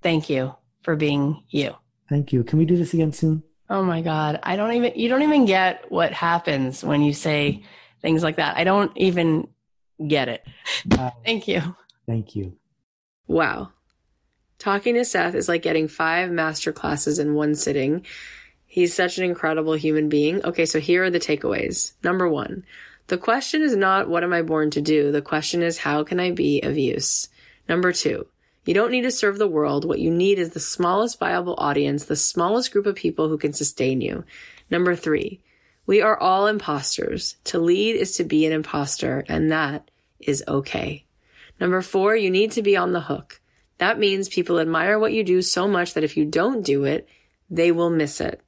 Thank 0.00 0.30
you 0.30 0.54
for 0.82 0.96
being 0.96 1.42
you. 1.50 1.74
Thank 2.08 2.32
you. 2.32 2.42
Can 2.42 2.58
we 2.58 2.64
do 2.64 2.76
this 2.76 2.94
again 2.94 3.12
soon? 3.12 3.42
Oh 3.70 3.82
my 3.82 4.00
God. 4.00 4.40
I 4.42 4.56
don't 4.56 4.72
even, 4.72 4.92
you 4.96 5.08
don't 5.08 5.22
even 5.22 5.44
get 5.44 5.90
what 5.90 6.12
happens 6.12 6.82
when 6.82 7.02
you 7.02 7.12
say 7.12 7.62
things 8.00 8.22
like 8.22 8.36
that. 8.36 8.56
I 8.56 8.64
don't 8.64 8.92
even 8.96 9.48
get 10.06 10.28
it. 10.28 10.46
Uh, 10.90 11.10
Thank 11.24 11.48
you. 11.48 11.76
Thank 12.06 12.34
you. 12.34 12.56
Wow. 13.26 13.70
Talking 14.58 14.94
to 14.94 15.04
Seth 15.04 15.34
is 15.34 15.48
like 15.48 15.62
getting 15.62 15.86
five 15.86 16.30
master 16.30 16.72
classes 16.72 17.18
in 17.18 17.34
one 17.34 17.54
sitting. 17.54 18.06
He's 18.66 18.94
such 18.94 19.18
an 19.18 19.24
incredible 19.24 19.74
human 19.74 20.08
being. 20.08 20.44
Okay, 20.44 20.66
so 20.66 20.80
here 20.80 21.04
are 21.04 21.10
the 21.10 21.20
takeaways. 21.20 21.92
Number 22.02 22.28
one, 22.28 22.64
the 23.06 23.18
question 23.18 23.62
is 23.62 23.76
not 23.76 24.08
what 24.08 24.24
am 24.24 24.32
I 24.32 24.42
born 24.42 24.70
to 24.70 24.80
do? 24.80 25.12
The 25.12 25.22
question 25.22 25.62
is 25.62 25.78
how 25.78 26.04
can 26.04 26.20
I 26.20 26.32
be 26.32 26.60
of 26.62 26.76
use? 26.76 27.28
Number 27.68 27.92
two, 27.92 28.26
you 28.68 28.74
don't 28.74 28.90
need 28.90 29.04
to 29.04 29.10
serve 29.10 29.38
the 29.38 29.48
world. 29.48 29.86
What 29.86 29.98
you 29.98 30.10
need 30.10 30.38
is 30.38 30.50
the 30.50 30.60
smallest 30.60 31.18
viable 31.18 31.54
audience, 31.56 32.04
the 32.04 32.16
smallest 32.16 32.70
group 32.70 32.84
of 32.84 32.96
people 32.96 33.26
who 33.26 33.38
can 33.38 33.54
sustain 33.54 34.02
you. 34.02 34.24
Number 34.70 34.94
three, 34.94 35.40
we 35.86 36.02
are 36.02 36.18
all 36.18 36.46
imposters. 36.46 37.36
To 37.44 37.58
lead 37.58 37.96
is 37.96 38.16
to 38.16 38.24
be 38.24 38.44
an 38.44 38.52
imposter, 38.52 39.24
and 39.26 39.50
that 39.50 39.90
is 40.20 40.44
okay. 40.46 41.06
Number 41.58 41.80
four, 41.80 42.14
you 42.14 42.30
need 42.30 42.50
to 42.52 42.62
be 42.62 42.76
on 42.76 42.92
the 42.92 43.00
hook. 43.00 43.40
That 43.78 43.98
means 43.98 44.28
people 44.28 44.60
admire 44.60 44.98
what 44.98 45.14
you 45.14 45.24
do 45.24 45.40
so 45.40 45.66
much 45.66 45.94
that 45.94 46.04
if 46.04 46.18
you 46.18 46.26
don't 46.26 46.62
do 46.62 46.84
it, 46.84 47.08
they 47.48 47.72
will 47.72 47.88
miss 47.88 48.20
it. 48.20 48.42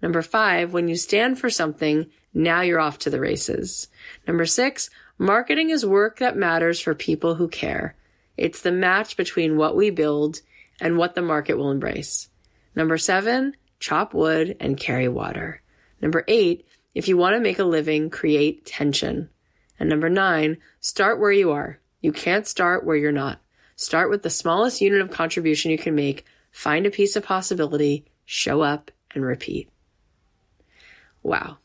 Number 0.00 0.22
five, 0.22 0.72
when 0.72 0.86
you 0.86 0.94
stand 0.94 1.40
for 1.40 1.50
something, 1.50 2.06
now 2.32 2.60
you're 2.60 2.78
off 2.78 3.00
to 3.00 3.10
the 3.10 3.18
races. 3.18 3.88
Number 4.24 4.46
six, 4.46 4.88
marketing 5.18 5.70
is 5.70 5.84
work 5.84 6.20
that 6.20 6.36
matters 6.36 6.78
for 6.78 6.94
people 6.94 7.34
who 7.34 7.48
care. 7.48 7.96
It's 8.36 8.62
the 8.62 8.72
match 8.72 9.16
between 9.16 9.56
what 9.56 9.76
we 9.76 9.90
build 9.90 10.40
and 10.80 10.98
what 10.98 11.14
the 11.14 11.22
market 11.22 11.56
will 11.56 11.70
embrace. 11.70 12.28
Number 12.74 12.98
seven, 12.98 13.54
chop 13.78 14.14
wood 14.14 14.56
and 14.60 14.76
carry 14.76 15.08
water. 15.08 15.62
Number 16.00 16.24
eight, 16.26 16.66
if 16.94 17.08
you 17.08 17.16
want 17.16 17.34
to 17.34 17.40
make 17.40 17.58
a 17.58 17.64
living, 17.64 18.10
create 18.10 18.66
tension. 18.66 19.30
And 19.78 19.88
number 19.88 20.08
nine, 20.08 20.58
start 20.80 21.20
where 21.20 21.32
you 21.32 21.52
are. 21.52 21.80
You 22.00 22.12
can't 22.12 22.46
start 22.46 22.84
where 22.84 22.96
you're 22.96 23.12
not. 23.12 23.40
Start 23.76 24.10
with 24.10 24.22
the 24.22 24.30
smallest 24.30 24.80
unit 24.80 25.00
of 25.00 25.10
contribution 25.10 25.70
you 25.70 25.78
can 25.78 25.94
make, 25.94 26.24
find 26.52 26.86
a 26.86 26.90
piece 26.90 27.16
of 27.16 27.24
possibility, 27.24 28.04
show 28.24 28.60
up, 28.60 28.90
and 29.14 29.24
repeat. 29.24 29.68
Wow. 31.22 31.58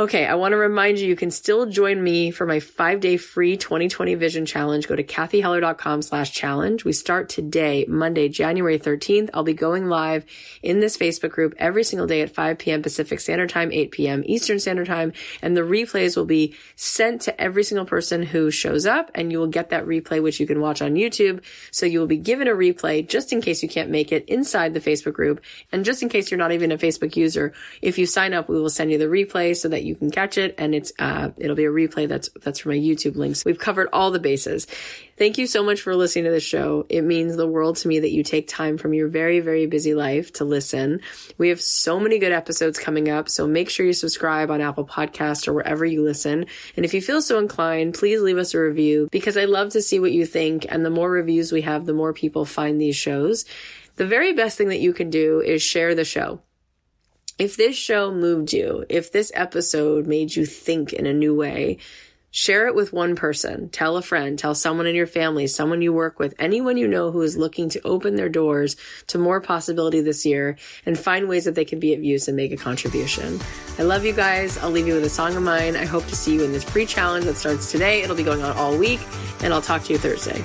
Okay, 0.00 0.26
I 0.26 0.36
want 0.36 0.52
to 0.52 0.56
remind 0.56 1.00
you, 1.00 1.08
you 1.08 1.16
can 1.16 1.32
still 1.32 1.66
join 1.66 2.00
me 2.00 2.30
for 2.30 2.46
my 2.46 2.60
five 2.60 3.00
day 3.00 3.16
free 3.16 3.56
2020 3.56 4.14
vision 4.14 4.46
challenge. 4.46 4.86
Go 4.86 4.94
to 4.94 5.02
cathyheller.com 5.02 6.02
slash 6.02 6.30
challenge. 6.30 6.84
We 6.84 6.92
start 6.92 7.28
today, 7.28 7.84
Monday, 7.88 8.28
January 8.28 8.78
13th. 8.78 9.30
I'll 9.34 9.42
be 9.42 9.54
going 9.54 9.88
live 9.88 10.24
in 10.62 10.78
this 10.78 10.96
Facebook 10.96 11.30
group 11.30 11.52
every 11.58 11.82
single 11.82 12.06
day 12.06 12.20
at 12.20 12.32
5 12.32 12.58
p.m. 12.58 12.80
Pacific 12.80 13.18
Standard 13.18 13.50
Time, 13.50 13.72
8 13.72 13.90
p.m. 13.90 14.22
Eastern 14.24 14.60
Standard 14.60 14.86
Time. 14.86 15.14
And 15.42 15.56
the 15.56 15.62
replays 15.62 16.16
will 16.16 16.26
be 16.26 16.54
sent 16.76 17.22
to 17.22 17.40
every 17.40 17.64
single 17.64 17.84
person 17.84 18.22
who 18.22 18.52
shows 18.52 18.86
up 18.86 19.10
and 19.16 19.32
you 19.32 19.40
will 19.40 19.48
get 19.48 19.70
that 19.70 19.84
replay, 19.84 20.22
which 20.22 20.38
you 20.38 20.46
can 20.46 20.60
watch 20.60 20.80
on 20.80 20.94
YouTube. 20.94 21.42
So 21.72 21.86
you 21.86 21.98
will 21.98 22.06
be 22.06 22.18
given 22.18 22.46
a 22.46 22.52
replay 22.52 23.04
just 23.04 23.32
in 23.32 23.40
case 23.40 23.64
you 23.64 23.68
can't 23.68 23.90
make 23.90 24.12
it 24.12 24.28
inside 24.28 24.74
the 24.74 24.80
Facebook 24.80 25.14
group. 25.14 25.40
And 25.72 25.84
just 25.84 26.04
in 26.04 26.08
case 26.08 26.30
you're 26.30 26.38
not 26.38 26.52
even 26.52 26.70
a 26.70 26.78
Facebook 26.78 27.16
user, 27.16 27.52
if 27.82 27.98
you 27.98 28.06
sign 28.06 28.32
up, 28.32 28.48
we 28.48 28.60
will 28.60 28.70
send 28.70 28.92
you 28.92 28.98
the 28.98 29.06
replay 29.06 29.56
so 29.56 29.68
that 29.70 29.87
you 29.88 29.96
can 29.96 30.10
catch 30.10 30.38
it 30.38 30.54
and 30.58 30.74
it's 30.74 30.92
uh, 30.98 31.30
it'll 31.36 31.56
be 31.56 31.64
a 31.64 31.70
replay 31.70 32.06
that's 32.06 32.30
that's 32.42 32.60
from 32.60 32.72
my 32.72 32.78
YouTube 32.78 33.16
links. 33.16 33.44
We've 33.44 33.58
covered 33.58 33.88
all 33.92 34.10
the 34.10 34.20
bases. 34.20 34.66
Thank 35.16 35.38
you 35.38 35.48
so 35.48 35.64
much 35.64 35.80
for 35.80 35.96
listening 35.96 36.26
to 36.26 36.30
the 36.30 36.38
show. 36.38 36.86
It 36.88 37.02
means 37.02 37.36
the 37.36 37.46
world 37.46 37.76
to 37.78 37.88
me 37.88 37.98
that 37.98 38.12
you 38.12 38.22
take 38.22 38.46
time 38.46 38.78
from 38.78 38.94
your 38.94 39.08
very 39.08 39.40
very 39.40 39.66
busy 39.66 39.94
life 39.94 40.32
to 40.34 40.44
listen. 40.44 41.00
We 41.38 41.48
have 41.48 41.60
so 41.60 41.98
many 41.98 42.18
good 42.18 42.32
episodes 42.32 42.78
coming 42.78 43.08
up, 43.08 43.28
so 43.28 43.46
make 43.46 43.70
sure 43.70 43.86
you 43.86 43.92
subscribe 43.92 44.50
on 44.50 44.60
Apple 44.60 44.86
Podcast 44.86 45.48
or 45.48 45.54
wherever 45.54 45.84
you 45.84 46.04
listen. 46.04 46.46
And 46.76 46.84
if 46.84 46.94
you 46.94 47.02
feel 47.02 47.22
so 47.22 47.38
inclined, 47.38 47.94
please 47.94 48.20
leave 48.20 48.38
us 48.38 48.54
a 48.54 48.60
review 48.60 49.08
because 49.10 49.36
I 49.36 49.46
love 49.46 49.70
to 49.70 49.82
see 49.82 49.98
what 49.98 50.12
you 50.12 50.26
think 50.26 50.66
and 50.68 50.84
the 50.84 50.90
more 50.90 51.10
reviews 51.10 51.50
we 51.50 51.62
have, 51.62 51.86
the 51.86 51.94
more 51.94 52.12
people 52.12 52.44
find 52.44 52.80
these 52.80 52.96
shows. 52.96 53.44
The 53.96 54.06
very 54.06 54.32
best 54.32 54.56
thing 54.56 54.68
that 54.68 54.78
you 54.78 54.92
can 54.92 55.10
do 55.10 55.40
is 55.40 55.60
share 55.60 55.96
the 55.96 56.04
show 56.04 56.40
if 57.38 57.56
this 57.56 57.76
show 57.76 58.12
moved 58.12 58.52
you, 58.52 58.84
if 58.88 59.12
this 59.12 59.30
episode 59.34 60.06
made 60.06 60.34
you 60.34 60.44
think 60.44 60.92
in 60.92 61.06
a 61.06 61.12
new 61.12 61.34
way, 61.34 61.78
share 62.30 62.66
it 62.66 62.74
with 62.74 62.92
one 62.92 63.14
person. 63.14 63.68
Tell 63.68 63.96
a 63.96 64.02
friend, 64.02 64.38
tell 64.38 64.54
someone 64.54 64.86
in 64.86 64.96
your 64.96 65.06
family, 65.06 65.46
someone 65.46 65.80
you 65.80 65.92
work 65.92 66.18
with, 66.18 66.34
anyone 66.38 66.76
you 66.76 66.88
know 66.88 67.10
who 67.10 67.22
is 67.22 67.36
looking 67.36 67.68
to 67.70 67.80
open 67.84 68.16
their 68.16 68.28
doors 68.28 68.76
to 69.06 69.18
more 69.18 69.40
possibility 69.40 70.00
this 70.00 70.26
year 70.26 70.56
and 70.84 70.98
find 70.98 71.28
ways 71.28 71.44
that 71.44 71.54
they 71.54 71.64
can 71.64 71.78
be 71.78 71.94
of 71.94 72.02
use 72.02 72.26
and 72.26 72.36
make 72.36 72.52
a 72.52 72.56
contribution. 72.56 73.40
I 73.78 73.84
love 73.84 74.04
you 74.04 74.12
guys. 74.12 74.58
I'll 74.58 74.70
leave 74.70 74.88
you 74.88 74.94
with 74.94 75.04
a 75.04 75.10
song 75.10 75.36
of 75.36 75.42
mine. 75.42 75.76
I 75.76 75.84
hope 75.84 76.06
to 76.06 76.16
see 76.16 76.34
you 76.34 76.44
in 76.44 76.52
this 76.52 76.64
free 76.64 76.86
challenge 76.86 77.24
that 77.26 77.36
starts 77.36 77.70
today. 77.70 78.02
It'll 78.02 78.16
be 78.16 78.24
going 78.24 78.42
on 78.42 78.56
all 78.56 78.76
week, 78.76 79.00
and 79.42 79.54
I'll 79.54 79.62
talk 79.62 79.84
to 79.84 79.92
you 79.92 79.98
Thursday 79.98 80.44